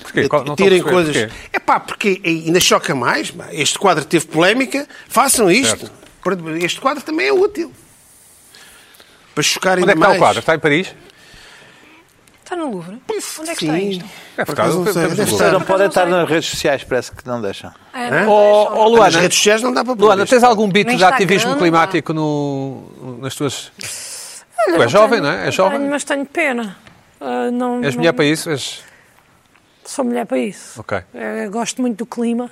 Porquê? 0.00 0.28
Qual- 0.28 0.44
não 0.44 0.54
Tirem 0.54 0.80
coisas. 0.80 1.16
porquê. 1.16 1.32
É 1.52 1.58
pá, 1.58 1.80
porque 1.80 2.20
ainda 2.24 2.60
choca 2.60 2.94
mais. 2.94 3.32
pá. 3.32 3.48
Este 3.50 3.76
quadro 3.76 4.04
teve 4.04 4.24
polémica, 4.26 4.86
façam 5.08 5.50
isto. 5.50 5.90
Este 6.62 6.80
quadro 6.80 7.02
também 7.02 7.26
é 7.26 7.32
útil. 7.32 7.72
Para 9.34 9.42
chocar 9.42 9.78
Onde 9.78 9.90
ainda 9.90 9.90
é 9.90 9.94
que 9.94 9.98
está 9.98 10.08
mais. 10.10 10.20
o 10.20 10.24
quadro? 10.24 10.38
Está 10.38 10.54
em 10.54 10.60
Paris? 10.60 10.94
Está 12.46 12.54
no 12.54 12.70
Louvre? 12.70 13.02
Onde 13.40 13.50
é 13.50 13.54
que 13.56 13.60
Sim. 13.60 13.66
está 13.66 13.78
isto? 13.80 14.04
É, 14.36 14.44
Por 14.44 14.56
não 14.56 14.84
estar. 14.84 15.08
Vocês 15.08 15.30
Google. 15.30 15.50
não 15.50 15.60
podem 15.62 15.86
estar 15.88 16.06
nas 16.06 16.28
redes 16.28 16.48
sociais, 16.48 16.84
parece 16.84 17.10
que 17.10 17.26
não 17.26 17.42
deixam. 17.42 17.72
Ah, 17.92 18.08
não, 18.08 18.28
Oh, 18.30 18.40
deixam. 18.62 18.72
oh, 18.78 18.82
Nas 18.84 18.90
Luana, 18.92 19.18
redes 19.20 19.36
sociais 19.38 19.62
não 19.62 19.72
dá 19.72 19.84
para 19.84 19.94
Luana, 19.94 20.22
isto. 20.22 20.30
tens 20.32 20.44
algum 20.44 20.68
bito 20.70 20.94
de 20.94 21.04
ativismo 21.04 21.48
não 21.50 21.56
dá. 21.56 21.60
climático 21.62 22.12
no, 22.12 23.18
nas 23.20 23.34
tuas... 23.34 23.72
Olha, 24.68 24.76
Tu 24.76 24.82
és 24.82 24.92
não 24.92 25.00
jovem, 25.00 25.20
tenho- 25.20 25.22
não 25.32 25.38
é? 25.40 25.44
Não 25.46 25.50
jovem? 25.52 25.78
Tenho, 25.78 25.90
mas 25.90 26.04
tenho 26.04 26.24
pena. 26.26 26.76
Ah, 27.20 27.50
não, 27.50 27.82
És 27.82 27.94
não- 27.96 28.00
mulher 28.00 28.12
para 28.12 28.24
isso? 28.24 28.48
És... 28.48 28.80
Sou 29.84 30.04
mulher 30.04 30.24
para 30.24 30.38
isso. 30.38 30.80
Ok. 30.80 30.98
Eh, 31.14 31.48
gosto 31.48 31.80
muito 31.82 31.98
do 31.98 32.06
clima. 32.06 32.48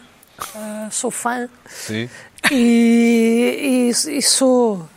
ah, 0.57 0.89
sou 0.91 1.13
fã. 1.13 1.49
Sim. 1.69 2.09
E, 2.51 3.93
e- 3.95 4.19
e 4.19 4.23
sou, 4.23 4.89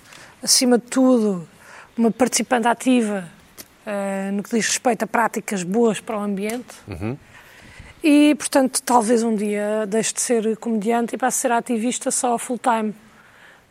acima 0.44 0.80
de 0.80 0.86
tudo, 0.86 1.48
uma 1.96 2.10
participante 2.10 2.68
ativa 2.68 3.26
eh, 3.90 4.30
no 4.34 4.44
que 4.44 4.50
diz 4.56 4.68
respeito 4.68 5.04
a 5.04 5.08
práticas 5.08 5.64
boas 5.64 6.00
para 6.02 6.18
o 6.18 6.22
ambiente. 6.22 6.76
E, 8.04 8.36
portanto, 8.36 8.82
talvez 8.84 9.24
um 9.24 9.34
dia 9.36 9.86
deixe 9.88 10.14
de 10.14 10.22
ser 10.22 10.58
comediante 10.58 11.16
e 11.16 11.18
passe 11.18 11.40
a 11.40 11.42
ser 11.50 11.52
ativista 11.54 12.12
só 12.12 12.38
full 12.38 12.60
time. 12.60 12.94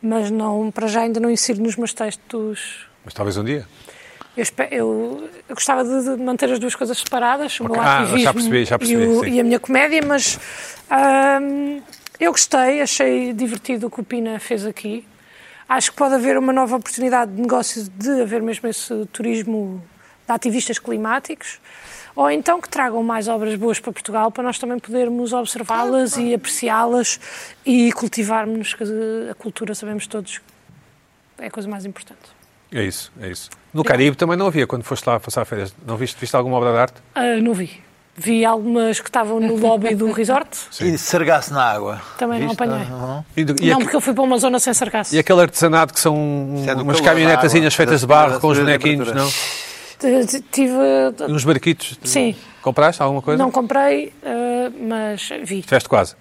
Mas 0.01 0.29
não, 0.31 0.69
para 0.71 0.87
já 0.87 1.01
ainda 1.01 1.19
não 1.19 1.29
insiro 1.29 1.61
nos 1.61 1.75
meus 1.75 1.93
textos. 1.93 2.87
Mas 3.05 3.13
talvez 3.13 3.37
um 3.37 3.43
dia. 3.43 3.65
Eu, 4.35 4.45
eu- 4.71 5.29
eu 5.49 5.55
gostava 5.55 5.83
de, 5.83 6.15
de 6.17 6.23
manter 6.23 6.51
as 6.51 6.59
duas 6.59 6.75
coisas 6.75 6.97
separadas, 6.97 7.59
o 7.59 7.63
meu. 7.63 7.79
Ah, 7.81 7.99
ativismo 8.01 8.19
já 8.19 8.33
percebi, 8.33 8.65
já 8.65 8.77
percebi, 8.79 9.01
e, 9.03 9.07
o- 9.07 9.25
e 9.25 9.39
a 9.39 9.43
minha 9.43 9.59
comédia, 9.59 10.01
mas 10.05 10.39
eu 12.19 12.31
gostei, 12.31 12.81
achei 12.81 13.33
divertido 13.33 13.87
o 13.87 13.89
que 13.91 13.99
o 13.99 14.03
Pina 14.03 14.39
fez 14.39 14.65
aqui. 14.65 15.07
Acho 15.69 15.91
que 15.91 15.97
pode 15.97 16.15
haver 16.15 16.37
uma 16.37 16.53
nova 16.53 16.75
oportunidade 16.77 17.31
de 17.33 17.41
negócio 17.41 17.83
de 17.95 18.21
haver 18.21 18.41
mesmo 18.41 18.67
esse 18.69 19.05
turismo 19.11 19.83
de 20.27 20.33
ativistas 20.33 20.77
climáticos, 20.77 21.59
ou 22.15 22.29
então 22.29 22.59
que 22.59 22.67
tragam 22.67 23.01
mais 23.03 23.27
obras 23.27 23.55
boas 23.55 23.79
para 23.79 23.93
Portugal 23.93 24.29
para 24.31 24.43
nós 24.43 24.59
também 24.59 24.77
podermos 24.79 25.31
observá-las 25.33 26.17
e 26.17 26.33
apreciá-las 26.33 27.19
e 27.65 27.91
cultivarmos, 27.93 28.73
que 28.73 28.83
a 29.31 29.35
cultura, 29.35 29.73
sabemos 29.73 30.05
todos, 30.07 30.41
é 31.37 31.47
a 31.47 31.51
coisa 31.51 31.69
mais 31.69 31.85
importante. 31.85 32.19
É 32.71 32.83
isso, 32.83 33.11
é 33.21 33.29
isso. 33.29 33.49
No 33.73 33.83
Caribe 33.83 34.17
também 34.17 34.35
não 34.35 34.47
havia, 34.47 34.67
quando 34.67 34.83
foste 34.83 35.05
lá 35.07 35.17
passar 35.19 35.45
férias. 35.45 35.73
Não 35.85 35.95
viste, 35.95 36.17
viste 36.19 36.35
alguma 36.35 36.57
obra 36.57 36.71
de 36.73 36.77
arte? 36.77 36.95
Ah, 37.15 37.37
não 37.41 37.53
vi. 37.53 37.81
Vi 38.19 38.43
algumas 38.43 38.99
que 38.99 39.07
estavam 39.07 39.39
no 39.39 39.55
lobby 39.55 39.93
do 39.93 40.11
resort, 40.11 40.49
E 40.81 40.97
sargasse 40.97 41.53
na 41.53 41.63
água. 41.63 42.01
também 42.17 42.39
não 42.39 42.47
Viste? 42.49 42.63
apanhei. 42.63 42.85
Não. 42.89 43.25
E, 43.37 43.45
do- 43.45 43.63
e 43.63 43.67
não, 43.67 43.75
aque- 43.75 43.83
porque 43.83 43.95
eu 43.95 44.01
fui 44.01 44.13
para 44.13 44.23
uma 44.23 44.37
zona 44.39 44.59
sem 44.59 44.73
sargaço. 44.73 45.13
e 45.15 45.19
aquele 45.19 45.39
artesanato 45.41 45.93
que 45.93 45.99
são 45.99 46.15
é 46.67 46.73
umas 46.73 46.99
caminhonetazinhas 46.99 47.75
feitas 47.75 48.01
de 48.01 48.07
barro 48.07 48.39
com 48.41 48.47
os 48.47 48.57
bonequinhos, 48.57 49.11
não? 49.13 49.29
Tive. 50.51 50.73
Uns 51.29 51.43
barquitos. 51.43 51.97
Sim. 52.03 52.35
Compraste 52.61 53.01
alguma 53.01 53.21
coisa? 53.21 53.41
Não 53.41 53.51
comprei, 53.51 54.13
ah, 54.23 54.71
mas 54.79 55.29
vi. 55.43 55.59
Estiveste 55.59 55.89
quase. 55.89 56.15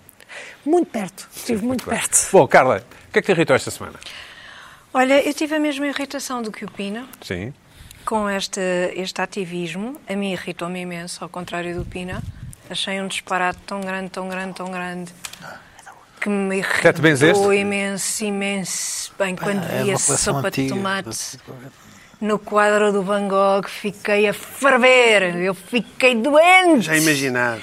Muito 0.65 0.91
perto. 0.91 1.29
Estive 1.35 1.65
muito 1.65 1.85
perto. 1.85 2.29
Bom, 2.33 2.47
Carla, 2.49 2.85
o 3.09 3.13
que 3.13 3.19
é 3.19 3.23
que 3.23 3.27
te 3.27 3.33
irritou 3.33 3.55
esta 3.57 3.71
semana? 3.71 3.99
Olha, 4.93 5.21
eu 5.27 5.33
tive 5.35 5.55
a 5.55 5.61
mesma 5.61 5.87
irritação 5.87 6.41
do 6.43 6.51
que 6.51 6.65
o 6.65 6.71
Pina 6.71 7.07
Sim. 7.21 7.53
com 8.05 8.29
este, 8.31 8.61
este 8.95 9.21
ativismo. 9.21 10.01
A 10.09 10.17
mim 10.17 10.33
irritou-me 10.33 10.81
imenso, 10.81 11.23
ao 11.23 11.29
contrário 11.29 11.77
do 11.77 11.85
Pina. 11.85 12.23
Achei 12.71 13.01
um 13.01 13.07
disparate 13.07 13.59
tão 13.67 13.81
grande, 13.81 14.11
tão 14.11 14.29
grande, 14.29 14.55
tão 14.55 14.71
grande 14.71 15.13
que 16.21 16.29
me 16.29 16.59
irritou 16.59 17.53
imenso, 17.55 18.25
imenso. 18.25 19.13
Bem, 19.19 19.37
quando 19.37 19.63
É 19.65 19.83
vi 19.85 19.91
uma 19.91 19.97
a 19.97 20.01
coleção 20.01 20.17
sopa 20.35 20.51
de 20.51 20.61
antiga. 20.63 20.75
tomate 20.75 21.39
no 22.21 22.39
quadro 22.39 22.93
do 22.93 23.03
Van 23.03 23.29
Gogh, 23.29 23.69
fiquei 23.69 24.29
a 24.29 24.33
ferver. 24.33 25.37
Eu 25.37 25.55
fiquei 25.55 26.15
doente. 26.15 26.87
Já 26.87 26.97
imaginava. 26.97 27.61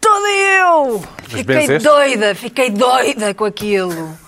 Toda 0.00 0.28
eu! 0.30 1.02
Fiquei 1.22 1.42
benzeste? 1.44 1.88
doida, 1.88 2.34
fiquei 2.34 2.70
doida 2.70 3.34
com 3.34 3.44
aquilo. 3.44 4.18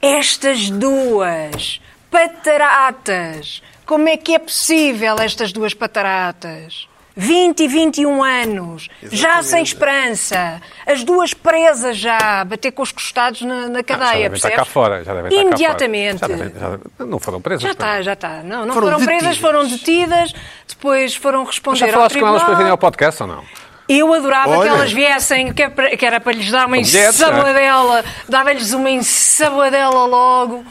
Estas 0.00 0.70
duas 0.70 1.80
pataratas. 2.10 3.62
Como 3.84 4.08
é 4.08 4.16
que 4.16 4.34
é 4.34 4.38
possível 4.38 5.16
estas 5.18 5.52
duas 5.52 5.74
pataratas? 5.74 6.88
20 7.14 7.60
e 7.60 7.68
21 7.68 8.24
anos, 8.24 8.88
já 9.10 9.42
sem 9.42 9.62
esperança, 9.62 10.60
as 10.86 11.04
duas 11.04 11.34
presas 11.34 11.96
já, 11.98 12.40
a 12.40 12.44
bater 12.44 12.72
com 12.72 12.82
os 12.82 12.90
costados 12.90 13.42
na, 13.42 13.68
na 13.68 13.78
Ah, 13.80 13.82
já 13.82 13.82
cadeia, 13.82 14.12
devem 14.22 14.36
estar 14.36 14.48
cá 14.50 14.56
percebes? 14.56 14.72
fora. 14.72 15.04
Já 15.04 15.14
devem 15.14 15.28
estar 15.30 15.42
cá 15.42 15.48
Imediatamente. 15.48 16.18
fora. 16.20 16.32
Já 16.32 16.38
devem- 16.44 16.60
já 16.60 16.68
devem- 16.70 16.86
não 17.10 17.18
foram 17.18 17.40
presas. 17.40 17.62
Já 17.62 17.70
está, 17.72 18.02
já 18.02 18.12
está. 18.14 18.42
Não, 18.42 18.64
não 18.64 18.74
Foram 18.74 18.92
foram, 18.92 19.04
presas, 19.04 19.36
foram 19.36 19.68
detidas, 19.68 20.32
depois 20.68 21.14
foram 21.14 21.40
Mas 21.40 21.48
responder 21.48 21.78
já 21.78 21.86
ao 21.86 21.92
falaste 21.92 22.18
com 22.18 22.26
elas 22.26 22.42
para 22.42 22.54
virem 22.54 22.70
ao 22.70 22.78
podcast 22.78 23.22
ou 23.22 23.28
não? 23.28 23.44
Eu 23.88 24.14
adorava 24.14 24.50
Olha. 24.56 24.70
que 24.70 24.76
elas 24.76 24.92
viessem, 24.92 25.52
que, 25.52 25.62
é 25.62 25.68
que 25.96 26.06
era 26.06 26.18
para 26.20 26.32
lhes 26.32 26.50
dar 26.50 26.66
uma 26.66 26.76
não 26.76 26.76
é? 26.76 26.80
ensabadela, 26.80 28.04
dava-lhes 28.28 28.72
uma 28.72 28.88
ensabadela 28.88 30.06
logo, 30.06 30.64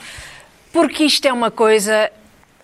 porque 0.74 1.04
isto 1.04 1.28
é 1.28 1.32
uma 1.34 1.52
coisa 1.52 2.10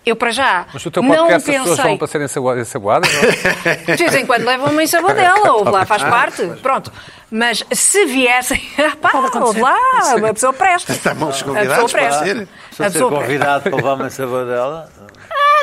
Eu, 0.06 0.16
para 0.16 0.30
já, 0.30 0.66
Mas 0.72 0.84
o 0.86 0.90
teu 0.90 1.02
não 1.02 1.10
podcast 1.10 1.34
as 1.36 1.44
pessoas 1.44 1.68
pensei... 1.70 1.84
vão 1.84 1.98
para 1.98 2.06
serem 2.06 2.24
ensaboa- 2.24 2.58
ensaboadas? 2.60 3.10
não? 3.12 3.96
De 3.96 3.96
vez 4.04 4.14
em 4.14 4.24
quando 4.26 4.44
levam 4.46 4.70
uma 4.70 4.82
ensaboadela, 4.82 5.52
ou 5.52 5.64
lá 5.68 5.84
faz 5.84 6.02
parte, 6.02 6.46
pronto. 6.62 6.90
Mas 7.30 7.62
se 7.70 8.06
viessem, 8.06 8.58
pá, 9.02 9.10
ouve 9.42 9.60
lá, 9.60 9.76
uma 10.16 10.32
pessoa 10.32 10.52
presta. 10.52 10.92
Estamos 10.92 11.22
A 11.24 11.32
pessoa 11.32 11.54
convidados, 11.54 11.92
presta. 11.92 12.24
ser. 12.24 12.48
Se 12.72 12.82
A 12.84 12.90
ser 12.90 13.00
convidado 13.02 13.62
para 13.64 13.76
levar 13.76 13.94
uma 13.94 14.08
sabadela. 14.10 14.88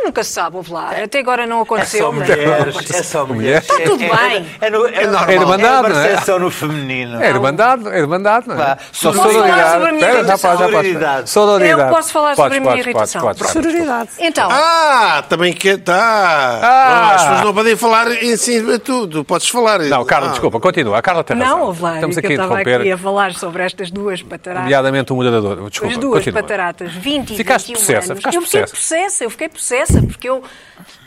Ah, 0.05 0.07
nunca 0.07 0.23
se 0.23 0.31
sabe, 0.31 0.55
ouve 0.57 0.71
lá. 0.71 0.91
Até 1.03 1.19
agora 1.19 1.47
não 1.47 1.59
É 1.59 1.61
aconteceu. 1.63 2.05
só 2.05 2.11
mas- 2.11 2.29
mulheres. 2.29 2.91
É 2.91 3.03
só 3.03 3.25
mulheres. 3.25 3.69
Está 3.69 3.83
tudo 3.83 4.03
É- 4.03 4.09
bem. 4.29 4.45
É, 4.61 4.69
no, 4.69 4.85
é, 4.87 5.03
normal. 5.07 5.29
é 5.29 5.33
Irmandade, 5.33 5.89
não 5.89 5.99
é? 5.99 6.03
percepção 6.07 6.39
no 6.39 6.51
feminino. 6.51 7.21
É 7.23 7.29
irmandade, 7.29 7.87
é 7.89 7.97
irmandade, 7.99 8.47
não 8.47 8.55
é? 8.61 8.77
Só 8.91 9.11
Posso 9.11 9.31
falar 9.31 9.71
sobre 9.71 9.89
a 9.89 9.91
minha 9.91 10.05
Espera, 10.05 10.13
já 10.13 10.19
irritação? 10.19 10.51
podes, 10.51 10.59
já 10.59 10.65
podes. 10.77 10.91
Sororidade. 10.91 11.29
Sororidade. 11.29 11.81
Eu 11.81 11.95
posso 11.95 12.11
falar 12.13 12.35
sobre 12.35 12.57
a 12.57 12.61
minha 12.61 12.77
irritação. 12.77 13.33
Sororidade. 13.33 14.09
Então, 14.19 14.49
Ah, 14.51 15.23
também 15.27 15.53
que 15.53 15.77
tá. 15.77 16.59
Ah. 16.61 17.15
As 17.15 17.21
pessoas 17.23 17.41
não 17.43 17.53
podem 17.53 17.75
falar 17.75 18.11
em 18.23 18.37
cima 18.37 18.73
de 18.73 18.79
tudo. 18.79 19.23
Podes 19.25 19.47
falar. 19.49 19.79
Não, 19.79 20.05
Carla, 20.05 20.27
Ah. 20.27 20.31
desculpa, 20.31 20.59
continua. 20.59 20.97
A 20.97 21.01
Carla 21.01 21.23
tem 21.23 21.37
razão. 21.37 21.57
não, 21.59 21.65
ouve 21.67 21.81
lá. 21.81 21.95
Estamos 21.95 22.17
aqui 22.17 22.27
a 22.27 22.29
eu 22.29 22.33
estava 22.35 22.61
interromper, 22.61 22.81
aqui 22.81 22.91
a 22.91 22.97
falar 22.97 23.33
sobre 23.33 23.63
estas 23.63 23.89
duas 23.91 24.21
pataratas. 24.21 24.63
nomeadamente 24.63 25.11
o 25.11 25.15
moderador. 25.15 25.69
Desculpa, 25.69 25.93
As 25.93 25.99
duas 25.99 26.25
pataratas, 26.25 26.91
20 26.93 27.33
e 27.33 27.37
Ficaste 27.37 27.67
21 27.67 27.79
possessa, 27.81 28.13
anos. 28.13 28.17
ficaste 28.19 28.35
eu 28.35 28.41
fiquei 28.41 28.61
possessa, 28.65 29.23
eu 29.23 29.29
fiquei 29.29 29.49
possessa, 29.49 29.94
porque 30.01 30.29
eu, 30.29 30.43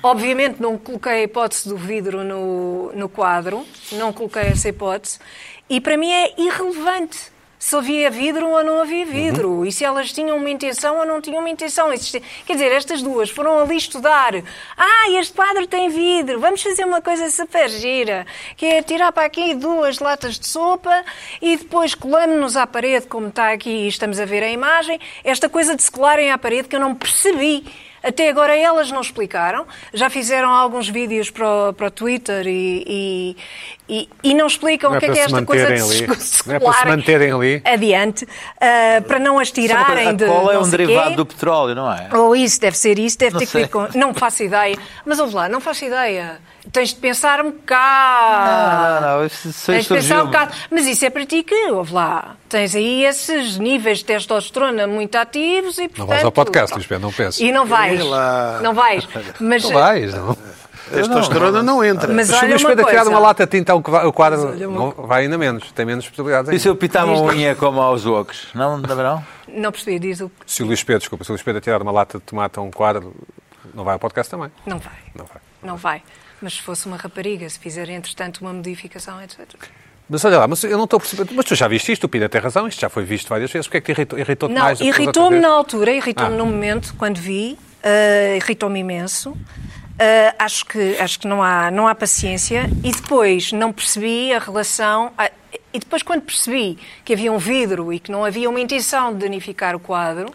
obviamente, 0.03 0.61
não 0.61 0.77
coloquei 0.79 1.13
a 1.13 1.23
hipótese 1.23 1.69
do 1.69 1.77
vidro 1.77 2.23
no, 2.25 2.93
no 2.93 3.09
quadro, 3.09 3.65
não 3.93 4.13
coloquei 4.13 4.43
essa 4.43 4.69
hipótese, 4.69 5.19
e 5.69 5.81
para 5.81 5.97
mim 5.97 6.11
é 6.11 6.35
irrelevante 6.39 7.39
se 7.59 7.75
havia 7.75 8.09
vidro 8.09 8.49
ou 8.49 8.63
não 8.63 8.81
havia 8.81 9.05
vidro, 9.05 9.49
Uhum. 9.49 9.65
e 9.65 9.73
se 9.73 9.85
elas 9.85 10.13
tinham 10.13 10.37
uma 10.37 10.49
intenção 10.49 10.99
ou 10.99 11.05
não 11.05 11.21
tinham 11.21 11.41
uma 11.41 11.51
intenção. 11.51 11.89
Quer 12.47 12.53
dizer, 12.53 12.71
estas 12.71 13.03
duas 13.03 13.31
foram 13.31 13.59
ali 13.59 13.77
estudar. 13.77 14.33
Ah, 14.77 15.11
este 15.19 15.33
quadro 15.35 15.67
tem 15.67 15.89
vidro, 15.89 16.39
vamos 16.39 16.63
fazer 16.63 16.85
uma 16.85 17.03
coisa 17.03 17.29
super 17.31 17.69
gira, 17.69 18.25
que 18.57 18.65
é 18.65 18.81
tirar 18.83 19.11
para 19.11 19.25
aqui 19.25 19.55
duas 19.55 19.99
latas 19.99 20.39
de 20.39 20.47
sopa 20.47 21.05
e 21.43 21.57
depois 21.57 21.97
colamos-nos 21.97 22.57
à 22.57 22.65
parede, 22.65 23.07
como 23.09 23.27
está 23.27 23.53
aqui 23.53 23.71
e 23.71 23.89
estamos 23.89 24.21
a 24.21 24.25
ver 24.25 24.45
a 24.45 24.49
imagem, 24.51 25.01
esta 25.25 25.49
coisa 25.49 25.75
de 25.75 25.83
se 25.83 25.91
colarem 25.91 26.31
à 26.31 26.39
parede 26.39 26.69
que 26.69 26.77
eu 26.77 26.81
não 26.81 26.95
percebi. 26.95 27.65
Até 28.03 28.29
agora 28.29 28.57
elas 28.57 28.91
não 28.91 29.01
explicaram. 29.01 29.67
Já 29.93 30.09
fizeram 30.09 30.51
alguns 30.51 30.89
vídeos 30.89 31.31
para 31.31 31.71
o, 31.71 31.73
para 31.73 31.87
o 31.89 31.91
Twitter 31.91 32.47
e, 32.47 33.37
e, 33.89 34.09
e- 34.23 34.35
não 34.35 34.47
explicam 34.47 34.91
Não 34.91 34.97
é 34.97 34.99
o 34.99 35.01
que 35.01 35.07
é, 35.07 35.13
que 35.13 35.19
é 35.19 35.23
esta 35.23 35.43
coisa 35.45 35.67
de 35.67 35.81
ali. 35.81 36.07
Não 36.47 36.55
é 36.55 36.59
para 36.61 36.73
se 36.73 36.87
manterem 36.87 37.33
ali. 37.33 37.63
adiante, 37.65 38.29
ah, 38.61 39.03
para 39.07 39.19
não 39.19 39.39
as 39.39 39.51
tirarem 39.51 40.09
A 40.09 40.13
de 40.13 40.27
cola 40.27 40.55
é 40.55 40.59
um 40.59 40.65
sei 40.65 40.71
derivado 40.79 41.11
quê. 41.11 41.17
do 41.17 41.27
petróleo, 41.27 41.75
não 41.75 41.93
é? 41.93 42.09
Ou 42.15 42.37
isso, 42.37 42.61
deve 42.61 42.77
ser 42.77 42.99
isso, 42.99 43.19
deve 43.19 43.33
Não 43.35 43.41
ter 43.41 43.47
que 43.47 43.53
ver 43.53 43.59
sei. 43.61 43.69
com. 43.69 43.89
Não 43.99 44.13
faço 44.15 44.43
ideia. 44.43 44.77
Mas 45.07 45.19
ouve 45.19 45.35
lá, 45.35 45.49
não 45.49 45.61
faço 45.61 45.85
ideia. 45.85 46.39
Tens 46.71 46.91
de 46.91 46.97
pensar 46.97 47.41
um 47.41 47.51
bocado. 47.51 49.01
Não, 49.01 49.01
não, 49.01 49.19
não. 49.21 49.27
Isso, 49.27 49.49
isso 49.49 49.73
Tens 49.73 49.85
de 49.87 49.95
pensar 49.95 50.23
um 50.23 50.27
bocado. 50.27 50.53
Mas 50.71 50.87
isso 50.87 51.05
é 51.07 51.11
para 51.11 51.25
ti 51.25 51.43
que, 51.43 51.55
ouve 51.71 51.95
lá, 51.95 52.37
tens 52.49 52.75
aí 52.75 53.05
esses 53.07 53.57
níveis 53.57 53.99
de 53.99 54.05
testosterona 54.05 54.87
muito 54.87 55.17
ativos 55.17 55.79
e 55.79 55.89
portanto... 55.89 55.99
Não 56.01 56.07
vais 56.07 56.25
ao 56.25 56.33
podcast, 56.33 56.79
Pedro, 56.87 56.99
não 57.07 57.13
penses. 57.13 57.41
E 57.41 57.51
não 57.53 57.65
vais. 57.65 57.99
Sei. 58.01 58.11
Não 58.63 58.75
vais. 58.75 59.09
Mas, 59.41 59.63
Não 59.63 59.73
vais, 59.73 60.13
não. 60.15 60.37
Testosterona 60.91 61.63
não 61.63 61.85
entra. 61.85 62.13
mas 62.13 62.29
Se 62.29 62.35
o 62.45 62.49
Luís 62.49 62.63
uma 62.63 62.71
Pedro 62.71 62.87
tirar 62.87 63.07
uma 63.09 63.19
lata 63.19 63.45
de 63.47 63.51
tinta 63.51 63.73
ao 63.73 63.79
o 63.79 64.13
quadro, 64.13 64.55
não, 64.71 64.91
vai 64.93 65.23
ainda 65.25 65.37
menos. 65.39 65.71
Tem 65.73 65.85
menos 65.87 66.09
possibilidades. 66.09 66.53
E 66.53 66.59
se 66.59 66.69
eu 66.69 66.77
pitar 66.77 67.05
uma 67.05 67.21
unha 67.23 67.55
como 67.55 67.81
aos 67.81 68.07
outros? 68.07 68.49
Não, 68.55 68.79
não? 68.79 69.25
Não 69.49 69.73
percebi, 69.73 69.99
diz 69.99 70.21
o... 70.21 70.31
Se 70.47 70.63
o 70.63 70.67
Luís 70.67 70.83
Pedro, 70.83 71.01
desculpa, 71.01 71.25
se 71.25 71.31
o 71.31 71.33
Luís 71.33 71.43
Pedro 71.43 71.61
tirar 71.61 71.81
uma 71.83 71.93
lata 71.93 72.19
de 72.19 72.25
tomate 72.25 72.59
a 72.59 72.63
um 72.63 72.71
quadro, 72.71 73.15
não 73.75 73.85
vai 73.85 73.95
ao 73.95 73.99
podcast 73.99 74.31
também. 74.31 74.51
Não 74.67 74.79
vai. 74.79 74.93
Não 75.15 75.25
vai. 75.25 75.37
Não 75.63 75.77
vai. 75.77 76.03
Mas 76.41 76.55
se 76.55 76.63
fosse 76.63 76.87
uma 76.87 76.97
rapariga, 76.97 77.49
se 77.49 77.59
fizer, 77.59 77.89
entretanto, 77.89 78.39
uma 78.43 78.53
modificação, 78.53 79.21
etc. 79.23 79.39
Mas 80.11 80.25
olha 80.25 80.39
lá, 80.39 80.49
mas 80.49 80.63
eu 80.65 80.77
não 80.79 80.85
estou 80.85 80.97
a 80.97 81.01
perceber. 81.01 81.29
Mas 81.35 81.45
tu 81.45 81.55
já 81.55 81.69
viste 81.69 81.93
isto, 81.93 82.05
o 82.05 82.09
Pina 82.09 82.29
tem 82.29 82.41
razão, 82.41 82.67
isto 82.69 82.81
já 82.81 82.89
foi 82.89 83.05
visto 83.05 83.29
várias 83.29 83.51
vezes. 83.51 83.67
Porquê 83.67 83.77
é 83.79 83.81
que 83.81 83.87
te 83.87 83.93
irritou- 83.93 84.19
irritou-te 84.19 84.55
Não, 84.55 84.63
mais? 84.63 84.81
outras 84.81 84.97
irritou-me 84.99 85.39
na 85.41 85.49
altura, 85.49 85.93
irritou-me 85.93 86.35
Ah. 86.35 86.39
no 86.39 86.47
momento, 86.47 86.95
quando 86.97 87.19
vi, 87.19 87.59
ah, 87.85 88.37
irritou-me 88.37 88.79
imenso. 88.81 89.37
Ah, 89.99 90.35
acho 90.39 90.65
que, 90.65 90.97
acho 90.99 91.19
que 91.19 91.27
não, 91.27 91.43
há, 91.43 91.71
não 91.71 91.89
há 91.89 91.95
paciência. 91.95 92.71
E 92.85 92.93
depois 92.93 93.53
não 93.53 93.73
percebi 93.73 94.33
a 94.33 94.39
relação. 94.39 95.13
ah, 95.19 95.31
e 95.73 95.79
depois, 95.79 96.03
quando 96.03 96.23
percebi 96.23 96.79
que 97.05 97.13
havia 97.13 97.33
um 97.33 97.39
vidro 97.39 97.93
e 97.93 97.99
que 97.99 98.11
não 98.11 98.25
havia 98.25 98.49
uma 98.49 98.61
intenção 98.61 99.13
de 99.13 99.19
danificar 99.19 99.75
o 99.75 99.81
quadro, 99.81 100.33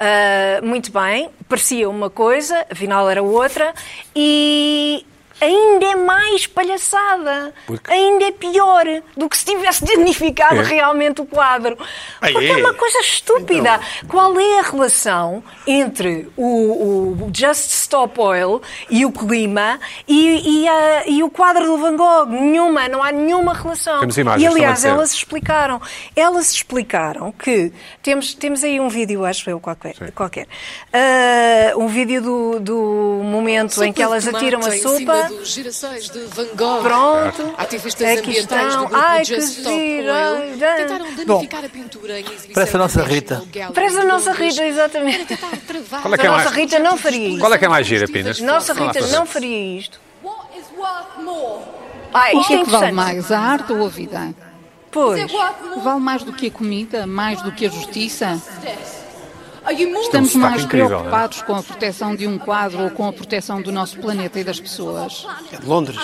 ah, 0.00 0.60
muito 0.62 0.90
bem, 0.92 1.30
parecia 1.48 1.88
uma 1.88 2.08
coisa, 2.08 2.66
afinal 2.70 3.08
era 3.10 3.22
outra, 3.22 3.74
e 4.14 5.04
ainda 5.40 5.86
é 5.86 5.94
mais 5.94 6.46
palhaçada, 6.46 7.52
Porque? 7.66 7.90
ainda 7.92 8.24
é 8.26 8.32
pior 8.32 8.84
do 9.16 9.28
que 9.28 9.36
se 9.36 9.44
tivesse 9.44 9.84
danificado 9.84 10.60
É. 10.60 10.64
realmente 10.64 11.20
o 11.20 11.26
quadro. 11.26 11.76
Ah, 12.20 12.28
Porque 12.32 12.44
é? 12.46 12.50
é 12.50 12.56
uma 12.56 12.74
coisa 12.74 12.98
estúpida. 13.00 13.80
Qual 14.08 14.38
é 14.38 14.58
a 14.60 14.62
relação 14.62 15.42
entre 15.66 16.28
o, 16.36 16.46
o 17.26 17.30
Just 17.34 17.70
Stop 17.70 18.20
Oil 18.20 18.60
e 18.90 19.04
o 19.04 19.12
clima 19.12 19.78
e, 20.06 20.62
e, 20.62 20.68
a- 20.68 21.04
e 21.06 21.22
o 21.22 21.30
quadro 21.30 21.64
do 21.66 21.78
Van 21.78 21.96
Gogh? 21.96 22.26
Nenhuma, 22.26 22.88
não 22.88 23.02
há 23.02 23.12
nenhuma 23.12 23.54
relação. 23.54 24.00
Temos 24.00 24.18
imagens, 24.18 24.42
e 24.42 24.46
aliás, 24.46 24.84
elas 24.84 25.12
explicaram. 25.12 25.80
Elas 26.16 26.50
explicaram 26.52 27.30
que 27.32 27.72
temos, 28.02 28.34
temos 28.34 28.64
aí 28.64 28.80
um 28.80 28.88
vídeo, 28.88 29.24
acho 29.24 29.48
eu, 29.50 29.60
qualquer. 29.60 29.94
qualquer. 30.12 30.46
Ah, 30.92 31.72
um 31.76 31.86
vídeo 31.88 32.20
do, 32.22 32.60
do 32.60 33.20
momento 33.24 33.82
em 33.84 33.92
que 33.92 34.02
elas 34.02 34.26
atiram 34.26 34.60
a 34.64 34.68
Em 34.74 34.78
cima 34.80 34.98
sopa. 34.98 35.27
Dos 35.28 35.48
girassóis 35.50 36.08
de 36.10 36.18
Van 36.26 36.46
Gogh. 36.56 36.82
Pronto. 36.82 37.54
Ativistas 37.58 38.08
Aqui 38.10 38.18
ambientais 38.20 38.66
estão. 38.68 38.82
do 38.84 38.88
grupo 38.88 39.04
Ai, 39.06 39.24
Just 39.24 39.38
que 39.40 39.44
Stop 39.60 39.76
giro. 39.76 40.08
Oil 40.12 40.64
Ai, 40.64 40.76
tentaram 40.76 41.14
danificar 41.14 41.64
a 41.64 41.68
pintura 41.68 42.20
em 42.20 42.24
exibição 42.24 42.52
Parece 42.54 42.76
a 42.76 42.78
nossa 42.78 43.02
Rita. 43.02 43.42
Parece 43.74 43.96
a 43.98 44.04
nossa 44.04 44.32
Rita, 44.32 44.64
exatamente. 44.64 45.36
Qual 46.02 46.14
é 46.14 46.18
que 46.18 46.26
é 46.26 46.28
A 46.28 46.32
os 46.32 46.36
nossa 46.38 46.44
mais- 46.50 46.56
Rita 46.56 46.78
não 46.78 46.96
faria 46.96 47.28
isto. 47.28 47.40
Qual 47.40 47.54
é 47.54 47.58
que 47.58 47.64
é 47.64 47.68
mais 47.68 47.86
gira, 47.86 48.06
Pinas? 48.08 48.40
Nossa 48.40 48.72
Rita 48.74 49.06
não 49.08 49.26
faria 49.26 49.78
isto. 49.78 50.00
What 50.22 50.58
is 50.58 50.64
worth 50.76 51.22
more? 51.24 51.62
Ah, 52.12 52.30
O 52.34 52.40
isto 52.40 52.46
que 52.48 52.54
é 52.54 52.60
é 52.60 52.64
que 52.64 52.70
vale 52.70 52.92
mais, 52.92 53.30
a 53.30 53.38
arte 53.38 53.72
ou 53.72 53.84
a 53.86 53.88
vida? 53.88 54.34
Pois. 54.90 55.30
Vale 55.82 56.00
mais 56.00 56.22
do 56.22 56.32
que 56.32 56.46
a 56.46 56.50
comida, 56.50 57.06
mais 57.06 57.42
do 57.42 57.52
que 57.52 57.66
a 57.66 57.68
justiça? 57.68 58.40
Estamos 59.70 60.34
mais 60.34 60.64
incrível, 60.64 60.88
preocupados 60.88 61.42
com 61.42 61.54
a 61.54 61.62
proteção 61.62 62.14
de 62.16 62.26
um 62.26 62.38
quadro 62.38 62.84
ou 62.84 62.90
com 62.90 63.06
a 63.06 63.12
proteção 63.12 63.60
do 63.60 63.70
nosso 63.70 63.98
planeta 63.98 64.40
e 64.40 64.44
das 64.44 64.58
pessoas? 64.58 65.26
É 65.52 65.58
Londres. 65.64 65.98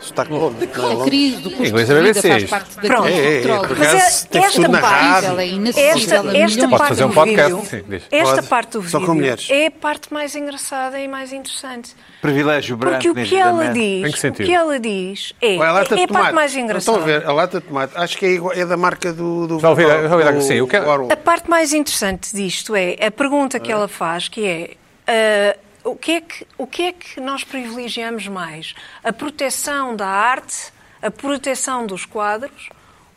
Sotaque 0.00 0.32
de 0.32 0.38
Londres. 0.38 0.70
não 0.76 0.90
é 0.90 1.02
A 1.02 1.04
crise 1.04 1.36
do 1.36 1.50
custo 1.50 1.62
de 1.62 1.68
é 1.68 2.02
vida 2.02 2.22
faz 2.22 2.44
parte 2.44 2.76
da 2.76 2.82
Pronto. 2.82 3.02
crise 3.02 3.20
É, 3.20 3.26
é, 3.36 3.36
petróleo. 3.40 3.68
por 3.68 3.78
Mas 3.78 3.88
é- 3.88 4.26
teve 4.28 4.44
esta 4.46 4.68
parte-. 4.70 5.26
Ela 5.26 5.42
é 5.42 5.46
Esta, 5.46 5.56
inacessível 5.56 6.30
esta 6.30 6.68
fazer 6.78 7.04
um 7.04 7.08
do 7.08 7.14
podcast, 7.14 7.52
vídeo, 7.54 7.66
sim, 7.68 7.82
diz. 7.88 8.02
esta 8.10 8.42
parte 8.42 8.70
do 8.78 8.88
Só 8.88 8.98
com 8.98 9.04
vídeo 9.06 9.14
mulheres. 9.14 9.48
é 9.50 9.66
a 9.66 9.70
parte 9.70 10.12
mais 10.12 10.34
engraçada 10.34 10.98
e 10.98 11.06
mais 11.06 11.32
interessante. 11.32 11.94
Privilégio 12.22 12.76
branco. 12.76 12.96
Porque 12.96 13.10
o 13.10 13.14
que 13.14 13.36
ela 13.36 13.52
nitidamente. 13.52 13.78
Em 14.08 14.12
que 14.12 14.18
diz, 14.18 14.24
o 14.30 14.32
que 14.46 14.54
ela 14.54 14.80
diz 14.80 15.32
é, 15.40 15.56
Olha, 15.56 15.68
a 15.68 15.72
lata 15.72 15.94
é 15.94 15.96
de 15.98 16.02
a 16.04 16.08
parte 16.08 16.08
tomate. 16.08 16.34
mais 16.34 16.50
Estão 16.50 16.64
engraçada. 16.64 16.98
a 16.98 17.02
ver? 17.02 17.26
A 17.26 17.32
lata 17.32 17.60
de 17.60 17.66
tomate. 17.66 17.92
Acho 17.96 18.18
que 18.18 18.26
é, 18.26 18.28
igual- 18.30 18.54
é 18.54 18.64
da 18.66 18.76
marca 18.76 19.12
do... 19.12 19.46
do 19.46 19.58
do- 19.58 19.58
do- 19.58 20.42
sim, 20.42 20.54
eu 20.54 20.66
quero- 20.66 20.86
do. 20.86 21.12
A 21.12 21.16
parte 21.16 21.48
mais 21.50 21.72
interessante 21.72 22.34
disto 22.34 22.74
é 22.74 22.96
a 23.06 23.10
pergunta 23.10 23.60
que 23.60 23.70
ela 23.70 23.86
faz, 23.88 24.28
que 24.28 24.46
é 24.46 24.70
ah, 25.06 25.56
o, 25.84 25.96
que 25.96 26.12
é 26.12 26.20
que, 26.20 26.46
o 26.58 26.66
que 26.66 26.82
é 26.82 26.92
que 26.92 27.20
nós 27.20 27.44
privilegiamos 27.44 28.26
mais? 28.28 28.74
A 29.02 29.12
proteção 29.12 29.94
da 29.96 30.06
arte, 30.06 30.72
a 31.00 31.10
proteção 31.10 31.86
dos 31.86 32.04
quadros 32.04 32.68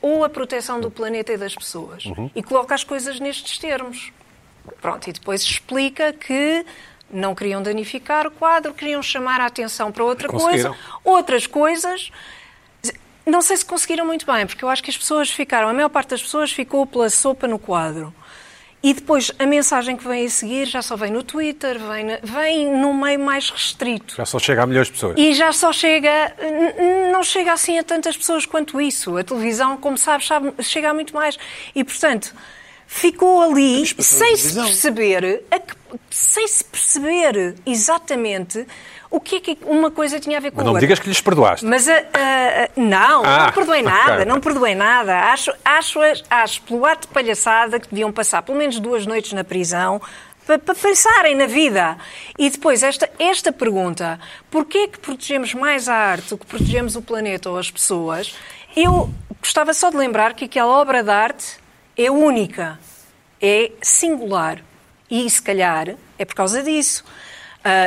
ou 0.01 0.23
a 0.23 0.29
proteção 0.29 0.79
do 0.79 0.91
planeta 0.91 1.33
e 1.33 1.37
das 1.37 1.55
pessoas? 1.55 2.03
E 2.35 2.43
coloca 2.43 2.75
as 2.75 2.83
coisas 2.83 3.19
nestes 3.19 3.57
termos. 3.57 4.11
Pronto, 4.81 5.09
e 5.09 5.13
depois 5.13 5.41
explica 5.41 6.13
que 6.13 6.65
não 7.09 7.35
queriam 7.35 7.61
danificar 7.61 8.25
o 8.25 8.31
quadro, 8.31 8.73
queriam 8.73 9.03
chamar 9.03 9.39
a 9.41 9.45
atenção 9.45 9.91
para 9.91 10.03
outra 10.03 10.27
coisa. 10.27 10.75
Outras 11.03 11.45
coisas 11.45 12.11
não 13.25 13.41
sei 13.41 13.55
se 13.55 13.65
conseguiram 13.65 14.05
muito 14.05 14.25
bem, 14.25 14.45
porque 14.45 14.63
eu 14.63 14.69
acho 14.69 14.83
que 14.83 14.89
as 14.89 14.97
pessoas 14.97 15.29
ficaram, 15.29 15.69
a 15.69 15.73
maior 15.73 15.89
parte 15.89 16.09
das 16.09 16.21
pessoas 16.21 16.51
ficou 16.51 16.85
pela 16.85 17.09
sopa 17.09 17.47
no 17.47 17.57
quadro. 17.57 18.13
E 18.85 18.93
depois 18.93 19.31
a 19.39 19.45
mensagem 19.45 19.95
que 19.95 20.05
vem 20.05 20.25
a 20.25 20.29
seguir 20.29 20.65
já 20.65 20.81
só 20.81 20.97
vem 20.97 21.09
no 21.09 21.23
Twitter, 21.23 21.79
vem, 21.79 22.03
na- 22.03 22.19
vem 22.21 22.69
num 22.69 22.93
meio 22.93 23.17
mais 23.17 23.49
restrito. 23.49 24.13
Já 24.17 24.25
só 24.25 24.37
chega 24.37 24.63
a 24.63 24.67
milhões 24.67 24.87
de 24.87 24.93
pessoas. 24.93 25.15
E 25.17 25.33
já 25.33 25.53
só 25.53 25.71
chega, 25.71 26.35
não 27.13 27.23
chega 27.23 27.53
assim 27.53 27.79
a 27.79 27.83
tantas 27.83 28.17
pessoas 28.17 28.45
quanto 28.45 28.81
isso. 28.81 29.15
A 29.15 29.23
televisão, 29.23 29.77
como 29.77 29.97
sabes, 29.97 30.27
sabe, 30.27 30.51
chega 30.61 30.89
a 30.89 30.93
muito 30.93 31.13
mais. 31.13 31.37
E, 31.73 31.81
portanto, 31.81 32.33
ficou 32.85 33.41
ali 33.41 33.85
sem 33.87 34.35
se 34.35 34.53
perceber, 34.53 35.43
a 35.49 35.59
que- 35.59 35.73
sem 36.09 36.47
se 36.47 36.63
perceber 36.63 37.55
exatamente 37.65 38.65
o 39.09 39.19
que 39.19 39.35
é 39.35 39.39
que 39.39 39.57
uma 39.65 39.91
coisa 39.91 40.19
tinha 40.19 40.37
a 40.37 40.41
ver 40.41 40.51
com 40.51 40.57
Mas 40.57 40.63
a 40.63 40.65
não 40.65 40.71
me 40.73 40.77
outra. 40.77 40.87
digas 40.87 40.99
que 40.99 41.07
lhes 41.07 41.21
perdoaste. 41.21 41.63
Mas 41.65 41.87
a- 41.87 41.93
a- 41.93 41.97
a- 42.65 42.69
não, 42.75 43.23
Ah, 43.23 43.45
não 43.45 43.51
perdoei 43.53 43.81
nada, 43.83 44.13
ok. 44.13 44.25
não 44.25 44.39
perdoei 44.39 44.73
nada. 44.75 45.15
Acho, 45.31 45.53
acho, 45.63 45.99
acho 46.29 46.61
pelo 46.63 46.85
ato 46.85 47.07
de 47.07 47.13
palhaçada 47.13 47.79
que 47.79 47.87
deviam 47.89 48.11
passar 48.11 48.41
pelo 48.41 48.57
menos 48.57 48.79
duas 48.79 49.05
noites 49.05 49.33
na 49.33 49.43
prisão, 49.43 50.01
para, 50.47 50.57
para 50.59 50.73
pensarem 50.75 51.35
na 51.35 51.45
vida. 51.45 51.95
E 52.39 52.49
depois, 52.49 52.81
esta, 52.83 53.09
esta 53.19 53.51
pergunta, 53.51 54.19
porquê 54.49 54.79
é 54.79 54.87
que 54.87 54.99
protegemos 54.99 55.53
mais 55.53 55.87
a 55.87 55.95
arte 55.95 56.29
do 56.29 56.37
que 56.37 56.45
protegemos 56.45 56.95
o 56.95 57.01
planeta 57.01 57.49
ou 57.49 57.57
as 57.57 57.69
pessoas? 57.69 58.35
Eu 58.75 59.09
gostava 59.39 59.73
só 59.75 59.89
de 59.91 59.97
lembrar 59.97 60.33
que 60.33 60.45
aquela 60.45 60.71
obra 60.81 61.03
de 61.03 61.11
arte 61.11 61.57
é 61.95 62.09
única, 62.09 62.79
é 63.39 63.71
singular. 63.81 64.57
E 65.13 65.29
se 65.29 65.39
calhar 65.43 65.95
é 66.17 66.25
por 66.25 66.33
causa 66.33 66.63
disso. 66.63 67.03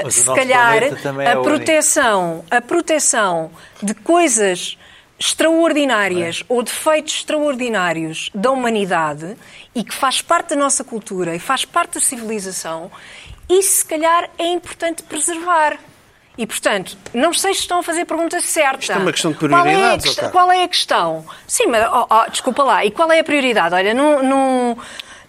O 0.05 0.11
se 0.12 0.24
calhar 0.24 0.81
é 0.81 1.33
a 1.33 1.41
único. 1.41 1.43
proteção, 1.43 2.45
a 2.49 2.61
proteção 2.61 3.51
de 3.83 3.95
coisas 3.95 4.79
extraordinárias 5.18 6.45
ou 6.49 6.62
de 6.62 6.70
feitos 6.70 7.14
extraordinários 7.14 8.31
da 8.33 8.53
humanidade 8.53 9.37
e 9.74 9.83
que 9.83 9.93
faz 9.93 10.22
parte 10.22 10.51
da 10.51 10.57
nossa 10.57 10.85
cultura 10.85 11.35
e 11.35 11.41
faz 11.41 11.64
parte 11.64 11.95
da 11.95 12.01
civilização, 12.01 12.93
isso 13.49 13.79
se 13.79 13.85
calhar 13.85 14.31
é 14.39 14.47
importante 14.47 15.03
preservar. 15.03 15.79
E, 16.39 16.47
portanto, 16.47 16.97
não 17.12 17.33
sei 17.33 17.55
se 17.55 17.61
estão 17.61 17.79
a 17.81 17.83
fazer 17.83 18.03
a 18.03 18.07
pergunta 18.07 18.41
certa. 18.41 18.81
Isto 18.81 18.93
é 18.93 18.97
uma 18.99 19.12
questão 19.12 19.33
de 19.33 19.39
Qual 19.39 19.66
é 19.66 19.95
a. 19.95 20.31
Qual 20.31 20.53
é 20.53 20.62
a 20.64 20.68
questão? 20.68 21.24
Sim, 21.47 21.66
mas, 21.68 21.89
oh, 21.91 22.07
oh, 22.09 22.31
desculpa 22.31 22.62
lá, 22.62 22.85
e 22.85 22.91
qual 22.91 23.11
é 23.11 23.20
a 23.20 23.24
prioridade? 23.24 23.74
Olha, 23.74 23.95
num, 23.95 24.22
num, 24.22 24.77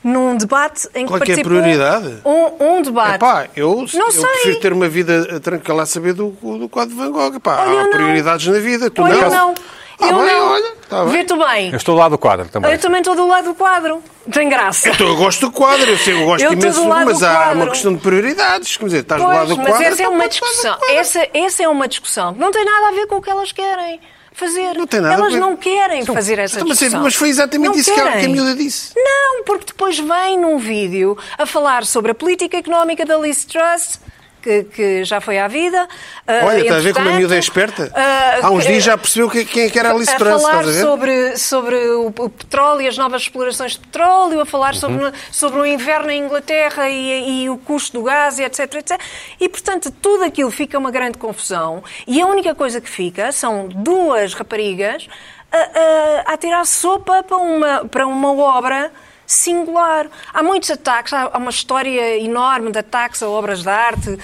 num 0.07 0.35
debate 0.37 0.87
em 0.95 1.05
que 1.05 1.11
Qual 1.11 1.21
é 1.21 1.25
que 1.25 1.31
é 1.31 1.35
a 1.35 1.43
prioridade? 1.43 2.17
Um, 2.25 2.77
um 2.77 2.81
debate. 2.81 3.15
Epá, 3.15 3.47
eu, 3.55 3.85
Não 3.93 4.05
eu 4.07 4.11
sei. 4.11 4.25
prefiro 4.25 4.59
ter 4.59 4.73
uma 4.73 4.87
vida 4.87 5.39
tranquila 5.39 5.83
a 5.83 5.85
saber 5.85 6.13
do, 6.13 6.29
do 6.29 6.69
quadro 6.69 6.95
de 6.95 6.99
Van 7.01 7.11
Gogh. 7.11 7.35
Epá, 7.35 7.61
Olha, 7.61 7.69
eu 7.69 7.79
há 7.79 7.83
não. 7.83 7.89
prioridades 7.91 8.47
na 8.47 8.59
vida. 8.59 8.89
Tu 8.89 9.01
Olha, 9.01 9.15
não? 9.15 9.21
eu 9.23 9.29
não. 9.29 9.53
Ah, 9.99 10.09
eu 10.09 10.15
bem, 10.19 10.25
não. 10.27 10.51
olha, 10.51 10.73
tá 10.87 11.03
bem. 11.05 11.13
Vê-te 11.13 11.33
bem. 11.35 11.69
Eu 11.71 11.77
estou 11.77 11.95
do 11.95 11.99
lado 11.99 12.11
do 12.11 12.17
quadro 12.19 12.47
também. 12.49 12.71
Eu 12.71 12.77
também 12.79 12.99
estou 12.99 13.15
do 13.15 13.27
lado 13.27 13.45
do 13.45 13.55
quadro. 13.55 13.99
Tem 14.31 14.47
graça. 14.47 14.89
Então, 14.89 15.07
eu 15.07 15.15
gosto 15.15 15.41
do 15.47 15.51
quadro, 15.51 15.89
eu 15.89 15.97
sei, 15.97 16.13
eu 16.21 16.25
gosto 16.25 16.43
Eu 16.43 16.53
imenso 16.53 16.77
do 16.79 16.83
do 16.83 16.89
lado 16.89 17.05
mas 17.07 17.19
do 17.19 17.25
há 17.25 17.33
quadro. 17.33 17.55
uma 17.55 17.67
questão 17.69 17.93
de 17.95 18.01
prioridades. 18.01 18.77
Quer 18.77 18.85
dizer, 18.85 18.99
estás 18.99 19.19
do 19.21 19.27
lado 19.27 19.37
Pois, 19.37 19.49
do 19.49 19.57
mas 19.57 19.67
quadro. 19.69 19.85
essa 19.87 20.01
é 20.01 20.05
então 20.05 20.13
uma 20.13 20.27
discussão. 20.29 20.77
Essa, 20.89 21.27
essa 21.33 21.63
é 21.63 21.67
uma 21.67 21.87
discussão 21.87 22.33
que 22.35 22.39
não 22.39 22.51
tem 22.51 22.63
nada 22.63 22.89
a 22.89 22.91
ver 22.91 23.07
com 23.07 23.15
o 23.15 23.21
que 23.23 23.29
elas 23.29 23.51
querem 23.51 23.99
fazer. 24.37 24.73
Não 24.75 24.87
tem 24.87 25.01
nada 25.01 25.15
elas 25.15 25.33
não 25.33 25.57
querem 25.57 26.05
fazer 26.05 26.39
essa 26.39 26.55
Então, 26.57 26.67
mas, 26.67 26.77
discussão. 26.77 27.03
mas 27.03 27.15
foi 27.15 27.29
exatamente 27.29 27.69
Não 27.71 27.75
isso 27.79 27.93
que 27.93 27.99
a, 27.99 28.03
que 28.03 28.09
a 28.09 28.11
querem. 28.13 28.29
miúda 28.29 28.55
disse. 28.55 28.93
Não, 28.95 29.43
porque 29.43 29.65
depois 29.65 29.97
vem 29.99 30.39
num 30.39 30.57
vídeo 30.57 31.17
a 31.37 31.45
falar 31.45 31.85
sobre 31.85 32.11
a 32.11 32.15
política 32.15 32.55
económica 32.57 33.05
da 33.05 33.17
Liz 33.17 33.43
Truss, 33.45 33.99
que, 34.47 34.63
que 34.63 35.03
já 35.03 35.19
foi 35.19 35.37
à 35.37 35.47
vida. 35.47 35.87
Ah, 36.25 36.41
Olha, 36.45 36.61
está 36.61 36.75
a 36.77 36.79
ver 36.79 36.93
como 36.93 37.09
a 37.09 37.13
miúda 37.13 37.35
é 37.35 37.39
esperta? 37.39 37.91
ah, 37.93 38.39
Há 38.43 38.51
uns 38.51 38.65
dias 38.65 38.83
já 38.83 38.97
percebeu 38.97 39.29
que- 39.29 39.43
quem 39.43 39.63
é 39.65 39.69
que 39.69 39.77
era 39.77 39.89
a 39.89 39.91
Alice 39.93 40.09
a 40.11 40.15
Truss, 40.17 40.41
falar 40.41 40.59
estás 40.61 40.67
a 40.67 40.71
ver? 40.71 40.81
sobre, 40.81 41.37
sobre 41.37 41.75
o, 41.89 42.07
o 42.07 42.29
petróleo 42.29 42.81
e 42.81 42.87
as 42.87 42.97
novas 42.97 43.23
explorações 43.23 43.73
de 43.73 43.79
petróleo, 43.79 44.39
a 44.39 44.45
falar 44.45 44.73
Uhum. 44.75 44.79
sobre, 44.79 45.11
sobre 45.31 45.59
o 45.59 45.65
inverno 45.65 46.09
em 46.11 46.23
Inglaterra 46.23 46.89
e, 46.89 47.43
e 47.43 47.49
o 47.49 47.57
custo 47.57 47.97
do 47.99 48.03
gás, 48.05 48.39
e 48.39 48.43
etc, 48.43 48.59
etc. 48.75 48.99
E, 49.39 49.49
portanto, 49.49 49.91
tudo 49.91 50.23
aquilo 50.23 50.49
fica 50.51 50.77
uma 50.77 50.91
grande 50.91 51.17
confusão. 51.17 51.83
E 52.07 52.21
a 52.21 52.25
única 52.25 52.55
coisa 52.55 52.79
que 52.79 52.89
fica 52.89 53.31
são 53.31 53.67
duas 53.67 54.33
raparigas 54.33 55.07
a, 55.51 56.29
a, 56.29 56.33
a 56.33 56.37
tirar 56.37 56.65
sopa 56.65 57.23
para 57.23 57.37
uma, 57.37 57.85
para 57.85 58.07
uma 58.07 58.31
obra 58.33 58.91
singular. 59.27 60.07
Há 60.33 60.41
muitos 60.41 60.71
ataques, 60.71 61.13
há 61.13 61.37
uma 61.37 61.51
história 61.51 62.17
enorme 62.17 62.71
de 62.71 62.79
ataques 62.79 63.21
a 63.21 63.29
obras 63.29 63.61
de 63.61 63.69
arte, 63.69 64.17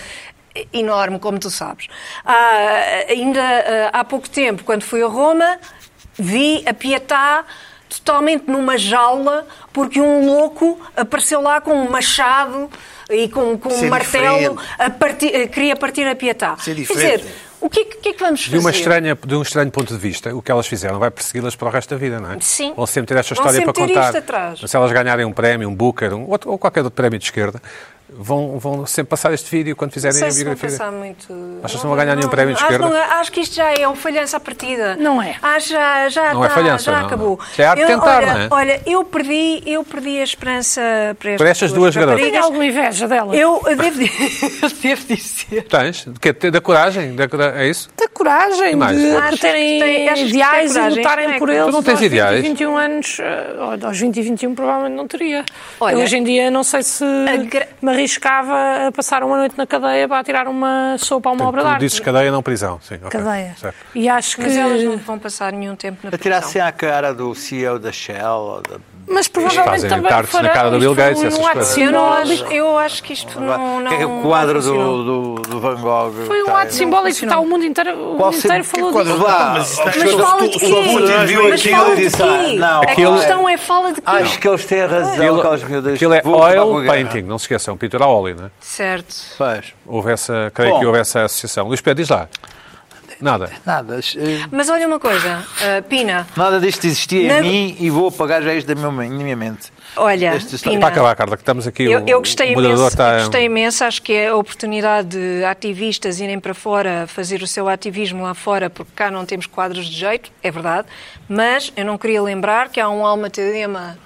enorme, 0.72 1.20
como 1.20 1.38
tu 1.38 1.50
sabes. 1.52 1.88
Há, 2.26 3.06
ainda 3.10 3.42
ah, 3.94 4.00
há 4.00 4.04
pouco 4.04 4.30
tempo, 4.30 4.64
quando 4.64 4.84
fui 4.84 5.04
a 5.04 5.08
Roma, 5.08 5.60
vi 6.18 6.64
a 6.66 6.74
Pietà 6.74 7.44
totalmente 7.90 8.46
numa 8.50 8.78
jaula, 8.78 9.46
porque 9.72 10.00
um 10.02 10.26
louco 10.26 10.80
apareceu 10.96 11.42
lá 11.42 11.62
com 11.62 11.74
um 11.74 11.90
machado 11.90 12.70
e 13.10 13.28
com, 13.30 13.58
com 13.58 13.70
um 13.70 13.90
martelo, 13.90 14.58
a 14.80 14.90
partir- 14.90 15.48
queria 15.50 15.76
partir 15.76 16.08
a 16.08 16.16
Pietà. 16.16 16.56
Isso 16.84 16.94
é 16.94 16.96
Quer 16.96 17.18
dizer, 17.18 17.36
o 17.66 17.70
que, 17.70 17.80
é 17.80 17.86
que- 17.86 18.10
é 18.10 18.14
que 18.14 18.20
vamos 18.20 18.42
De, 18.42 18.46
fazer? 18.48 18.58
uma 18.60 18.70
estranha, 18.72 19.18
de 19.26 19.36
um 19.36 19.42
estranho 19.42 19.72
ponto 19.72 19.94
de 19.94 20.00
vista, 20.00 20.36
o 20.36 20.42
que 20.42 20.52
elas 20.52 20.68
fizeram 20.68 21.00
vai 21.00 21.10
persegui-las 21.10 21.56
para 21.56 21.68
o 21.68 21.72
resto 21.72 21.90
da 21.92 21.98
vida, 21.98 22.20
não 22.20 22.32
é? 22.34 22.38
Sim. 22.40 22.74
Vão 22.76 22.86
sempre 22.86 23.08
ter 23.14 23.20
esta 23.20 23.34
história 23.34 23.62
para 23.64 23.74
contar. 23.74 24.06
isto 24.08 24.18
atrás. 24.18 24.60
Se 24.66 24.76
elas 24.76 24.92
ganharem 24.92 25.26
um 25.26 25.32
prémio, 25.32 25.68
um 25.70 25.76
Booker, 25.76 26.14
um, 26.14 26.28
ou 26.30 26.58
qualquer 26.58 26.82
outro 26.84 26.96
prémio 26.96 27.18
de 27.18 27.26
esquerda, 27.26 27.62
vão, 28.18 28.58
vão 28.60 28.86
sempre 28.86 29.10
passar 29.12 29.34
este 29.34 29.50
vídeo 29.50 29.76
quando 29.76 29.90
Não 29.92 29.94
fizerem 29.94 30.18
sei 30.18 30.28
a 30.28 30.32
se 30.32 30.44
vão 30.44 30.54
biografia. 30.54 30.78
passar 30.78 30.92
muito. 30.92 31.60
Achas 31.64 31.80
que 31.82 31.88
não 31.88 31.96
vai 31.96 32.06
ganhar 32.06 32.16
nenhum 32.18 32.30
prémio 32.30 32.56
de 32.56 32.62
acho, 32.64 32.72
esquerda? 32.74 32.90
não- 32.94 33.20
acho 33.20 33.32
que 33.32 33.40
isto 33.42 33.56
já 33.56 33.74
é 33.74 33.88
um 33.88 33.96
falhanço 33.96 34.36
à 34.36 34.40
partida. 34.40 34.96
Não 34.98 35.22
é. 35.22 35.36
Acho 35.42 35.70
já, 35.70 36.10
já, 36.10 36.34
Não 36.34 36.44
é 36.46 36.48
tá- 36.48 36.54
falhanço, 36.56 36.86
já 36.86 37.00
não, 37.00 37.06
acabou. 37.08 37.38
não. 37.38 37.46
Isto 37.46 37.62
é 37.62 37.66
arte 37.66 37.82
Eu- 37.82 37.88
tentar, 37.88 38.18
olha, 38.24 38.34
não 38.34 38.42
é? 38.42 38.48
Olha, 38.52 38.82
eu 38.86 39.04
perdi, 39.04 39.64
eu 39.66 39.84
perdi 39.84 40.20
a 40.20 40.24
esperança 40.24 40.82
para, 41.20 41.36
Por 41.38 41.46
estas 41.48 41.72
duas 41.72 41.96
garotas. 41.96 42.22
Tenho 42.22 42.44
alguma 42.44 42.66
inveja 42.66 43.08
dela. 43.08 43.36
Eu, 43.36 43.62
devo, 43.64 44.02
eu 44.02 44.70
devo 44.82 45.06
dizer. 45.16 45.64
Tens? 45.70 46.06
De 46.06 46.20
quê? 46.20 46.34
Da 46.52 46.62
coragem? 46.62 47.16
Da, 47.16 47.26
da- 47.26 47.62
é 47.62 47.68
isso? 47.70 47.90
Da 47.98 48.08
coragem 48.08 48.76
mais? 48.76 48.98
de, 48.98 49.32
de 49.32 49.38
terem 49.40 49.80
tem- 49.80 50.28
ideais 50.28 50.76
e 50.76 50.80
lutarem 50.90 51.28
Não 51.28 51.34
é 51.36 51.40
por 51.40 51.50
eles. 51.50 51.66
Tu 51.66 51.72
não 51.72 51.84
tens 51.84 51.94
aos 51.94 52.00
20 52.02 52.12
e 52.12 52.16
ideais? 52.16 52.42
21 52.44 52.78
anos, 52.78 53.18
eh, 53.20 53.56
aos 53.86 54.00
20 54.00 54.18
e 54.18 54.22
21 54.22 54.56
provavelmente 54.56 54.96
não 54.96 55.08
teria. 55.08 55.44
Olha, 55.80 55.98
hoje 55.98 56.18
em 56.18 56.24
dia 56.24 56.50
não 56.52 56.64
sei 56.64 56.84
se 56.84 57.04
arriscava 58.04 58.88
a 58.88 58.92
passar 58.92 59.24
uma 59.24 59.38
noite 59.38 59.58
na 59.58 59.66
cadeia 59.66 60.08
para 60.08 60.24
tirar 60.24 60.48
uma 60.48 60.98
sopa 61.00 61.30
a 61.30 61.32
uma 61.32 61.46
obra 61.48 61.62
de 61.62 61.68
Tu 61.68 61.72
arte. 61.72 61.82
dizes 61.82 62.00
cadeia, 62.00 62.32
não 62.32 62.44
prisão. 62.44 62.80
Sim, 62.82 62.96
ok. 62.96 63.10
Cadeia. 63.10 63.56
Certo. 63.58 63.76
E 63.96 64.10
acho 64.10 64.36
que... 64.36 64.44
Mas 64.44 64.56
elas 64.58 64.84
não 64.84 64.98
vão 64.98 65.18
passar 65.18 65.52
nenhum 65.54 65.76
tempo 65.76 66.00
na 66.04 66.12
prisão. 66.12 66.20
Atirar-se 66.38 66.60
à 66.60 66.72
cara 66.72 67.14
do 67.14 67.34
CEO 67.34 67.80
da 67.80 67.92
Shell 67.92 68.28
ou 68.28 68.62
da 68.62 68.78
Mas 69.08 69.28
provavelmente 69.28 69.70
fazem 69.72 69.90
também 69.90 70.10
tartes 70.10 70.34
na 70.42 70.50
cara 70.50 70.70
do 70.72 70.80
Bill 70.80 70.96
Gates, 70.96 71.24
essas 71.24 71.40
um 71.40 71.46
ato 71.46 71.54
coisas. 71.56 71.78
Eu, 71.78 71.92
não 71.92 72.14
acho, 72.14 72.44
eu 72.46 72.78
acho 72.80 73.04
que 73.04 73.14
isto 73.14 73.40
não. 73.40 73.80
não 73.82 73.90
que 73.90 74.02
é 74.02 74.06
o 74.06 74.22
quadro 74.22 74.62
não 74.62 74.74
do, 74.74 75.04
do, 75.04 75.42
do 75.50 75.60
Van 75.60 75.76
Gogh. 75.76 76.14
Foi 76.26 76.42
um 76.42 76.46
Tá, 76.46 76.62
ato 76.62 76.74
simbólico 76.74 77.18
que 77.20 77.26
está 77.26 77.40
o 77.40 77.46
mundo 77.46 77.66
inteiro, 77.66 77.92
o 77.96 78.18
mundo 78.18 78.36
inteiro 78.38 78.64
falou 78.64 78.92
disso. 79.04 79.24
lá? 79.24 79.54
Mas 79.58 79.72
está- 79.72 79.86
Mas 79.86 80.12
fala 80.14 80.42
de 80.48 80.60
quê? 80.60 80.66
Mas 81.50 81.64
fala 81.64 81.96
de 81.96 82.10
quê? 82.12 82.58
não. 82.60 82.82
A 82.82 82.86
questão 82.86 83.50
é 83.50 83.58
fala 83.58 83.90
de 83.94 84.02
quê? 84.02 84.10
Acho 84.10 84.40
que 84.40 84.48
eles 84.48 84.66
têm 84.66 84.86
razão, 84.86 85.14
Aquilo, 85.94 86.14
é 86.14 86.22
oil 86.26 86.86
painting, 86.88 87.22
não 87.24 87.38
se 87.38 87.44
esqueçam, 87.46 87.78
pintura 87.78 88.06
a 88.06 88.08
óleo, 88.08 88.36
não 88.40 88.46
é? 88.46 88.50
Certo. 88.60 89.14
Houve 89.86 90.12
essa, 90.12 90.52
creio 90.54 90.80
que 90.80 90.86
houve 90.86 91.00
essa 91.00 91.24
associação. 91.24 91.68
Luís 91.68 91.82
Pedro, 91.82 92.02
diz 92.04 92.10
lá. 92.10 92.28
Nada. 93.22 93.52
Nada. 93.66 94.00
Mas 94.52 94.70
olha 94.70 94.88
uma 94.88 95.00
coisa, 95.00 95.44
ah, 95.62 95.82
Pina. 95.88 96.28
Nada 96.36 96.60
disto 96.60 96.86
existia 96.86 97.28
Na- 97.28 97.40
em 97.40 97.42
mim 97.42 97.78
e 97.80 97.90
vou 97.90 98.08
apagar 98.08 98.42
já 98.42 98.54
isto 98.54 98.68
da 98.68 98.76
minha, 98.76 98.92
na 99.10 99.24
minha 99.24 99.36
mente. 99.36 99.72
Olha. 99.96 100.40
Pina, 100.62 100.80
Para 100.80 100.88
acabar, 100.90 101.16
Carla, 101.16 101.36
que 101.38 101.42
estamos 101.44 101.68
aqui. 101.68 101.84
eu, 101.84 102.04
o, 102.04 102.10
eu 102.10 102.20
gostei 102.20 102.52
o 102.52 102.56
moderador 102.56 102.80
imenso, 102.80 102.94
está. 102.94 103.14
eu 103.14 103.20
gostei 103.20 103.46
imenso, 103.46 103.84
acho 103.84 104.02
que 104.02 104.14
é 104.14 104.28
a 104.30 104.36
oportunidade 104.36 105.10
de 105.10 105.46
ativistas 105.46 106.20
irem 106.20 106.40
para 106.40 106.54
fora 106.54 107.06
fazer 107.08 107.42
o 107.42 107.48
seu 107.48 107.70
ativismo 107.70 108.24
lá 108.24 108.34
fora, 108.34 108.70
porque 108.70 108.92
cá 108.96 109.12
não 109.12 109.26
temos 109.26 109.46
quadros 109.46 109.86
de 109.86 109.96
jeito, 110.00 110.32
é 110.42 110.50
verdade, 110.52 110.88
mas 111.30 111.72
eu 111.76 111.86
não 111.86 111.98
queria 111.98 112.22
lembrar 112.22 112.70
que 112.70 112.80
há 112.80 112.90
um 112.90 113.06
alma-tedema 113.06 113.98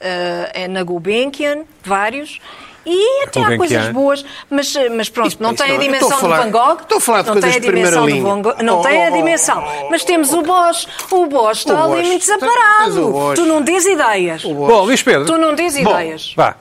eh, 0.00 0.68
na 0.68 0.82
Gulbenkian, 0.82 1.64
vários, 1.84 2.40
e 2.86 3.22
até 3.24 3.40
há 3.40 3.42
Gulbenkian. 3.50 3.58
coisas 3.58 3.88
boas, 3.92 4.24
mas, 4.50 4.74
mas 4.96 5.08
pronto, 5.08 5.36
não 5.40 5.50
Isso 5.52 5.62
tem 5.62 5.66
a 5.66 5.68
não- 5.68 5.74
eu 5.76 5.80
dimensão 5.82 6.20
do 6.20 6.28
Van 6.28 6.50
Gogh, 6.50 6.80
estou 6.82 6.98
a 6.98 7.00
falar 7.00 7.22
de 7.22 7.26
não 7.28 7.34
coisas 7.34 7.50
tem 7.50 7.58
a 7.58 7.60
de 7.60 7.66
primeira 7.66 7.90
dimensão 7.90 8.02
do 8.02 8.08
linha. 8.10 8.22
Van 8.22 8.42
Gogh, 8.42 8.62
não 8.62 8.78
Oh, 8.80 8.82
tem 8.82 9.04
a 9.04 9.08
oh, 9.08 9.12
oh, 9.12 9.16
dimensão, 9.16 9.64
oh, 9.86 9.90
mas 9.90 10.04
temos 10.04 10.32
o 10.32 10.42
Bosch, 10.42 10.86
o 11.10 11.26
Bosch 11.26 11.58
está 11.60 11.84
ali 11.84 12.02
muito 12.02 12.02
tem- 12.02 12.10
mas 12.10 12.22
o 12.24 12.40
desaparado, 12.40 13.34
tu 13.34 13.46
não 13.46 13.62
dês 13.62 13.84
ideias, 13.86 14.42
Bom, 14.42 14.82
Luís 14.84 15.02
Pedro. 15.02 15.26
tu 15.26 15.36
não 15.38 15.54
dês 15.54 15.76
ideias. 15.76 16.32
Vá. 16.36 16.56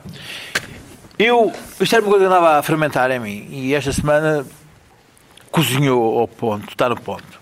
Eu, 1.18 1.52
isto 1.80 1.94
era 1.96 2.04
uma 2.04 2.12
coisa 2.12 2.26
que 2.26 2.32
andava 2.34 2.60
a 2.60 2.64
fermentar 2.64 3.12
em 3.12 3.20
mim 3.20 3.48
e 3.52 3.74
esta 3.76 3.92
semana 3.92 4.46
cozinhou 5.52 6.20
ao 6.20 6.28
ponto, 6.28 6.70
está 6.70 6.88
no 6.90 7.00
ponto. 7.00 7.40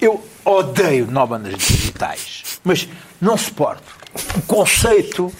Eu 0.00 0.24
odeio 0.44 1.06
nómadas 1.10 1.54
digitais, 1.56 2.60
mas 2.64 2.88
não 3.20 3.36
suporto 3.36 3.82
o 4.36 4.42
conceito, 4.42 5.32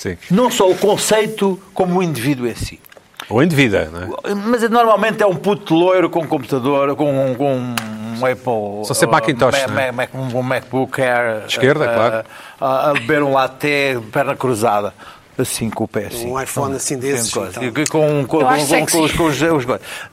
Sim. 0.00 0.16
não 0.30 0.50
só 0.50 0.68
o 0.68 0.74
conceito, 0.76 1.60
como 1.72 1.98
o 2.00 2.02
indivíduo 2.02 2.46
em 2.48 2.54
si. 2.54 2.80
Ou 3.28 3.42
indivíduo, 3.42 3.80
não 3.92 4.02
é? 4.02 4.34
Mas 4.34 4.68
normalmente 4.68 5.22
é 5.22 5.26
um 5.26 5.36
puto 5.36 5.74
loiro 5.74 6.10
com 6.10 6.26
computador, 6.26 6.96
com, 6.96 7.34
com 7.36 7.54
um 7.56 8.26
Apple. 8.26 8.84
São 8.86 8.94
sempre 8.94 9.20
Macintosh, 9.20 9.60
Ma- 9.60 9.66
não 9.68 9.78
é? 9.80 9.92
Ma- 9.92 9.92
Mac- 9.92 10.14
um 10.14 10.42
MacBook 10.42 11.00
Air. 11.00 11.44
esquerda, 11.46 11.84
a- 11.90 11.94
claro. 11.94 12.24
A, 12.60 12.90
a 12.90 12.92
beber 12.94 13.22
um 13.22 13.32
latte, 13.32 13.98
perna 14.10 14.34
cruzada. 14.34 14.92
Assim, 15.38 15.70
com 15.70 15.84
o 15.84 15.88
pé 15.88 16.06
assim. 16.06 16.26
Um 16.30 16.40
iPhone 16.42 16.74
assim 16.74 16.98
desses 16.98 17.32
Com, 17.32 17.46
e 17.46 17.50
tal. 17.50 17.64
e 17.64 17.70
com, 17.86 18.24
com, 18.26 18.40
com, 18.40 18.58
sexy. 18.66 18.96
com 18.98 19.02
os, 19.04 19.12
com 19.12 19.24
os, 19.26 19.40
os. 19.40 19.64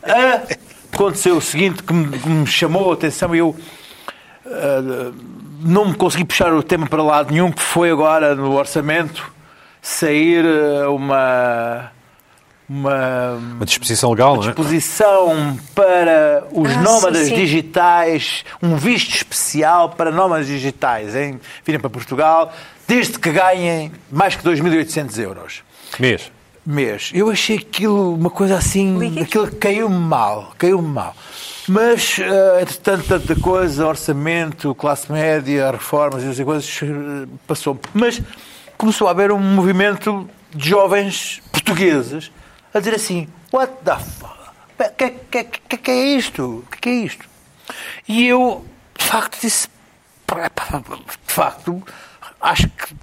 Ah, 0.03 0.41
aconteceu 0.93 1.35
o 1.37 1.41
seguinte 1.41 1.81
que 1.83 1.91
me, 1.91 2.17
que 2.19 2.29
me 2.29 2.45
chamou 2.47 2.91
a 2.91 2.93
atenção 2.93 3.35
e 3.35 3.39
eu 3.39 3.53
ah, 4.45 5.11
não 5.61 5.85
me 5.89 5.95
consegui 5.95 6.23
puxar 6.23 6.53
o 6.53 6.61
tema 6.63 6.87
para 6.87 7.01
lado 7.03 7.31
nenhum, 7.33 7.51
que 7.51 7.61
foi 7.61 7.89
agora 7.91 8.35
no 8.35 8.53
orçamento 8.55 9.31
sair 9.87 10.45
ah, 10.45 10.89
uma. 10.89 11.91
Uma, 12.69 13.35
Uma 13.55 13.65
disposição 13.65 14.09
legal, 14.11 14.35
não 14.35 14.43
é? 14.43 14.47
disposição 14.47 15.57
para 15.73 16.43
os 16.51 16.69
Ah, 16.69 16.81
nómadas 16.81 17.19
sim, 17.27 17.29
sim. 17.29 17.35
digitais, 17.35 18.43
um 18.61 18.75
visto 18.75 19.15
especial 19.15 19.91
para 19.91 20.11
nómadas 20.11 20.47
digitais, 20.47 21.15
em 21.15 21.39
virem 21.63 21.79
para 21.79 21.89
Portugal, 21.89 22.51
desde 22.85 23.17
que 23.19 23.31
ganhem 23.31 23.89
mais 24.11 24.35
que 24.35 24.43
2.800 24.43 25.17
euros. 25.17 25.63
Mês. 25.97 26.29
mês. 26.65 27.09
Eu 27.13 27.29
achei 27.29 27.55
aquilo 27.55 28.15
uma 28.15 28.29
coisa 28.29 28.57
assim, 28.57 28.97
Líquido? 28.97 29.21
aquilo 29.21 29.55
caiu-me 29.55 29.95
mal, 29.99 30.51
caiu-me 30.57 30.89
mal. 30.89 31.15
Mas, 31.69 32.19
eh, 32.19 32.61
entretanto, 32.63 33.05
tanta 33.07 33.35
coisa, 33.37 33.87
orçamento, 33.87 34.75
classe 34.75 35.09
média, 35.09 35.71
reformas 35.71 36.21
e 36.21 36.27
essas 36.27 36.43
coisas, 36.45 36.79
eh, 36.83 37.27
passou. 37.47 37.79
Mas 37.93 38.21
começou 38.77 39.07
a 39.07 39.11
haver 39.11 39.31
um 39.31 39.39
movimento 39.39 40.29
de 40.53 40.69
jovens 40.69 41.41
portugueses 41.51 42.31
a 42.73 42.79
dizer 42.79 42.95
assim, 42.95 43.27
what 43.51 43.71
the 43.83 43.95
fuck? 43.97 44.37
O 44.79 44.93
que, 44.95 45.09
que, 45.09 45.43
que, 45.43 45.77
que 45.77 45.91
é 45.91 46.05
isto? 46.15 46.63
O 46.71 46.77
que, 46.77 46.89
é 46.89 46.93
isto? 46.93 47.25
E 48.07 48.27
eu, 48.27 48.63
de 48.97 49.03
facto, 49.05 49.39
disse, 49.41 49.67
"Pá, 50.25 50.49
pá, 50.51 50.77
de 50.79 51.33
facto, 51.33 51.81
acho 52.39 52.69
que 52.69 52.95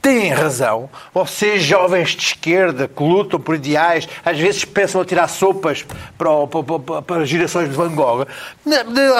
têm 0.00 0.32
razão. 0.32 0.88
Vocês, 1.12 1.62
jovens 1.64 2.10
de 2.10 2.22
esquerda, 2.22 2.86
que 2.88 3.02
lutam 3.02 3.40
por 3.40 3.56
ideais, 3.56 4.08
às 4.24 4.38
vezes 4.38 4.64
pensam 4.64 5.00
a 5.00 5.04
tirar 5.04 5.26
sopas 5.28 5.84
para, 6.16 6.46
para, 6.46 6.78
para- 6.78 7.02
para 7.02 7.24
gerações 7.26 7.68
de 7.68 7.74
Van 7.74 7.92
Gogh. 7.94 8.24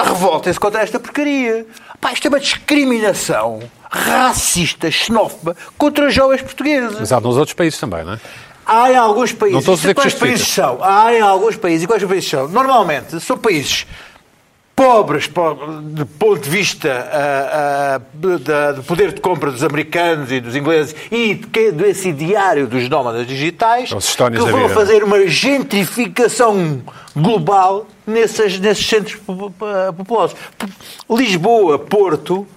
Revoltem-se 0.05 0.59
contra 0.59 0.81
esta 0.81 0.99
porcaria. 0.99 1.65
Pá, 1.99 2.13
isto 2.13 2.25
é 2.25 2.29
uma 2.29 2.39
discriminação 2.39 3.59
racista, 3.91 4.89
xenófoba, 4.89 5.55
contra 5.77 6.07
os 6.07 6.13
jovens 6.13 6.41
portugueses. 6.41 6.97
Mas 6.99 7.11
há 7.11 7.19
nos 7.19 7.35
outros 7.37 7.53
países 7.53 7.77
também, 7.79 8.03
não 8.05 8.13
é? 8.13 8.19
Há 8.65 8.91
em 8.91 8.95
alguns 8.95 9.33
países. 9.33 9.53
Não 9.53 9.59
estou 9.59 9.73
a 9.73 9.75
dizer 9.77 9.87
que 9.89 9.93
quais 9.95 10.11
justifica. 10.11 10.31
países 10.37 10.47
são? 10.53 10.77
Há 10.81 11.13
em 11.13 11.19
alguns 11.19 11.57
países. 11.57 11.83
E 11.83 11.87
quais 11.87 12.03
países 12.03 12.29
são? 12.29 12.47
Normalmente 12.47 13.19
são 13.19 13.37
países 13.37 13.85
pobres 14.73 15.27
po- 15.27 15.53
do 15.81 16.05
ponto 16.05 16.39
de 16.39 16.49
vista 16.49 16.89
ah, 17.11 17.95
ah, 17.97 18.01
do- 18.13 18.83
poder 18.83 19.11
de 19.13 19.19
compra 19.21 19.51
dos 19.51 19.63
americanos 19.63 20.31
e 20.31 20.39
dos 20.39 20.55
ingleses 20.55 20.95
e 21.11 21.35
de 21.35 21.47
que- 21.47 21.71
desse 21.71 22.09
ideário 22.09 22.65
dos 22.65 22.87
nómadas 22.87 23.27
digitais 23.27 23.91
que 24.45 24.51
vão 24.51 24.69
fazer 24.69 25.03
uma 25.03 25.27
gentrificação 25.27 26.81
global 27.15 27.85
nesses, 28.07 28.59
nesses 28.59 28.85
centros 28.87 29.15
po- 29.17 29.51
po- 29.51 29.65
populosos. 29.97 30.35
Lisboa, 31.09 31.77
Porto 31.77 32.47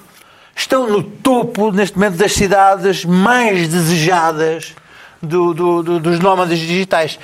estão 0.55 0.89
no 0.89 1.03
topo, 1.03 1.71
neste 1.73 1.97
momento, 1.99 2.17
das 2.17 2.33
cidades 2.33 3.05
mais 3.05 3.69
desejadas 3.69 4.75
do- 5.23 5.53
do- 5.55 5.83
do- 5.83 6.01
dos 6.01 6.19
nómadas 6.21 6.59
digitais. 6.59 7.19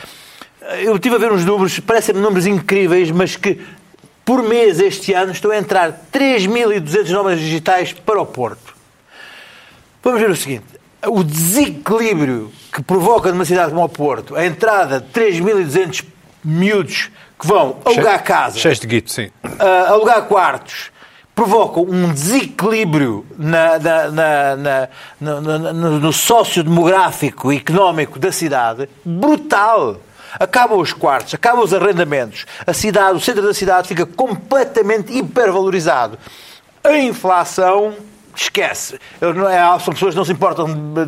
Eu 0.82 0.96
estive 0.96 1.14
a 1.16 1.18
ver 1.18 1.32
uns 1.32 1.44
números, 1.44 1.78
parecem-me 1.80 2.20
números 2.20 2.46
incríveis, 2.46 3.10
mas 3.10 3.36
que 3.36 3.60
por 4.24 4.42
mês 4.42 4.78
este 4.78 5.12
ano 5.12 5.32
estão 5.32 5.50
a 5.50 5.56
entrar 5.56 5.92
3.200 6.12 7.10
nómadas 7.10 7.40
digitais 7.40 7.92
para 7.92 8.20
o 8.20 8.26
Porto. 8.26 8.74
Vamos 10.02 10.20
ver 10.20 10.30
o 10.30 10.36
seguinte: 10.36 10.64
o 11.06 11.22
desequilíbrio 11.24 12.52
que 12.72 12.82
provoca 12.82 13.30
numa 13.32 13.44
cidade 13.44 13.70
como 13.70 13.82
o 13.84 13.88
Porto 13.88 14.36
a 14.36 14.44
entrada 14.46 15.00
de 15.00 15.06
3.200 15.08 16.04
miúdos 16.44 17.10
que 17.38 17.46
vão 17.46 17.78
alugar 17.84 18.22
casa, 18.22 18.58
Cheios 18.58 18.78
de 18.80 18.86
guito, 18.86 19.10
sim. 19.10 19.30
a 19.58 19.88
alugar 19.90 20.22
quartos 20.26 20.90
provocam 21.34 21.84
um 21.84 22.12
desequilíbrio 22.12 23.24
na, 23.38 23.78
na- 23.78 24.56
na- 24.56 24.88
no, 25.20 25.40
no- 25.40 25.98
no- 26.00 26.12
sociodemográfico 26.12 27.52
e 27.52 27.56
económico 27.56 28.18
da 28.18 28.30
cidade 28.32 28.88
brutal. 29.04 29.96
Acabam 30.38 30.78
os 30.78 30.92
quartos, 30.92 31.34
acabam 31.34 31.64
os 31.64 31.74
arrendamentos, 31.74 32.46
a 32.64 32.72
cidade, 32.72 33.16
o 33.16 33.20
centro 33.20 33.42
da 33.42 33.52
cidade 33.52 33.88
fica 33.88 34.06
completamente 34.06 35.12
hipervalorizado. 35.16 36.16
A 36.84 36.92
inflação 36.98 37.94
esquece. 38.36 38.98
É- 39.20 39.78
São 39.80 39.92
pessoas 39.92 40.12
que 40.14 40.16
não 40.18 40.24
se 40.24 40.32
importam 40.32 40.66
de, 40.94 41.04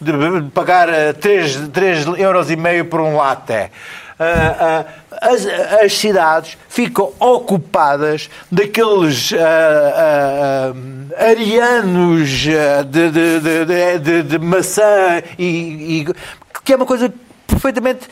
de- 0.00 0.40
de 0.40 0.50
pagar 0.50 0.88
3, 1.20 2.06
euros 2.16 2.50
e 2.50 2.56
meio 2.56 2.86
por 2.86 3.00
um 3.00 3.16
latte. 3.16 3.70
Ah, 4.18 4.56
ah, 4.60 4.84
as, 5.20 5.46
as 5.84 5.92
cidades 5.98 6.56
ficam 6.68 7.12
ocupadas 7.20 8.28
daqueles 8.50 9.32
ah, 9.32 10.72
ah, 11.18 11.24
arianos 11.30 12.28
de, 12.30 13.10
de, 13.10 13.98
de, 14.00 14.22
de- 14.22 14.38
maçã 14.38 15.22
e, 15.38 16.00
e- 16.02 16.06
que 16.64 16.72
é 16.72 16.76
uma 16.76 16.86
coisa 16.86 17.12
perfeitamente 17.46 18.08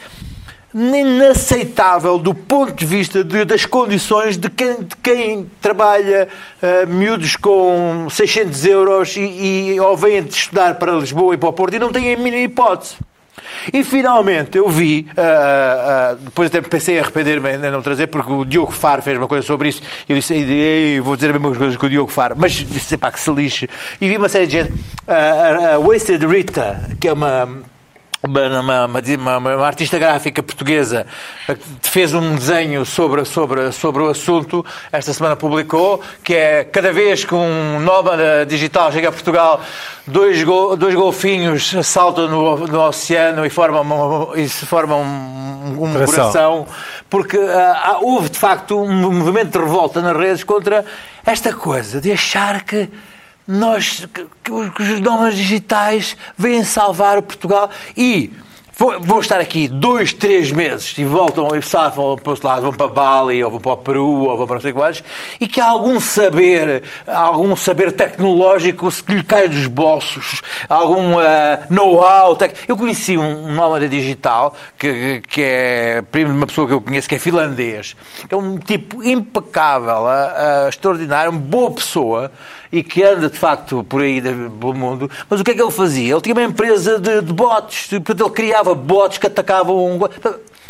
inaceitável 0.74 2.18
do 2.18 2.34
ponto 2.34 2.72
de 2.74 2.86
vista 2.86 3.22
de- 3.22 3.44
das 3.44 3.66
condições 3.66 4.36
de 4.36 4.48
quem, 4.48 4.82
de 4.82 4.96
quem 5.02 5.50
trabalha 5.60 6.28
ah, 6.62 6.86
miúdos 6.86 7.36
com 7.36 8.06
600 8.10 8.64
euros 8.66 9.16
e, 9.16 9.20
e 9.74 9.80
ou 9.80 9.96
vêm 9.96 10.22
de 10.22 10.34
estudar 10.34 10.74
para 10.76 10.92
Lisboa 10.92 11.34
e 11.34 11.38
para 11.38 11.48
o 11.48 11.52
Porto 11.52 11.74
e 11.74 11.78
não 11.78 11.92
têm 11.92 12.14
a 12.14 12.16
mínima 12.16 12.42
hipótese. 12.44 12.96
E 13.72 13.84
finalmente 13.84 14.56
eu 14.56 14.68
vi, 14.68 15.06
ah, 15.16 16.12
ah, 16.12 16.16
depois 16.18 16.48
até 16.48 16.60
pensei 16.62 16.96
em 16.96 17.00
arrepender-me 17.00 17.48
ainda 17.50 17.70
não 17.70 17.82
trazer, 17.82 18.06
porque 18.06 18.32
o 18.32 18.44
Diogo 18.44 18.72
Faro 18.72 19.02
fez 19.02 19.18
uma 19.18 19.28
coisa 19.28 19.46
sobre 19.46 19.68
isso, 19.68 19.82
eu 20.08 20.16
disse, 20.16 20.32
"Ei, 20.34 21.00
vou 21.00 21.14
dizer 21.16 21.28
as 21.28 21.32
mesmas 21.40 21.58
coisas 21.58 21.76
que 21.76 21.84
o 21.86 21.88
Diogo 21.90 22.10
Faro, 22.10 22.34
mas 22.38 22.52
disse, 22.52 22.96
pá, 22.96 23.10
que 23.10 23.20
se 23.20 23.30
lixe. 23.30 23.68
E 24.00 24.08
vi 24.08 24.16
uma 24.16 24.28
série 24.28 24.46
de 24.46 24.52
gente, 24.52 24.72
ah, 25.06 25.12
a- 25.14 25.74
a 25.74 25.78
Wasted 25.78 26.24
Rita, 26.26 26.90
que 27.00 27.08
é 27.08 27.12
uma, 27.12 27.48
uma, 28.22 28.60
uma, 28.60 28.86
uma- 28.86 29.38
uma- 29.56 29.66
artista 29.66 29.98
gráfica 29.98 30.42
portuguesa 30.42 31.06
que 31.46 31.88
fez 31.90 32.14
um 32.14 32.34
desenho 32.36 32.84
sobre, 32.86 33.24
sobre, 33.24 33.72
sobre 33.72 34.02
o 34.02 34.08
assunto, 34.08 34.64
esta 34.92 35.12
semana 35.12 35.34
publicou, 35.36 36.00
que 36.22 36.34
é 36.34 36.64
cada 36.64 36.92
vez 36.92 37.24
que 37.24 37.34
um 37.34 37.80
nómada 37.80 38.46
digital 38.46 38.92
chega 38.92 39.08
a 39.08 39.12
Portugal, 39.12 39.60
dois, 40.06 40.42
go- 40.44 40.76
dois 40.76 40.94
golfinhos 40.94 41.74
saltam 41.84 42.28
no, 42.28 42.66
no 42.66 42.80
oceano 42.86 43.44
e 43.44 43.50
formam, 43.50 44.32
e 44.36 44.48
se 44.48 44.66
formam 44.66 45.02
um, 45.02 45.84
um 45.84 45.92
Coração. 45.92 46.06
coração, 46.06 46.66
porque 47.10 47.36
ah, 47.38 47.98
houve 48.00 48.28
de 48.30 48.38
facto 48.38 48.80
um 48.80 49.12
movimento 49.12 49.50
de 49.50 49.58
revolta 49.64 50.00
nas 50.00 50.16
redes 50.16 50.44
contra 50.44 50.84
esta 51.26 51.52
coisa 51.52 52.00
de 52.00 52.12
achar 52.12 52.62
que 52.62 52.88
nós, 53.46 54.06
que, 54.12 54.50
os- 54.52 55.00
nómadas 55.00 55.36
digitais 55.36 56.16
vêm 56.36 56.64
salvar 56.64 57.18
o 57.18 57.22
Portugal 57.22 57.70
e 57.96 58.32
vão, 59.00 59.20
estar 59.20 59.38
aqui 59.38 59.68
dois, 59.68 60.12
três 60.12 60.50
meses 60.50 60.96
e 60.98 61.04
voltam 61.04 61.54
e 61.54 61.62
safam 61.62 62.16
para 62.16 62.32
os 62.32 62.40
lados, 62.40 62.64
vão 62.64 62.72
para 62.72 62.88
Bali, 62.88 63.44
ou 63.44 63.50
vão 63.50 63.60
para 63.60 63.72
o 63.72 63.76
Peru, 63.76 64.06
ou 64.24 64.36
vão 64.36 64.46
para 64.46 64.54
não 64.56 64.62
sei 64.62 64.72
quais, 64.72 65.04
e 65.40 65.46
que 65.46 65.60
há 65.60 65.66
algum 65.66 66.00
saber, 66.00 66.82
algum 67.06 67.54
saber 67.54 67.92
tecnológico 67.92 68.90
que 68.90 69.14
lhe 69.14 69.22
cai 69.22 69.46
dos 69.48 69.66
bolsos, 69.68 70.42
algum 70.68 71.16
ah, 71.18 71.60
know-how. 71.70 72.34
tec- 72.34 72.56
Eu 72.66 72.76
conheci 72.76 73.16
um, 73.16 73.52
nómada 73.52 73.88
digital 73.88 74.54
que, 74.76 75.20
que 75.28 75.42
é 75.42 76.02
primo 76.10 76.30
de 76.32 76.36
uma 76.38 76.46
pessoa 76.46 76.66
que 76.66 76.72
eu 76.72 76.80
conheço, 76.80 77.08
que 77.08 77.14
é 77.14 77.18
finlandês, 77.20 77.94
é 78.28 78.34
um 78.34 78.58
tipo 78.58 79.00
impecável, 79.04 80.08
ah, 80.08 80.64
ah, 80.64 80.68
extraordinário, 80.68 81.30
uma 81.30 81.40
boa 81.40 81.70
pessoa 81.70 82.32
e 82.72 82.82
que 82.82 83.02
anda 83.02 83.28
de 83.28 83.38
facto 83.38 83.84
por 83.84 84.00
aí 84.00 84.20
pelo 84.22 84.72
mundo. 84.74 85.10
Mas 85.28 85.40
o 85.40 85.44
que 85.44 85.50
é 85.50 85.54
que 85.54 85.60
ele 85.62 85.70
fazia? 85.70 86.12
Ele 86.14 86.20
tinha 86.22 86.34
uma 86.34 86.42
empresa 86.42 86.98
de, 86.98 87.20
de 87.20 87.32
bots, 87.32 87.88
portanto, 87.88 88.20
ele 88.24 88.30
criava 88.30 88.74
bots 88.74 89.18
que 89.18 89.26
atacavam. 89.26 89.76
um- 89.76 90.00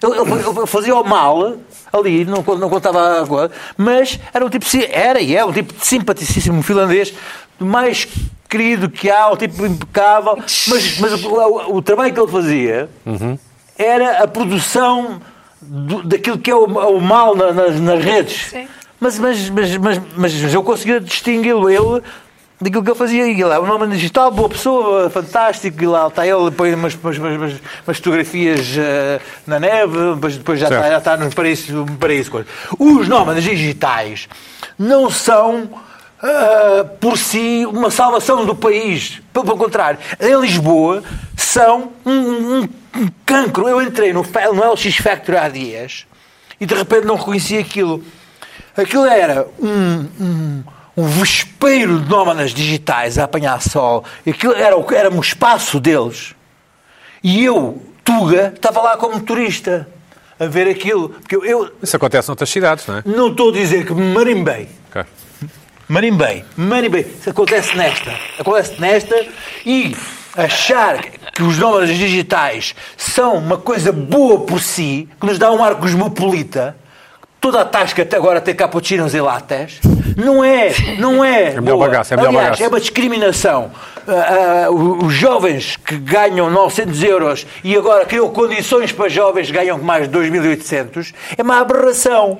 Ele, 0.02 0.18
ele- 0.18 0.58
ele 0.58 0.66
fazia 0.66 0.96
o 0.96 1.04
mal 1.04 1.54
ali, 1.92 2.24
não, 2.24 2.42
não 2.58 2.68
contava 2.68 3.22
a 3.22 3.26
coisa, 3.26 3.52
mas 3.76 4.18
era 4.34 4.44
um 4.44 4.48
tipo, 4.48 4.66
era 4.90 5.20
e 5.20 5.36
é 5.36 5.44
um 5.44 5.52
tipo 5.52 5.72
simpaticíssimo 5.80 6.60
finlandês, 6.62 7.14
mais 7.60 8.08
querido 8.48 8.90
que 8.90 9.08
há, 9.08 9.30
um 9.30 9.36
tipo 9.36 9.64
impecável, 9.64 10.36
mas, 10.38 10.98
mas 10.98 11.24
o, 11.24 11.28
o- 11.28 11.76
o 11.76 11.82
trabalho 11.82 12.12
que 12.12 12.18
ele 12.18 12.32
fazia 12.32 12.90
era 13.78 14.24
a 14.24 14.26
produção 14.26 15.20
do- 15.60 16.02
daquilo 16.02 16.38
que 16.38 16.50
é 16.50 16.54
o, 16.56 16.64
o 16.64 17.00
mal 17.00 17.36
na- 17.36 17.52
nas, 17.52 17.78
nas 17.80 18.04
redes. 18.04 18.48
Sim. 18.50 18.66
Mas, 19.02 19.18
mas, 19.18 19.50
mas, 19.50 19.76
mas, 19.78 20.00
mas 20.16 20.54
eu 20.54 20.62
conseguia 20.62 21.00
distingui-lo, 21.00 21.68
ele, 21.68 22.00
daquilo 22.60 22.84
que 22.84 22.90
ele 22.90 22.98
fazia. 22.98 23.26
E 23.26 23.32
ele 23.32 23.52
é 23.52 23.58
um 23.58 23.66
nome 23.66 23.88
digital, 23.88 24.30
boa 24.30 24.48
pessoa, 24.48 25.10
fantástico, 25.10 25.82
e 25.82 25.86
lá 25.88 26.06
está 26.06 26.24
ele, 26.24 26.50
põe 26.52 26.72
umas, 26.72 26.94
umas, 26.94 27.18
umas, 27.18 27.36
umas- 27.86 27.96
fotografias 27.96 28.76
eh, 28.78 29.20
na 29.44 29.58
neve, 29.58 29.98
mas 30.22 30.36
depois 30.36 30.60
já 30.60 30.68
está, 30.68 30.88
já 30.88 30.98
está 30.98 31.16
no 31.16 31.34
paraíso, 31.34 31.84
paraíso. 31.98 32.30
coisa. 32.30 32.46
Os 32.78 33.08
nómadas 33.08 33.42
digitais 33.42 34.28
não 34.78 35.10
são. 35.10 35.68
ah, 36.22 36.84
por 37.00 37.18
si, 37.18 37.66
uma 37.68 37.90
salvação 37.90 38.46
do 38.46 38.54
país. 38.54 39.20
Pelo 39.32 39.56
contrário, 39.58 39.98
em 40.20 40.40
Lisboa 40.40 41.02
são 41.36 41.90
um, 42.06 42.12
um- 42.12 42.68
um 42.98 43.08
cancro. 43.26 43.68
Eu 43.68 43.82
entrei 43.82 44.12
no, 44.12 44.22
no 44.22 44.72
LX 44.72 44.96
Factory 44.98 45.36
há 45.38 45.48
dias 45.48 46.06
e 46.60 46.66
de 46.66 46.74
repente 46.76 47.04
não 47.04 47.16
reconheci 47.16 47.58
aquilo. 47.58 48.04
Aquilo 48.76 49.04
era 49.04 49.46
um, 49.60 50.08
um, 50.20 50.64
um 50.96 51.04
vespeiro 51.06 52.00
de 52.00 52.08
nómadas 52.08 52.52
digitais 52.52 53.18
a 53.18 53.24
apanhar 53.24 53.60
sol. 53.60 54.04
Aquilo 54.26 54.54
era, 54.54 54.76
o- 54.76 54.92
era 54.94 55.10
um 55.10 55.20
espaço 55.20 55.78
deles. 55.80 56.34
E 57.22 57.44
eu, 57.44 57.82
Tuga, 58.04 58.52
estava 58.54 58.80
lá 58.82 58.96
como 58.96 59.20
turista 59.20 59.88
a 60.40 60.46
ver 60.46 60.68
aquilo. 60.68 61.10
Porque 61.10 61.36
eu, 61.36 61.44
eu 61.44 61.72
Isso 61.82 61.94
acontece 61.96 62.28
noutras 62.28 62.48
cidades, 62.50 62.86
não 62.86 62.96
é? 62.98 63.02
não 63.04 63.28
estou 63.28 63.50
a 63.50 63.52
dizer 63.52 63.86
que 63.86 63.94
me 63.94 64.12
marimbei. 64.14 64.68
Ok. 64.90 65.04
Marimbei, 65.88 66.44
marimbei. 66.56 67.02
Isso 67.20 67.28
acontece 67.30 67.76
nesta. 67.76 68.12
Acontece 68.38 68.80
nesta 68.80 69.26
e 69.66 69.94
achar 70.36 71.02
que 71.34 71.42
os 71.42 71.58
nómadas 71.58 71.90
digitais 71.90 72.74
são 72.96 73.34
uma 73.36 73.58
coisa 73.58 73.92
boa 73.92 74.40
por 74.46 74.60
si, 74.60 75.08
que 75.20 75.26
nos 75.26 75.38
dá 75.38 75.52
um 75.52 75.62
ar 75.62 75.74
cosmopolita, 75.74 76.76
toda 77.42 77.60
a 77.60 77.64
tasca 77.64 78.02
até 78.02 78.16
agora 78.16 78.40
tem 78.40 78.54
cappuccinos 78.54 79.14
e 79.14 79.20
lattes, 79.20 79.80
não 80.16 80.42
é, 80.42 80.72
não 80.98 81.22
é. 81.24 81.48
É 81.54 81.60
melhor 81.60 81.76
bagaço, 81.76 82.14
é 82.14 82.16
melhor 82.16 82.28
Aliás, 82.30 82.46
bagaço. 82.46 82.62
é 82.62 82.68
uma 82.68 82.80
discriminação. 82.80 83.70
Ah, 84.06 84.68
os 84.70 84.92
os 85.02 85.12
jovens 85.12 85.76
que 85.76 85.96
ganham 85.96 86.50
900 86.50 87.02
euros 87.02 87.46
e 87.62 87.76
agora 87.76 88.04
criam 88.06 88.28
condições 88.30 88.92
para 88.92 89.08
jovens 89.08 89.46
que 89.48 89.52
ganham 89.52 89.78
mais 89.78 90.08
de 90.08 90.18
2.800 90.18 91.12
é 91.36 91.42
uma 91.42 91.60
aberração. 91.60 92.38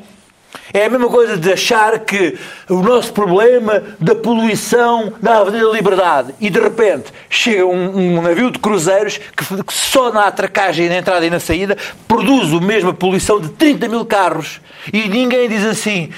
É 0.73 0.87
a 0.87 0.91
mesma 0.91 1.09
coisa 1.09 1.37
de 1.37 1.53
achar 1.53 1.99
que 2.01 2.39
o 2.69 2.83
nosso 2.83 3.13
problema 3.13 3.83
da 3.99 4.15
poluição 4.15 5.13
da 5.21 5.39
Avenida 5.39 5.71
Liberdade 5.71 6.35
e 6.41 6.51
de 6.51 6.61
repente 6.61 7.13
chega 7.29 7.67
um, 7.67 8.19
um 8.19 8.23
navio 8.23 8.51
de 8.51 8.59
cruzeiros 8.59 9.19
que, 9.19 9.63
que 9.63 9.73
só 9.73 10.13
na 10.13 10.27
atracagem, 10.27 10.89
na 10.89 10.99
entrada 10.99 11.27
e 11.27 11.31
na 11.31 11.41
saída 11.41 11.77
produz 12.07 12.53
a 12.53 12.61
mesma 12.61 12.93
poluição 12.95 13.41
de 13.41 13.49
30 13.51 13.89
mil 13.89 14.05
carros. 14.05 14.61
E 14.93 15.09
ninguém 15.09 15.49
diz 15.49 15.65
assim 15.65 16.11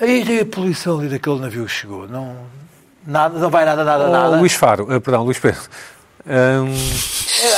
aí 0.00 0.40
a 0.40 0.46
poluição 0.46 0.98
ali 0.98 1.08
daquele 1.08 1.40
navio 1.40 1.68
chegou. 1.68 2.08
Não, 2.08 2.36
nada, 3.06 3.38
não 3.38 3.50
vai 3.50 3.64
nada, 3.64 3.84
nada, 3.84 4.06
Oh, 4.08 4.10
nada. 4.10 4.36
Luís 4.36 4.54
Faro, 4.54 4.92
eh, 4.92 5.00
perdão, 5.00 5.24
Luís 5.24 5.38
Pedro. 5.38 5.60
Hum, 6.26 6.74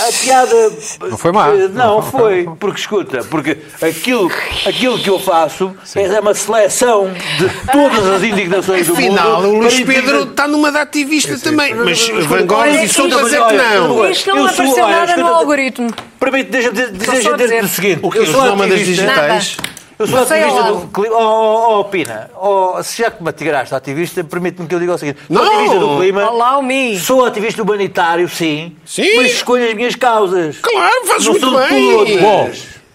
a 0.08 0.12
piada. 0.12 0.72
Não 1.10 1.18
foi 1.18 1.32
má. 1.32 1.48
Não, 1.52 2.02
foi. 2.02 2.48
Porque 2.58 2.80
escuta, 2.80 3.24
porque 3.24 3.58
aquilo, 3.82 4.30
aquilo 4.64 4.98
que 4.98 5.10
eu 5.10 5.18
faço 5.18 5.74
é 5.94 6.20
uma 6.20 6.34
seleção 6.34 7.12
de 7.38 7.48
todas 7.70 8.06
as 8.06 8.22
indignações 8.22 8.86
do 8.86 8.94
Afinal, 8.94 9.42
mundo. 9.42 9.48
o 9.48 9.58
Luís 9.60 9.80
Pedro 9.80 10.22
está 10.22 10.48
numa 10.48 10.72
de 10.72 10.78
ativista 10.78 11.38
também. 11.38 11.74
Mas 11.74 11.98
Escuta, 11.98 12.22
Van 12.22 12.46
Gogh 12.46 12.66
e 12.66 12.88
Sombras 12.88 13.32
é 13.32 13.42
que 13.44 13.54
não. 13.54 14.10
Isto 14.10 14.34
não 14.34 14.46
apareceu 14.46 14.88
nada 14.88 15.16
no 15.16 15.26
algoritmo. 15.26 15.90
Permite, 16.18 16.50
deixa, 16.50 16.70
deixa, 16.70 17.04
só 17.04 17.12
deixa 17.12 17.34
a 17.34 17.36
dizer 17.36 17.64
o 17.64 17.68
seguinte. 17.68 18.00
O 18.02 18.10
que? 18.10 18.18
Os 18.20 18.32
nómadas 18.32 18.78
digitais? 18.78 19.56
Eu 19.98 20.06
sou 20.06 20.26
sei 20.26 20.42
ativista 20.42 20.72
do 20.72 20.86
clima. 20.88 21.16
Oh, 21.16 21.22
oh, 21.22 21.80
oh, 21.80 21.84
Pina, 21.84 22.30
oh, 22.36 22.82
se 22.82 23.02
já 23.02 23.10
que 23.10 23.22
me 23.22 23.30
atiraste 23.30 23.74
ativista, 23.74 24.22
permite-me 24.22 24.68
que 24.68 24.74
eu 24.74 24.80
diga 24.80 24.94
o 24.94 24.98
seguinte. 24.98 25.18
Sou 25.26 25.36
Não! 25.36 25.50
ativista 25.52 25.78
do 25.78 25.96
clima. 25.98 26.22
Allow 26.24 26.62
me. 26.62 26.98
Sou 26.98 27.24
ativista 27.24 27.62
humanitário, 27.62 28.28
sim. 28.28 28.76
Sim. 28.84 29.16
Mas 29.16 29.32
escolho 29.32 29.66
as 29.68 29.74
minhas 29.74 29.94
causas. 29.94 30.58
Claro, 30.58 31.06
fazes 31.06 31.24
Não 31.26 31.32
muito 31.32 31.50
bem. 31.58 32.18
Bom, 32.20 32.50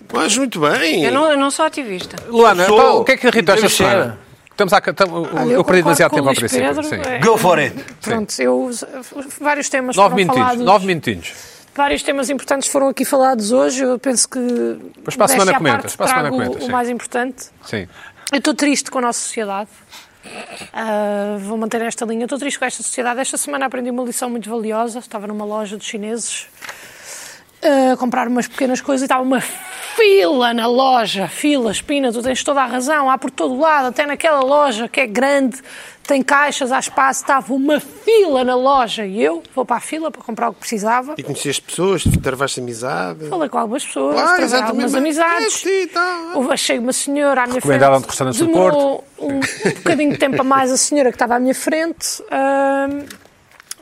fazes 0.10 0.38
muito 0.38 0.60
bem. 0.60 1.04
Eu 1.06 1.12
não, 1.12 1.32
eu 1.32 1.38
não 1.38 1.50
sou 1.50 1.66
ativista. 1.66 2.18
Luana, 2.30 2.66
Sou. 2.66 2.78
pá, 2.78 2.90
o 2.92 3.04
que 3.04 3.12
é 3.14 3.18
que 3.18 3.28
irritou 3.28 3.56
esta 3.56 3.70
semana? 3.70 4.20
Estamos 4.52 4.74
a, 4.74 4.78
estamos, 4.78 5.30
Olha, 5.34 5.44
eu, 5.46 5.52
eu 5.52 5.64
perdi 5.64 5.82
demasiado 5.82 6.12
tempo 6.14 6.30
ao 6.30 6.36
princípio. 6.36 6.68
Pedro, 6.68 6.84
sim. 6.84 6.96
é. 6.98 7.18
Go 7.20 7.36
for 7.36 7.58
it. 7.58 7.74
Pronto, 8.00 8.32
eu, 8.40 8.70
vários 9.40 9.70
temas 9.70 9.96
Nove 9.96 10.10
foram 10.10 10.16
minutinhos, 10.18 10.46
falados. 10.48 10.66
nove 10.66 10.86
minutinhos. 10.86 11.34
Vários 11.74 12.04
temas 12.04 12.30
importantes 12.30 12.68
foram 12.70 12.90
aqui 12.90 13.06
falados 13.06 13.52
hoje. 13.52 13.84
Eu 13.84 13.98
penso 13.98 14.28
que. 14.28 14.40
Pois 15.04 15.16
para 15.16 15.26
a 15.26 15.28
semana 15.30 15.54
comentas, 15.58 15.96
parte 15.96 15.98
para 15.98 16.06
a 16.06 16.10
semana 16.10 16.28
trago 16.30 16.38
comentas, 16.44 16.64
O 16.64 16.66
sim. 16.66 16.72
mais 16.72 16.90
importante. 16.90 17.46
Sim. 17.66 17.88
Eu 18.32 18.38
estou 18.38 18.54
triste 18.54 18.92
com 18.92 19.00
a 19.00 19.02
nossa 19.02 19.20
sociedade. 19.20 19.70
Ah, 20.74 21.38
vou 21.40 21.58
manter 21.58 21.82
esta 21.82 22.06
linha. 22.06 22.24
Eu 22.24 22.26
estou 22.26 22.38
triste 22.38 22.60
com 22.60 22.66
esta 22.66 22.84
sociedade. 22.84 23.20
Esta 23.20 23.38
semana 23.38 23.66
aprendi 23.66 23.90
uma 23.90 24.04
lição 24.04 24.30
muito 24.30 24.50
valiosa. 24.50 25.00
Estava 25.00 25.28
numa 25.28 25.46
loja 25.46 25.78
dos 25.78 25.86
chineses 25.86 26.48
a 27.94 27.96
comprar 27.98 28.28
umas 28.28 28.48
pequenas 28.48 28.82
coisas 28.82 29.04
e 29.04 29.06
estava 29.06 29.22
uma 29.22 29.42
fila 30.02 30.52
na 30.54 30.66
loja. 30.68 31.28
Fila, 31.28 31.72
espina, 31.72 32.12
tu 32.12 32.22
tens 32.24 32.44
toda 32.44 32.62
a 32.62 32.66
razão. 32.66 33.10
Há 33.10 33.18
por 33.18 33.30
todo 33.30 33.60
lado, 33.60 33.88
até 33.88 34.06
naquela 34.06 34.40
loja 34.42 34.88
que 34.88 35.00
é 35.00 35.06
grande, 35.06 35.62
tem 36.08 36.24
caixas, 36.24 36.72
há 36.72 36.80
espaço. 36.80 37.22
Estava 37.22 37.54
uma 37.54 37.80
fila 37.80 38.44
na 38.44 38.56
loja 38.56 39.06
e 39.06 39.22
eu 39.22 39.44
vou 39.54 39.64
para 39.64 39.78
a 39.78 39.80
fila 39.80 40.10
para 40.10 40.22
comprar 40.24 40.50
o 40.50 40.54
que 40.54 40.60
precisava. 40.62 41.14
E 41.18 41.24
conheceste 41.24 41.62
pessoas, 41.62 42.04
travaste 42.22 42.60
amizade. 42.60 43.28
Falei 43.30 43.48
com 43.48 43.60
algumas 43.60 43.86
pessoas, 43.86 44.18
Ah, 44.18 44.24
travai 44.24 44.44
exatamente. 44.44 44.70
algumas 44.72 44.96
amizades. 44.96 45.46
É, 45.66 45.70
sim, 45.70 45.88
tá. 45.88 46.34
Achei 46.52 46.80
uma 46.80 46.94
senhora 46.94 47.44
à 47.44 47.48
minha 47.48 47.62
frente. 47.62 47.72
Recomendaram-te 47.74 48.08
restaurantes 48.08 48.40
do 48.40 48.48
demorou 48.48 49.04
Um, 49.20 49.36
um 49.36 49.40
bocadinho 49.76 50.12
de 50.14 50.18
tempo 50.18 50.42
a 50.42 50.44
mais 50.44 50.72
a 50.72 50.78
senhora 50.78 51.12
que 51.12 51.16
estava 51.16 51.36
à 51.36 51.40
minha 51.40 51.54
frente. 51.56 52.24
ahm, 52.32 53.06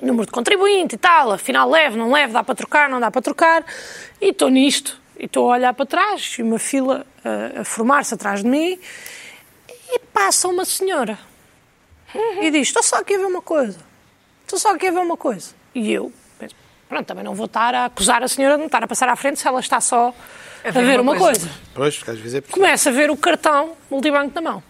número 0.02 0.26
de 0.26 0.32
contribuinte 0.32 0.96
e 0.96 0.98
tal. 0.98 1.32
Afinal, 1.32 1.70
leve, 1.70 1.98
não 1.98 2.12
leve, 2.12 2.34
dá 2.34 2.44
para 2.44 2.56
trocar, 2.56 2.90
não 2.90 3.00
dá 3.00 3.10
para 3.10 3.22
trocar. 3.22 3.64
E 4.22 4.30
estou 4.32 4.50
nisto. 4.50 4.99
E 5.20 5.26
estou 5.26 5.52
a 5.52 5.56
olhar 5.56 5.74
para 5.74 5.86
trás 5.86 6.38
e 6.40 6.42
uma 6.42 6.58
fila 6.58 7.06
ah, 7.26 7.62
a 7.62 7.64
formar-se 7.66 8.14
atrás 8.14 8.42
de 8.42 8.50
mim. 8.50 8.80
E 9.92 10.00
passa 10.14 10.48
uma 10.48 10.64
senhora. 10.64 11.20
E 12.42 12.50
diz: 12.50 12.70
Estou 12.70 12.82
só 12.82 12.98
aqui 12.98 13.16
a 13.16 13.18
ver 13.18 13.26
uma 13.26 13.42
coisa. 13.42 13.78
Estou 14.42 14.58
só 14.58 14.74
aqui 14.74 14.88
a 14.88 14.92
ver 14.92 15.00
uma 15.00 15.18
coisa. 15.18 15.54
E 15.76 15.92
eu, 15.92 16.12
penso, 16.40 16.56
pronto, 16.88 17.06
também 17.06 17.24
não 17.24 17.36
vou 17.36 17.46
estar 17.46 17.76
a 17.76 17.86
acusar 17.86 18.24
a 18.24 18.28
senhora 18.28 18.56
de 18.56 18.62
me 18.62 18.66
estar 18.66 18.84
a 18.84 18.88
passar 18.88 19.10
à 19.10 19.16
frente 19.16 19.40
se 19.40 19.48
ela 19.48 19.60
está 19.60 19.82
só 19.82 20.14
a 20.64 20.72
ver, 20.72 21.00
uma, 21.00 21.16
coisa. 21.16 21.50
Pois, 21.74 21.98
porque 21.98 22.12
às 22.12 22.20
vezes 22.20 22.36
é. 22.36 22.42
Começa 22.42 22.90
a 22.90 22.94
ver 22.94 23.12
o 23.12 23.18
cartão 23.18 23.76
multibanco 23.92 24.34
na 24.34 24.42
mão. 24.42 24.64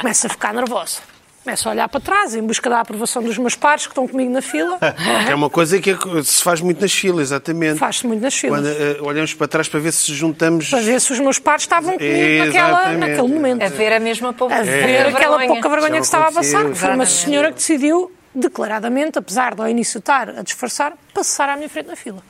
Começa 0.00 0.26
a 0.26 0.30
ficar 0.30 0.52
nervosa. 0.52 1.00
Começa 1.46 1.68
a 1.68 1.72
olhar 1.72 1.88
para 1.88 2.00
trás 2.00 2.34
em 2.34 2.42
busca 2.42 2.68
da 2.68 2.80
aprovação 2.80 3.22
dos 3.22 3.38
meus 3.38 3.54
pares 3.54 3.86
que 3.86 3.92
estão 3.92 4.08
comigo 4.08 4.32
na 4.32 4.42
fila. 4.42 4.80
É 5.30 5.32
uma 5.32 5.48
coisa 5.48 5.78
que 5.80 5.94
se 6.24 6.42
faz 6.42 6.60
muito 6.60 6.80
nas 6.80 6.92
filas, 6.92 7.28
exatamente. 7.28 7.78
Faz-se 7.78 8.04
muito 8.04 8.20
nas 8.20 8.34
filas. 8.34 8.58
Quando 8.58 8.68
eh, 8.68 8.98
olhamos 9.00 9.32
para 9.32 9.46
trás 9.46 9.68
para 9.68 9.78
ver 9.78 9.92
se 9.92 10.12
juntamos. 10.12 10.70
Para 10.70 10.80
ver 10.80 11.00
se 11.00 11.12
os 11.12 11.20
meus 11.20 11.38
pares 11.38 11.62
estavam 11.62 11.96
comigo 11.96 12.44
naquela, 12.44 12.92
naquele 12.94 13.28
momento. 13.28 13.62
A 13.62 13.68
ver 13.68 13.92
a 13.92 14.00
mesma 14.00 14.32
pouca 14.32 14.56
a 14.56 14.62
ver 14.62 15.06
aquela 15.06 15.46
pouca 15.46 15.68
vergonha 15.68 16.00
que 16.00 16.06
estava 16.06 16.28
a 16.28 16.32
passar. 16.32 16.74
Foi 16.74 16.90
uma 16.90 17.06
senhora 17.06 17.50
que 17.50 17.58
decidiu, 17.58 18.10
declaradamente, 18.34 19.16
apesar 19.18 19.54
de 19.54 19.60
ao 19.60 19.68
início 19.68 19.98
estar 19.98 20.28
a 20.30 20.42
disfarçar, 20.42 20.94
passar 21.14 21.48
à 21.48 21.56
minha 21.56 21.68
frente 21.68 21.86
na 21.86 21.96
fila. 21.96 22.22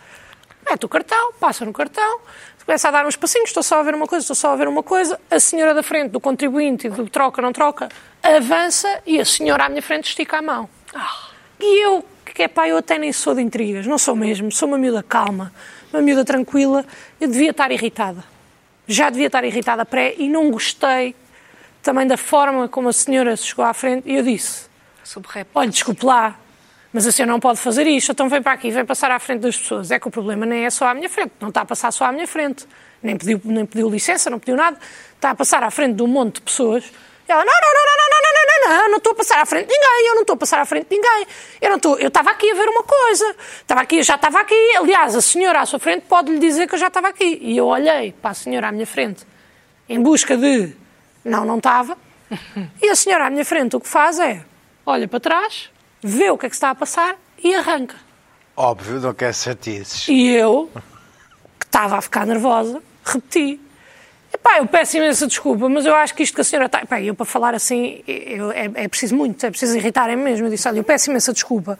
Mete 0.69 0.85
o 0.85 0.89
cartão, 0.91 1.33
passa 1.41 1.65
no 1.65 1.73
cartão, 1.73 2.21
começa 2.67 2.89
a 2.89 2.91
dar 2.91 3.07
uns 3.07 3.15
passinhos, 3.15 3.51
estou 3.51 3.63
só 3.63 3.79
a 3.79 3.83
ver 3.85 3.95
uma 3.95 4.09
coisa, 4.09 4.25
estou 4.25 4.35
só 4.35 4.53
a 4.53 4.57
ver 4.57 4.67
uma 4.67 4.83
coisa. 4.83 5.19
A 5.31 5.39
senhora 5.39 5.73
da 5.73 5.85
frente, 5.85 6.11
do 6.11 6.19
contribuinte 6.19 6.89
e 6.89 6.91
do 6.91 7.09
troca, 7.09 7.41
não 7.41 7.53
troca, 7.53 7.89
avança 8.21 9.03
e 9.07 9.21
a 9.21 9.25
senhora 9.25 9.67
à 9.67 9.69
minha 9.69 9.81
frente 9.81 10.09
estica 10.09 10.39
a 10.39 10.43
mão. 10.43 10.69
E 11.61 11.85
eu, 11.85 12.05
que 12.25 12.43
é 12.43 12.49
pá, 12.49 12.69
eu 12.69 12.77
até 12.77 12.99
nem 12.99 13.13
sou 13.13 13.37
de 13.37 13.41
intrigas, 13.41 13.87
não 13.87 13.97
sou 13.97 14.17
mesmo, 14.17 14.51
sou 14.51 14.67
uma 14.67 14.77
miúda 14.77 15.01
calma, 15.01 15.53
uma 15.93 16.03
miúda 16.03 16.25
tranquila, 16.25 16.85
eu 17.21 17.29
devia 17.29 17.53
estar 17.53 17.71
irritada. 17.71 18.25
Já 18.89 19.11
devia 19.11 19.27
estar 19.27 19.45
irritada 19.45 19.85
pré 19.87 20.17
e 20.19 20.29
não 20.29 20.51
gostei 20.51 21.15
também 21.83 22.05
da 22.05 22.17
forma 22.17 22.69
como 22.69 22.89
a 22.89 22.93
senhora 22.93 23.37
se 23.37 23.47
chegou 23.47 23.65
à 23.65 23.73
frente 23.73 24.11
e 24.11 24.17
eu 24.17 24.25
disse, 24.25 24.69
olha, 25.55 25.71
desculpe 25.71 26.05
lá, 26.05 26.37
mas 26.97 27.07
a 27.07 27.13
senhora 27.13 27.31
não 27.31 27.39
pode 27.39 27.61
fazer 27.61 27.87
isto, 27.87 28.11
então 28.11 28.27
vem 28.27 28.41
para 28.41 28.53
aqui, 28.53 28.71
vem 28.71 28.83
passar 28.83 29.11
à 29.11 29.19
frente 29.19 29.41
das 29.41 29.55
pessoas. 29.55 29.91
É 29.91 29.99
que 29.99 30.09
o 30.09 30.11
problema 30.11 30.47
nem 30.47 30.65
é 30.65 30.71
só 30.71 30.87
à 30.87 30.95
minha 30.95 31.11
frente, 31.11 31.33
não 31.39 31.51
está 31.51 31.61
a 31.61 31.65
passar 31.67 31.93
só 31.93 32.07
à 32.07 32.11
minha 32.11 32.27
frente. 32.27 32.67
Nem 33.03 33.19
pediu, 33.19 33.39
nem 33.45 33.67
pediu 33.67 33.91
licença, 33.91 34.31
não 34.31 34.39
pediu 34.39 34.57
nada, 34.57 34.79
está 35.15 35.29
a 35.29 35.35
passar 35.35 35.63
à 35.63 35.71
frente 35.71 35.97
de 35.97 36.03
um 36.03 36.07
monte 36.07 36.37
de 36.37 36.41
pessoas. 36.41 36.85
E 37.29 37.31
ela, 37.31 37.45
não, 37.45 37.53
não, 37.53 37.61
não, 37.75 37.85
não, 37.85 37.97
não, 37.99 38.21
não, 38.23 38.33
não, 38.33 38.47
não, 38.47 38.71
não, 38.71 38.83
não, 38.83 38.91
não 38.93 38.97
estou 38.97 39.13
a 39.13 39.15
passar 39.15 39.43
à 39.43 39.45
frente 39.45 39.67
de 39.67 39.75
ninguém, 39.75 40.09
eu 40.09 40.15
não 40.15 40.23
estou 40.23 40.33
a 40.33 40.37
passar 40.39 40.59
à 40.59 40.65
frente 40.65 40.89
de 40.89 40.97
ninguém. 40.97 41.27
Eu 41.61 41.69
não 41.69 41.77
estou, 41.77 41.99
eu 41.99 42.09
estava 42.09 42.31
aqui 42.31 42.51
a 42.51 42.55
ver 42.55 42.67
uma 42.67 42.83
coisa, 42.83 43.37
estava 43.61 43.83
aqui, 43.83 43.99
eu 43.99 44.03
já 44.03 44.15
estava 44.15 44.41
aqui. 44.41 44.77
Aliás, 44.79 45.15
a 45.15 45.21
senhora 45.21 45.61
à 45.61 45.67
sua 45.67 45.79
frente 45.79 46.07
pode 46.09 46.33
lhe 46.33 46.39
dizer 46.39 46.67
que 46.67 46.77
eu 46.77 46.79
já 46.79 46.87
estava 46.87 47.09
aqui. 47.09 47.39
E 47.43 47.59
eu 47.59 47.67
olhei 47.67 48.13
para 48.13 48.31
a 48.31 48.35
senhora 48.35 48.69
à 48.69 48.73
minha 48.73 48.87
frente 48.87 49.23
em 49.87 50.03
busca 50.03 50.35
de, 50.35 50.73
não, 51.23 51.45
não 51.45 51.59
estava. 51.59 51.95
E 52.81 52.89
a 52.89 52.97
senhora 52.97 53.27
à 53.27 53.31
minha 53.31 53.45
frente 53.45 53.77
o 53.77 53.81
que 53.81 53.87
faz 53.87 54.19
é, 54.19 54.43
olha 54.87 55.07
para 55.07 55.21
trás, 55.21 55.71
vê 56.03 56.31
o 56.31 56.39
que 56.39 56.47
é 56.47 56.49
que 56.49 56.55
está 56.55 56.71
a 56.71 56.75
passar 56.75 57.17
e 57.43 57.55
arranca. 57.55 57.97
Óbvio, 58.57 59.01
não 59.01 59.13
quer 59.13 59.35
chatices. 59.35 60.09
E 60.09 60.29
eu, 60.31 60.71
que 61.59 61.67
estava 61.67 61.99
a 61.99 62.01
ficar 62.01 62.27
nervosa, 62.27 62.83
repeti. 63.05 63.61
Epá, 64.33 64.59
eu 64.59 64.67
peço 64.67 64.97
imensa 64.97 65.27
desculpa, 65.27 65.69
mas 65.69 65.85
eu 65.87 65.95
acho 65.95 66.15
que 66.15 66.23
isto 66.23 66.35
que 66.35 66.41
a 66.41 66.45
senhora 66.45 66.67
está... 66.67 66.83
Epá, 66.83 67.01
eu 67.01 67.15
para 67.15 67.27
falar 67.27 67.55
assim, 67.55 68.03
eu- 68.07 68.51
é, 68.53 68.71
é 68.75 68.89
preciso 68.89 69.15
muito, 69.15 69.45
é 69.45 69.51
preciso 69.51 69.77
irritarem 69.77 70.17
mesmo. 70.17 70.47
Eu 70.47 70.51
disse, 70.51 70.67
olha, 70.69 70.79
eu 70.79 70.85
peço 70.85 71.11
imensa 71.11 71.33
desculpa, 71.33 71.79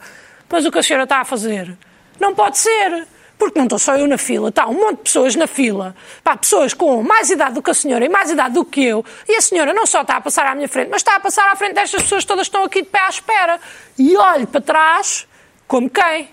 mas 0.49 0.65
o 0.65 0.71
que 0.71 0.77
a 0.79 0.83
senhora 0.83 1.03
está 1.03 1.19
a 1.21 1.25
fazer 1.25 1.77
não 2.19 2.33
pode 2.33 2.57
ser, 2.57 3.07
porque 3.37 3.57
não 3.59 3.65
estou 3.65 3.79
só 3.79 3.95
eu 3.95 4.07
na 4.07 4.17
fila, 4.17 4.49
está 4.49 4.67
um 4.67 4.73
monte 4.73 4.97
de 4.97 5.03
pessoas 5.03 5.35
na 5.35 5.45
fila, 5.47 5.95
pá, 6.23 6.35
pessoas 6.35 6.73
com 6.73 7.03
mais 7.03 7.29
idade 7.29 7.53
do 7.55 7.61
que 7.61 7.69
a 7.69 7.73
senhora 7.73 8.03
e 8.03 8.09
mais 8.09 8.31
idade 8.31 8.53
do 8.55 8.65
que 8.65 8.83
eu, 8.83 9.05
e 9.27 9.35
a 9.35 9.41
senhora 9.41 9.73
não 9.73 9.85
só 9.85 10.01
está 10.01 10.17
a 10.17 10.21
passar 10.21 10.45
à 10.47 10.55
minha 10.55 10.67
frente, 10.67 10.89
mas 10.89 11.01
está 11.01 11.15
a 11.15 11.19
passar 11.19 11.51
à 11.51 11.55
frente 11.55 11.73
destas 11.75 12.01
pessoas 12.01 12.25
todas 12.25 12.47
que 12.47 12.55
estão 12.55 12.63
aqui 12.63 12.81
de 12.81 12.89
pé 12.89 12.99
à 12.99 13.09
espera. 13.09 13.59
E 13.97 14.17
olho 14.17 14.47
para 14.47 14.61
trás, 14.61 15.27
como 15.67 15.89
quem? 15.89 16.29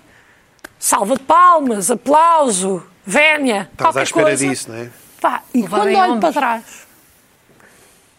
salva 0.79 1.15
de 1.15 1.23
palmas, 1.23 1.89
aplauso, 1.89 2.85
vénia, 3.05 3.69
Estavas 3.71 3.77
qualquer 3.77 3.99
à 3.99 4.03
espera 4.03 4.25
coisa. 4.25 4.47
disso, 4.47 4.71
não 4.71 4.77
é? 4.77 4.89
Pá, 5.19 5.41
e 5.53 5.67
quando 5.67 5.95
olho 5.97 6.19
para 6.19 6.33
trás, 6.33 6.87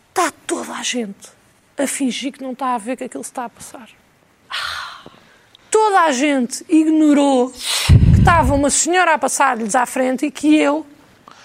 está 0.09 0.33
toda 0.47 0.73
a 0.73 0.83
gente 0.83 1.29
a 1.79 1.87
fingir 1.87 2.33
que 2.33 2.43
não 2.43 2.53
está 2.53 2.75
a 2.75 2.79
ver 2.79 2.97
que 2.97 3.05
aquilo 3.05 3.23
se 3.23 3.31
está 3.31 3.45
a 3.45 3.49
passar. 3.49 3.89
Toda 5.79 6.01
a 6.05 6.11
gente 6.11 6.65
ignorou 6.71 7.51
que 7.51 8.19
estava 8.19 8.55
uma 8.55 8.71
senhora 8.71 9.13
a 9.13 9.19
passar-lhes 9.19 9.75
à 9.75 9.85
frente 9.85 10.25
e 10.25 10.31
que 10.31 10.57
eu 10.57 10.87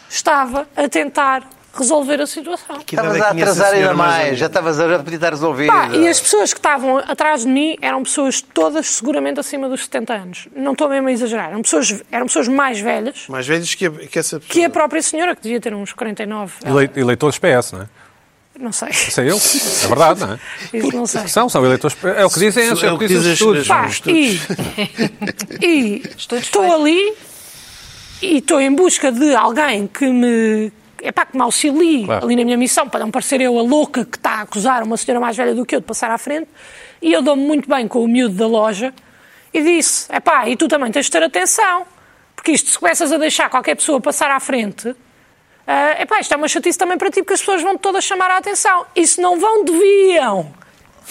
estava 0.09 0.65
a 0.73 0.87
tentar 0.87 1.43
resolver 1.77 2.21
a 2.21 2.25
situação. 2.25 2.77
Estavas 2.79 3.19
a 3.21 3.25
que 3.25 3.31
tinha 3.31 3.43
essa 3.43 3.51
atrasar 3.51 3.73
ainda 3.73 3.93
mais? 3.93 4.39
Já 4.39 4.45
estavas 4.45 4.79
a 4.79 4.87
já 4.87 4.99
podia 4.99 5.15
estar 5.17 5.29
resolvido. 5.31 5.67
Pá, 5.67 5.89
e 5.89 6.07
as 6.07 6.17
pessoas 6.21 6.53
que 6.53 6.59
estavam 6.59 6.97
atrás 6.99 7.41
de 7.41 7.47
mim 7.49 7.75
eram 7.81 8.03
pessoas 8.03 8.41
todas 8.41 8.87
seguramente 8.87 9.37
acima 9.37 9.67
dos 9.67 9.83
70 9.83 10.13
anos. 10.13 10.47
Não 10.55 10.71
estou 10.71 10.87
mesmo 10.87 11.09
a 11.09 11.11
exagerar. 11.11 11.49
Eram 11.49 11.61
pessoas, 11.61 12.01
eram 12.09 12.25
pessoas 12.27 12.47
mais 12.47 12.79
velhas 12.79 13.25
Mais 13.27 13.45
velhos 13.45 13.75
que, 13.75 13.85
a- 13.85 13.91
que 13.91 14.17
essa 14.17 14.39
pessoa. 14.39 14.53
que 14.53 14.63
a 14.63 14.69
própria 14.69 15.01
senhora, 15.01 15.35
que 15.35 15.41
devia 15.43 15.59
ter 15.59 15.73
uns 15.75 15.91
49. 15.91 16.53
Ele- 16.65 16.89
Eleitores 16.95 17.37
PS, 17.37 17.73
não 17.73 17.81
é? 17.81 17.87
Não 18.59 18.71
sei. 18.71 18.93
Sei 18.93 19.29
eu. 19.31 19.37
É 19.37 19.87
verdade, 19.87 20.19
não 20.19 20.33
é? 20.33 20.39
Isso 20.77 20.95
não 20.95 21.05
sei. 21.07 21.27
São, 21.27 21.49
são 21.49 21.65
eleitores. 21.65 21.97
É 22.03 22.25
o 22.25 22.29
que 22.29 22.39
dizem, 22.39 22.63
é, 22.63 22.67
É 22.85 22.91
o 22.91 22.97
que 22.99 23.07
dizem 23.07 23.31
os 23.31 23.39
estudos. 23.39 23.67
Pá, 23.67 23.85
os 23.87 24.01
e, 24.05 24.35
estudos. 24.35 24.57
e 25.61 26.01
Estudos 26.17 26.45
estou 26.45 26.61
feitos. 26.63 26.81
ali 26.81 27.13
e 28.21 28.37
estou 28.37 28.61
em 28.61 28.71
busca 28.73 29.11
de 29.11 29.33
alguém 29.33 29.87
que 29.87 30.05
me, 30.07 30.71
epá, 31.01 31.25
que 31.25 31.35
me 31.35 31.41
auxilie 31.41 32.05
Claro. 32.05 32.25
ali 32.25 32.35
na 32.35 32.43
minha 32.43 32.57
missão, 32.57 32.87
para 32.87 32.99
não 32.99 33.09
parecer 33.09 33.41
eu 33.41 33.57
a 33.57 33.63
louca 33.63 34.05
que 34.05 34.17
está 34.17 34.31
a 34.31 34.41
acusar 34.41 34.83
uma 34.83 34.95
senhora 34.97 35.19
mais 35.19 35.35
velha 35.35 35.55
do 35.55 35.65
que 35.65 35.75
eu 35.75 35.79
de 35.79 35.85
passar 35.87 36.11
à 36.11 36.17
frente. 36.19 36.47
E 37.01 37.11
eu 37.11 37.21
dou-me 37.23 37.41
muito 37.43 37.67
bem 37.67 37.87
com 37.87 38.03
o 38.03 38.07
miúdo 38.07 38.35
da 38.35 38.45
loja 38.45 38.93
e 39.53 39.61
disse: 39.63 40.05
epá, 40.13 40.47
e 40.47 40.55
tu 40.55 40.67
também 40.67 40.91
tens 40.91 41.05
de 41.05 41.11
ter 41.11 41.23
atenção, 41.23 41.83
porque 42.35 42.51
isto, 42.51 42.69
se 42.69 42.77
começas 42.77 43.11
a 43.11 43.17
deixar 43.17 43.49
qualquer 43.49 43.75
pessoa 43.75 43.99
passar 43.99 44.29
à 44.29 44.39
frente. 44.39 44.93
Ah, 45.73 46.01
epá, 46.01 46.19
isto 46.19 46.33
é 46.33 46.35
uma 46.35 46.49
chatice 46.49 46.77
também 46.77 46.97
para 46.97 47.09
ti, 47.09 47.21
porque 47.21 47.33
as 47.33 47.39
pessoas 47.39 47.61
vão 47.61 47.77
todas 47.77 48.03
chamar 48.03 48.29
a 48.29 48.37
atenção. 48.37 48.85
E 48.93 49.07
se 49.07 49.21
não 49.21 49.39
vão, 49.39 49.63
deviam 49.63 50.53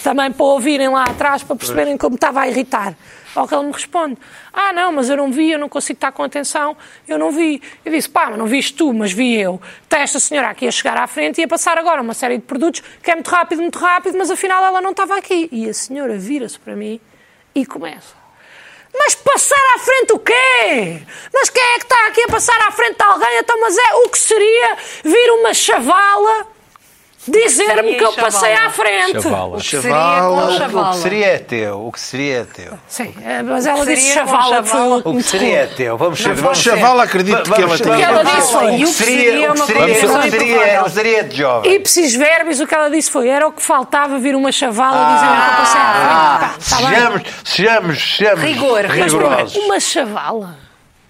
também 0.05 0.31
para 0.31 0.45
ouvirem 0.45 0.91
lá 0.91 1.05
atrás, 1.05 1.43
para 1.43 1.57
perceberem 1.57 1.97
como 1.97 2.17
estava 2.17 2.43
a 2.43 2.49
irritar. 2.49 2.95
Ao 3.35 3.49
que 3.49 3.55
ele 3.55 3.65
me 3.65 3.73
responde, 3.73 4.19
ah 4.53 4.71
não, 4.71 4.93
mas 4.93 5.09
eu 5.09 5.17
não 5.17 5.33
vi, 5.33 5.53
eu 5.53 5.59
não 5.59 5.69
consigo 5.69 5.97
estar 5.97 6.13
com 6.13 6.23
atenção, 6.23 6.77
eu 7.09 7.19
não 7.19 7.31
vi. 7.31 7.63
Eu 7.83 7.91
disse, 7.91 8.11
pá, 8.11 8.27
mas 8.29 8.39
não 8.39 8.45
viste 8.45 8.75
tu, 8.75 8.93
mas 8.93 9.13
vi 9.13 9.41
eu. 9.41 9.59
Está 9.83 10.01
esta 10.01 10.21
senhora 10.21 10.51
aqui 10.51 10.69
a 10.69 10.71
chegar 10.71 10.99
à 10.99 11.07
frente 11.07 11.41
e 11.41 11.45
a 11.45 11.49
passar 11.49 11.79
agora 11.79 12.03
uma 12.03 12.13
série 12.13 12.37
de 12.37 12.43
produtos 12.43 12.83
que 13.03 13.11
é 13.11 13.15
muito 13.15 13.29
rápido, 13.31 13.63
muito 13.63 13.79
rápido, 13.79 14.19
mas 14.19 14.31
afinal 14.31 14.63
ela 14.63 14.83
não 14.83 14.91
estava 14.91 15.17
aqui. 15.17 15.49
E 15.51 15.71
a 15.71 15.73
senhora 15.73 16.19
vira-se 16.19 16.59
para 16.59 16.77
mim 16.77 17.01
e 17.55 17.65
começa. 17.65 18.20
Mas 18.95 19.15
passar 19.15 19.75
à 19.77 19.79
frente 19.79 20.13
o 20.13 20.19
quê? 20.19 21.03
Mas 21.33 21.49
quem 21.49 21.63
é 21.63 21.79
que 21.79 21.85
está 21.85 22.07
aqui 22.09 22.23
a 22.23 22.29
passar 22.29 22.61
à 22.67 22.71
frente 22.71 22.97
de 22.97 23.05
alguém? 23.05 23.39
Então, 23.39 23.61
mas 23.61 23.77
é 23.77 23.95
o 23.95 24.09
que 24.09 24.19
seria 24.19 24.77
vir 25.05 25.31
uma 25.33 25.55
chavala 25.55 26.47
dizer-me 27.31 27.95
que 27.95 28.05
eu 28.05 28.13
passei 28.15 28.53
à 28.55 28.71
frente. 28.71 29.23
Chavala. 29.23 29.61
Seria 29.61 29.83
com 29.83 29.89
Chavala. 29.89 30.47
O 30.47 30.57
chavala. 30.59 30.91
que 30.91 30.97
seria 30.99 31.27
é 31.27 31.39
teu. 31.39 31.87
O 31.87 31.93
que 31.93 32.01
seria 32.01 32.37
é 32.41 32.45
teu. 32.45 32.79
Sim, 32.89 33.15
mas 33.45 33.67
ela 33.67 33.87
disse 33.87 34.13
chavala, 34.13 34.61
o 34.61 35.03
que 35.03 35.09
O 35.09 35.23
seria 35.23 35.59
é 35.61 35.67
teu. 35.67 35.97
Vamos 35.97 36.19
ser. 36.21 36.35
Vamos 36.35 36.59
ser- 36.59 36.71
Chavala, 36.71 37.03
acredito 37.05 37.43
que 37.43 37.49
ela 37.63 37.67
vamos- 37.67 37.81
tenha. 37.81 37.95
O 37.95 37.99
que 37.99 38.05
ela 38.05 38.23
vamos- 38.23 38.41
disse 38.41 38.53
foi, 38.53 38.65
o 38.67 38.71
e 38.77 38.85
o 38.85 38.87
que 38.87 38.93
seria, 38.93 39.31
o 39.51 39.53
que 39.55 39.59
uma 39.61 39.67
seria, 39.67 39.83
coisa 39.83 39.91
o 39.91 40.23
que 40.23 40.31
seria, 40.31 40.81
o 40.81 40.85
que 40.85 40.91
seria 40.91 41.25
de 41.25 41.37
jovem. 41.37 41.75
Ipsis 41.75 42.15
verbis, 42.15 42.61
o 42.61 42.67
que 42.67 42.75
ela 42.75 42.91
disse 42.91 43.11
foi, 43.11 43.29
era 43.29 43.47
o 43.47 43.53
que 43.53 43.63
faltava 43.63 44.19
vir 44.19 44.35
uma 44.35 44.53
chavala 44.53 45.15
dizer 45.15 45.27
que 45.27 45.33
eu 45.33 45.57
passei 45.57 45.81
à 45.81 45.85
Ah, 45.85 46.39
frente. 46.59 46.71
Tá 46.71 46.77
bem? 46.77 46.87
sejamos, 46.89 47.23
sejamos, 47.45 48.17
sejamos 48.17 48.41
Rigor. 48.45 48.83
Mas 48.83 48.91
primeiro, 48.93 49.19
rigorosos. 49.19 49.57
uma 49.57 49.81
chavala. 49.81 50.57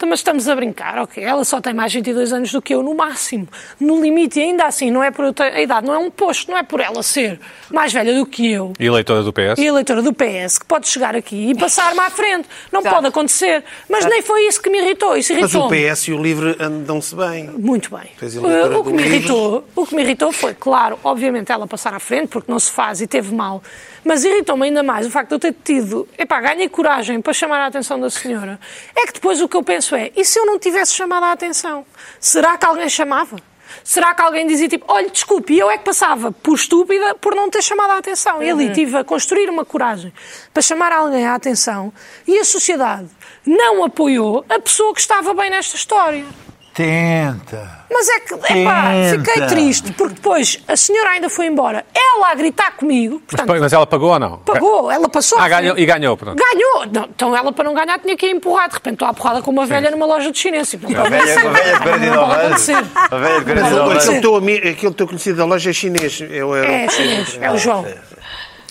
Mas 0.06 0.20
estamos 0.20 0.48
a 0.48 0.54
brincar, 0.54 0.98
ok? 0.98 1.22
Ela 1.22 1.44
só 1.44 1.60
tem 1.60 1.72
mais 1.72 1.92
22 1.92 2.32
anos 2.32 2.52
do 2.52 2.60
que 2.60 2.74
eu, 2.74 2.82
no 2.82 2.94
máximo. 2.94 3.46
No 3.78 4.00
limite, 4.00 4.40
e 4.40 4.42
ainda 4.42 4.64
assim, 4.64 4.90
não 4.90 5.02
é 5.02 5.10
por 5.10 5.24
eu 5.24 5.32
ter, 5.32 5.44
a 5.44 5.60
idade, 5.60 5.86
não 5.86 5.94
é 5.94 5.98
um 5.98 6.10
posto, 6.10 6.50
não 6.50 6.58
é 6.58 6.62
por 6.62 6.80
ela 6.80 7.02
ser 7.02 7.38
mais 7.70 7.92
velha 7.92 8.14
do 8.14 8.26
que 8.26 8.50
eu. 8.50 8.72
E 8.78 8.86
eleitora 8.86 9.22
do 9.22 9.32
PS? 9.32 9.58
E 9.58 9.62
a 9.62 9.66
eleitora 9.66 10.02
do 10.02 10.12
PS 10.12 10.58
que 10.58 10.66
pode 10.66 10.88
chegar 10.88 11.14
aqui 11.14 11.50
e 11.50 11.54
passar-me 11.54 12.00
à 12.00 12.10
frente. 12.10 12.48
Não 12.72 12.80
Exato. 12.80 12.96
pode 12.96 13.06
acontecer. 13.08 13.64
Mas 13.88 14.04
nem 14.06 14.22
foi 14.22 14.46
isso 14.46 14.60
que 14.60 14.70
me 14.70 14.78
irritou. 14.78 15.16
Isso 15.16 15.32
Mas 15.34 15.54
o 15.54 15.68
irritou 15.68 15.94
PS 15.94 16.08
e 16.08 16.12
o 16.12 16.22
LIVRE 16.22 16.56
andam-se 16.60 17.14
bem. 17.14 17.50
Muito 17.50 17.90
bem. 17.90 18.10
Uh, 18.40 18.78
o, 18.78 18.84
que 18.84 18.92
me 18.92 19.02
irritou, 19.02 19.64
o 19.74 19.86
que 19.86 19.94
me 19.94 20.02
irritou 20.02 20.32
foi, 20.32 20.54
claro, 20.54 20.98
obviamente 21.04 21.50
ela 21.52 21.66
passar 21.66 21.94
à 21.94 22.00
frente, 22.00 22.28
porque 22.28 22.50
não 22.50 22.58
se 22.58 22.70
faz 22.70 23.00
e 23.00 23.06
teve 23.06 23.34
mal, 23.34 23.62
mas 24.04 24.24
irritou-me 24.24 24.66
ainda 24.66 24.82
mais 24.82 25.06
o 25.06 25.10
facto 25.10 25.28
de 25.28 25.34
eu 25.34 25.38
ter 25.38 25.54
tido, 25.62 26.08
epá, 26.18 26.40
ganhei 26.40 26.68
coragem 26.68 27.20
para 27.20 27.32
chamar 27.32 27.60
a 27.60 27.66
atenção 27.66 28.00
da 28.00 28.10
senhora. 28.10 28.58
É 28.96 29.06
que 29.06 29.14
depois 29.14 29.40
o 29.40 29.48
que 29.48 29.56
eu 29.56 29.62
penso 29.62 29.89
é, 29.94 30.12
e 30.16 30.24
se 30.24 30.38
eu 30.38 30.46
não 30.46 30.58
tivesse 30.58 30.94
chamado 30.94 31.24
a 31.24 31.32
atenção? 31.32 31.84
Será 32.18 32.56
que 32.56 32.66
alguém 32.66 32.88
chamava? 32.88 33.36
Será 33.84 34.14
que 34.14 34.22
alguém 34.22 34.46
dizia 34.46 34.68
tipo, 34.68 34.84
olha, 34.88 35.08
desculpe, 35.08 35.56
eu 35.56 35.70
é 35.70 35.78
que 35.78 35.84
passava 35.84 36.32
por 36.32 36.54
estúpida 36.54 37.14
por 37.14 37.34
não 37.34 37.48
ter 37.48 37.62
chamado 37.62 37.90
a 37.90 37.98
atenção? 37.98 38.42
E 38.42 38.50
ali 38.50 38.72
tive 38.72 38.96
a 38.96 39.04
construir 39.04 39.48
uma 39.48 39.64
coragem 39.64 40.12
para 40.52 40.62
chamar 40.62 40.92
alguém 40.92 41.26
a 41.26 41.34
atenção 41.34 41.92
e 42.26 42.38
a 42.38 42.44
sociedade 42.44 43.08
não 43.46 43.84
apoiou 43.84 44.44
a 44.48 44.58
pessoa 44.58 44.92
que 44.94 45.00
estava 45.00 45.32
bem 45.34 45.50
nesta 45.50 45.76
história. 45.76 46.26
Tenta. 46.74 47.80
Mas 47.90 48.08
é 48.08 48.20
que, 48.20 48.34
epá, 48.34 48.82
Tenta. 48.92 49.18
fiquei 49.24 49.46
triste, 49.48 49.92
porque 49.92 50.14
depois 50.14 50.62
a 50.68 50.76
senhora 50.76 51.10
ainda 51.10 51.28
foi 51.28 51.46
embora, 51.46 51.84
ela 51.94 52.30
a 52.30 52.34
gritar 52.34 52.76
comigo, 52.76 53.16
Mas, 53.26 53.36
portanto, 53.40 53.60
mas 53.60 53.72
ela 53.72 53.86
pagou 53.86 54.10
ou 54.12 54.18
não? 54.18 54.38
pagou, 54.38 54.90
ela 54.90 55.08
passou. 55.08 55.38
Ah, 55.38 55.48
ganhou, 55.48 55.76
e 55.76 55.84
ganhou, 55.84 56.16
pronto. 56.16 56.38
Ganhou! 56.40 56.86
Não, 56.92 57.04
então 57.04 57.36
ela, 57.36 57.52
para 57.52 57.64
não 57.64 57.74
ganhar, 57.74 57.98
tinha 57.98 58.16
que 58.16 58.26
ir 58.26 58.30
empurrar. 58.30 58.68
De 58.68 58.74
repente, 58.74 58.94
estou 58.94 59.08
à 59.08 59.12
porrada 59.14 59.42
com 59.42 59.50
uma 59.50 59.66
velha 59.66 59.90
numa 59.90 60.06
loja 60.06 60.30
de 60.30 60.38
chinês. 60.38 60.72
Uma 60.74 61.10
velha, 61.10 61.40
uma 61.42 61.50
velha 61.52 61.72
de 61.74 61.78
49 61.82 62.16
Não 62.16 62.28
pode 62.28 62.44
anos. 62.46 62.68
Uma 62.68 63.18
velha 63.18 63.38
de 63.38 63.44
49 63.44 63.70
Não 63.70 63.78
pode 63.84 63.90
anos. 63.90 64.04
Aquele 64.04 64.20
teu, 64.20 64.36
ami- 64.36 64.56
aquele 64.58 64.94
teu 64.94 65.06
conhecido 65.08 65.36
da 65.38 65.44
loja 65.44 65.70
é 65.70 65.72
chinês. 65.72 66.20
Eu 66.30 66.54
era 66.54 66.70
É 66.72 66.88
chinês, 66.88 67.38
é 67.40 67.50
o 67.50 67.58
João. 67.58 67.84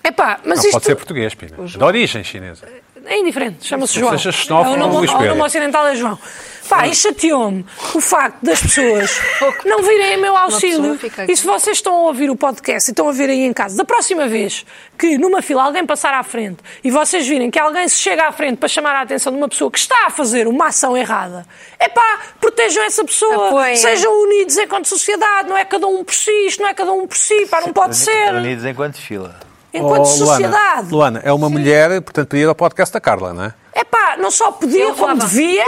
Epá, 0.02 0.40
mas 0.46 0.60
Não, 0.60 0.64
isto 0.66 0.72
pode 0.72 0.86
ser 0.86 0.96
português, 0.96 1.36
Pina. 1.36 1.58
De 1.66 1.84
origem 1.84 2.24
chinesa. 2.24 2.66
É 3.06 3.18
indiferente, 3.20 3.66
chama-se 3.66 3.96
Não 4.00 4.08
João. 4.08 4.18
seja 4.18 4.32
xenófobo, 4.32 4.70
É 4.70 4.74
o 4.74 4.80
nome, 4.80 4.96
Luís 4.98 5.12
o 5.12 5.22
nome 5.22 5.42
ocidental 5.42 5.88
é 5.88 5.96
João. 5.96 6.20
Pá, 6.68 6.88
e 6.88 6.94
chateou-me 6.94 7.66
o 7.96 8.00
facto 8.00 8.44
das 8.44 8.62
pessoas 8.62 9.20
não 9.66 9.82
virem 9.82 10.14
em 10.14 10.18
meu 10.18 10.38
auxílio. 10.38 11.00
E 11.28 11.36
se 11.36 11.44
vocês 11.44 11.78
estão 11.78 11.96
a 11.96 12.02
ouvir 12.02 12.30
o 12.30 12.36
podcast 12.36 12.88
e 12.88 12.92
estão 12.92 13.10
a 13.10 13.12
ver 13.12 13.28
aí 13.28 13.42
em 13.44 13.52
casa, 13.52 13.76
da 13.76 13.84
próxima 13.84 14.28
vez 14.28 14.64
que 14.96 15.18
numa 15.18 15.42
fila 15.42 15.64
alguém 15.64 15.84
passar 15.84 16.14
à 16.14 16.22
frente 16.22 16.58
e 16.84 16.92
vocês 16.92 17.28
virem 17.28 17.50
que 17.50 17.58
alguém 17.58 17.88
se 17.88 17.98
chega 17.98 18.28
à 18.28 18.32
frente 18.32 18.58
para 18.58 18.70
chamar 18.70 18.96
a 18.96 19.02
atenção 19.02 19.32
de 19.32 19.40
uma 19.40 19.50
pessoa 19.50 19.72
que 19.72 19.80
está 19.80 20.06
a 20.06 20.10
fazer 20.12 20.48
uma 20.48 20.68
ação 20.68 20.96
errada, 20.96 21.44
é 21.80 21.90
pá, 21.90 22.20
protejam 22.40 22.84
essa 22.84 23.04
pessoa. 23.04 23.48
Apoiem. 23.48 23.76
Sejam 23.76 24.22
unidos 24.22 24.56
enquanto 24.60 24.88
sociedade. 24.88 25.50
Não 25.50 25.58
é 25.58 25.66
cada 25.66 25.88
um 25.88 26.04
por 26.04 26.14
si, 26.14 26.30
isto 26.46 26.62
não 26.62 26.70
é 26.70 26.76
cada 26.76 26.92
um 26.92 27.08
por 27.08 27.18
si, 27.18 27.48
pá, 27.48 27.62
não 27.62 27.74
pode 27.74 27.98
ser. 27.98 28.32
Unidos 28.36 28.64
enquanto 28.64 28.98
fila. 28.98 29.49
Enquanto 29.74 30.02
Oh, 30.02 30.06
sociedade. 30.06 30.90
Luana, 30.92 31.20
Luana, 31.20 31.22
é 31.24 31.32
uma 31.32 31.50
mulher, 31.50 32.02
portanto, 32.02 32.30
podia 32.30 32.44
ir 32.46 32.48
ao 32.48 32.56
podcast 32.56 32.92
da 32.94 33.00
Carla, 33.00 33.34
não 33.34 33.44
é? 33.46 33.54
É 33.74 33.84
pá, 33.84 34.16
não 34.18 34.32
só 34.32 34.52
podia, 34.52 34.84
Ele 34.86 34.94
como 34.94 35.08
levava. 35.14 35.28
devia, 35.28 35.64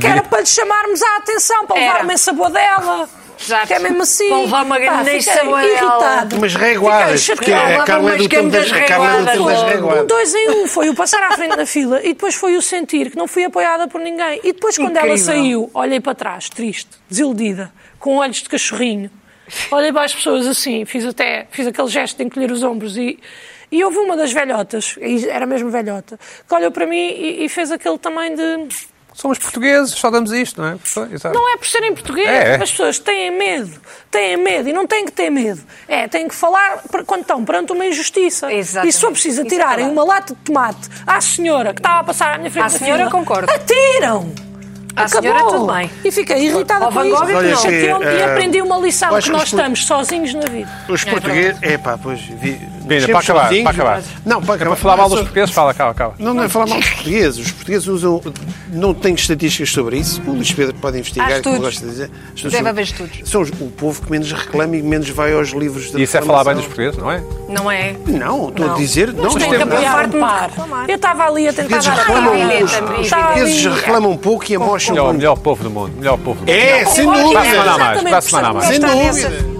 que 0.00 0.06
era 0.06 0.22
para 0.22 0.40
lhe 0.40 0.46
chamarmos 0.46 1.00
a 1.02 1.16
atenção, 1.16 1.66
para 1.66 1.78
Era. 1.78 1.92
levar 1.92 2.04
uma 2.04 2.12
ensabodela. 2.14 3.08
Exato. 3.40 3.66
Que 3.66 3.74
é 3.74 3.78
mesmo 3.80 4.02
assim. 4.02 4.28
Para 4.28 4.38
levar 4.38 4.64
uma 4.64 4.78
grande 4.78 5.04
fiquei 5.10 5.18
ensabodela. 5.18 5.64
irritada. 5.64 6.36
Umas 6.36 6.54
reguadas, 6.54 7.20
Fiquei 7.20 7.34
porque 7.36 7.52
a 7.52 7.84
Carla 7.84 8.14
é 8.14 8.16
do 8.16 8.28
tempo 8.28 8.48
das, 8.50 8.70
reguadas. 8.70 9.38
Um 9.40 10.06
dois 10.06 10.34
em 10.34 10.50
um. 10.50 10.66
Foi 10.68 10.88
o 10.88 10.94
passar 10.94 11.22
à 11.22 11.32
frente 11.32 11.56
na 11.56 11.66
fila 11.66 12.00
e 12.00 12.08
depois 12.08 12.34
foi 12.36 12.56
o 12.56 12.62
sentir 12.62 13.10
que 13.10 13.16
não 13.16 13.26
fui 13.26 13.44
apoiada 13.44 13.88
por 13.88 14.00
ninguém. 14.00 14.40
E 14.44 14.52
depois, 14.52 14.76
quando 14.76 14.96
ela 14.96 15.06
Incrível. 15.08 15.24
saiu, 15.26 15.70
olhei 15.74 16.00
para 16.00 16.14
trás, 16.14 16.48
triste, 16.48 16.90
desiludida, 17.08 17.72
com 17.98 18.16
olhos 18.18 18.36
de 18.36 18.48
cachorrinho. 18.48 19.10
Olhei 19.70 19.92
para 19.92 20.04
as 20.04 20.14
pessoas 20.14 20.46
assim, 20.46 20.84
fiz 20.84 21.04
até 21.04 21.46
fiz 21.50 21.66
aquele 21.66 21.88
gesto 21.88 22.16
de 22.16 22.24
encolher 22.24 22.50
os 22.50 22.62
ombros 22.62 22.96
e, 22.96 23.18
e 23.70 23.84
houve 23.84 23.98
uma 23.98 24.16
das 24.16 24.32
velhotas, 24.32 24.96
era 25.28 25.44
mesmo 25.46 25.70
velhota, 25.70 26.18
que 26.48 26.54
olhou 26.54 26.70
para 26.70 26.86
mim 26.86 26.96
e, 26.96 27.44
e 27.44 27.48
fez 27.48 27.70
aquele 27.70 27.98
também 27.98 28.34
de. 28.34 28.68
Somos 29.16 29.38
portugueses, 29.38 29.94
só 29.94 30.10
damos 30.10 30.32
isto, 30.32 30.60
não 30.60 30.70
é? 30.70 30.74
Exato. 31.12 31.32
Não 31.38 31.54
é 31.54 31.56
por 31.56 31.68
serem 31.68 31.94
portugueses, 31.94 32.28
É. 32.30 32.54
as 32.56 32.68
pessoas 32.72 32.98
têm 32.98 33.30
medo, 33.30 33.80
têm 34.10 34.36
medo 34.36 34.68
e 34.68 34.72
não 34.72 34.88
têm 34.88 35.04
que 35.04 35.12
ter 35.12 35.30
medo. 35.30 35.62
É, 35.86 36.08
têm 36.08 36.26
que 36.26 36.34
falar 36.34 36.82
quando 37.06 37.20
estão 37.20 37.44
perante 37.44 37.70
uma 37.70 37.86
injustiça. 37.86 38.52
Exatamente. 38.52 38.90
E 38.90 38.92
se 38.92 39.00
for 39.00 39.12
preciso 39.12 39.42
Isso 39.42 39.42
é 39.42 39.46
atirarem 39.46 39.86
verdade. 39.86 39.92
uma 39.92 40.04
lata 40.04 40.34
de 40.34 40.40
tomate 40.40 40.88
à 41.06 41.20
senhora 41.20 41.72
que 41.72 41.78
estava 41.78 42.00
a 42.00 42.04
passar 42.04 42.34
à 42.34 42.38
minha 42.38 42.50
frente 42.50 42.64
À 42.64 42.68
senhora, 42.70 42.98
fila, 43.06 43.10
concordo. 43.12 43.52
atiram! 43.52 44.34
Acabou. 44.96 45.22
senhora, 45.22 45.44
tudo 45.44 45.72
bem. 45.72 45.90
E 46.04 46.10
fiquei 46.12 46.46
irritada 46.46 46.86
com 46.86 47.04
isto. 47.04 47.16
Gogh, 47.16 47.34
Olha 47.34 47.50
que, 47.50 47.56
Chateou-me 47.56 48.04
e 48.04 48.08
eh, 48.08 48.24
aprendi 48.24 48.62
uma 48.62 48.78
lição, 48.78 49.18
que 49.20 49.30
nós 49.30 49.44
estamos 49.44 49.84
sozinhos 49.84 50.34
na 50.34 50.46
vida. 50.46 50.70
Os 50.88 51.04
portugueses. 51.04 51.58
É 51.62 51.76
pá, 51.78 51.98
pois. 52.00 52.20
Vi, 52.20 52.60
Sempre 52.84 53.06
para 53.12 53.18
acabar, 53.20 53.48
para 53.48 53.70
acabar. 53.70 54.02
Não, 54.26 54.42
para 54.42 54.52
É 54.52 54.56
acabar. 54.56 54.70
para 54.70 54.76
falar 54.76 54.96
mal 54.96 55.08
dos 55.08 55.18
portugueses, 55.20 55.54
fala, 55.54 55.70
acaba, 55.70 55.90
acaba. 55.90 56.14
Não, 56.18 56.34
não 56.34 56.42
é 56.44 56.48
falar 56.48 56.66
mal 56.66 56.78
dos 56.78 56.88
portugueses. 56.90 57.38
Os 57.46 57.52
portugueses 57.52 57.88
usam. 57.88 58.20
Não 58.70 58.92
tenho 58.92 59.14
estatísticas 59.14 59.70
sobre 59.70 59.96
isso. 59.98 60.20
O 60.26 60.32
Luís 60.32 60.52
Pedro 60.52 60.74
pode 60.74 60.98
investigar, 60.98 61.42
como 61.42 61.60
gosta 61.60 61.80
de 61.84 61.90
dizer. 61.90 62.10
Deve 62.42 62.56
são- 62.58 62.66
haver 62.66 62.82
estudos. 62.82 63.20
São 63.24 63.42
o 63.42 63.70
povo 63.70 64.02
que 64.02 64.10
menos 64.10 64.30
reclama 64.32 64.76
e 64.76 64.82
menos 64.82 65.08
vai 65.10 65.32
aos 65.32 65.50
livros 65.50 65.90
de 65.92 65.98
E 65.98 66.02
isso 66.02 66.16
é 66.16 66.22
falar 66.22 66.44
bem 66.44 66.54
dos 66.56 66.66
portugueses, 66.66 66.98
não 66.98 67.10
é? 67.10 67.22
Não 67.48 67.70
é? 67.70 67.94
Não, 68.06 68.48
estou 68.50 68.70
a 68.72 68.74
dizer. 68.74 69.12
Não, 69.12 69.24
Mas 69.24 69.32
não, 69.34 69.40
tem 69.40 69.50
que 69.50 69.56
não. 69.64 69.64
apoiar 69.76 70.08
par. 70.10 70.50
Eu 70.88 70.96
estava 70.96 71.24
ali 71.26 71.48
a 71.48 71.52
tentar 71.52 71.78
dar 71.80 71.94
reclamam, 71.94 72.32
a 72.34 72.64
os, 72.64 72.72
portugueses 72.76 73.66
ali- 73.66 73.74
reclamam 73.76 74.10
um 74.10 74.16
pouco 74.16 74.44
e 74.50 74.54
amocham 74.56 74.96
É 74.96 75.00
o 75.02 75.12
melhor 75.12 75.36
povo 75.38 75.62
do 75.62 75.70
mundo. 75.70 75.92
Melhor 75.96 76.18
povo 76.18 76.34
do 76.34 76.40
mundo. 76.40 76.48
É, 76.50 76.84
sem 76.84 77.10
que 77.10 77.18
dúvida. 77.18 77.40
Para 77.40 77.40
a 77.40 77.50
semana 77.50 77.72
a 77.72 77.78
mais, 77.78 78.02
para 78.02 78.18
a 78.18 78.20
semana 78.20 78.48
a 78.48 78.52
mais. 78.54 78.66
Sem 78.66 78.80
dúvida. 78.80 79.53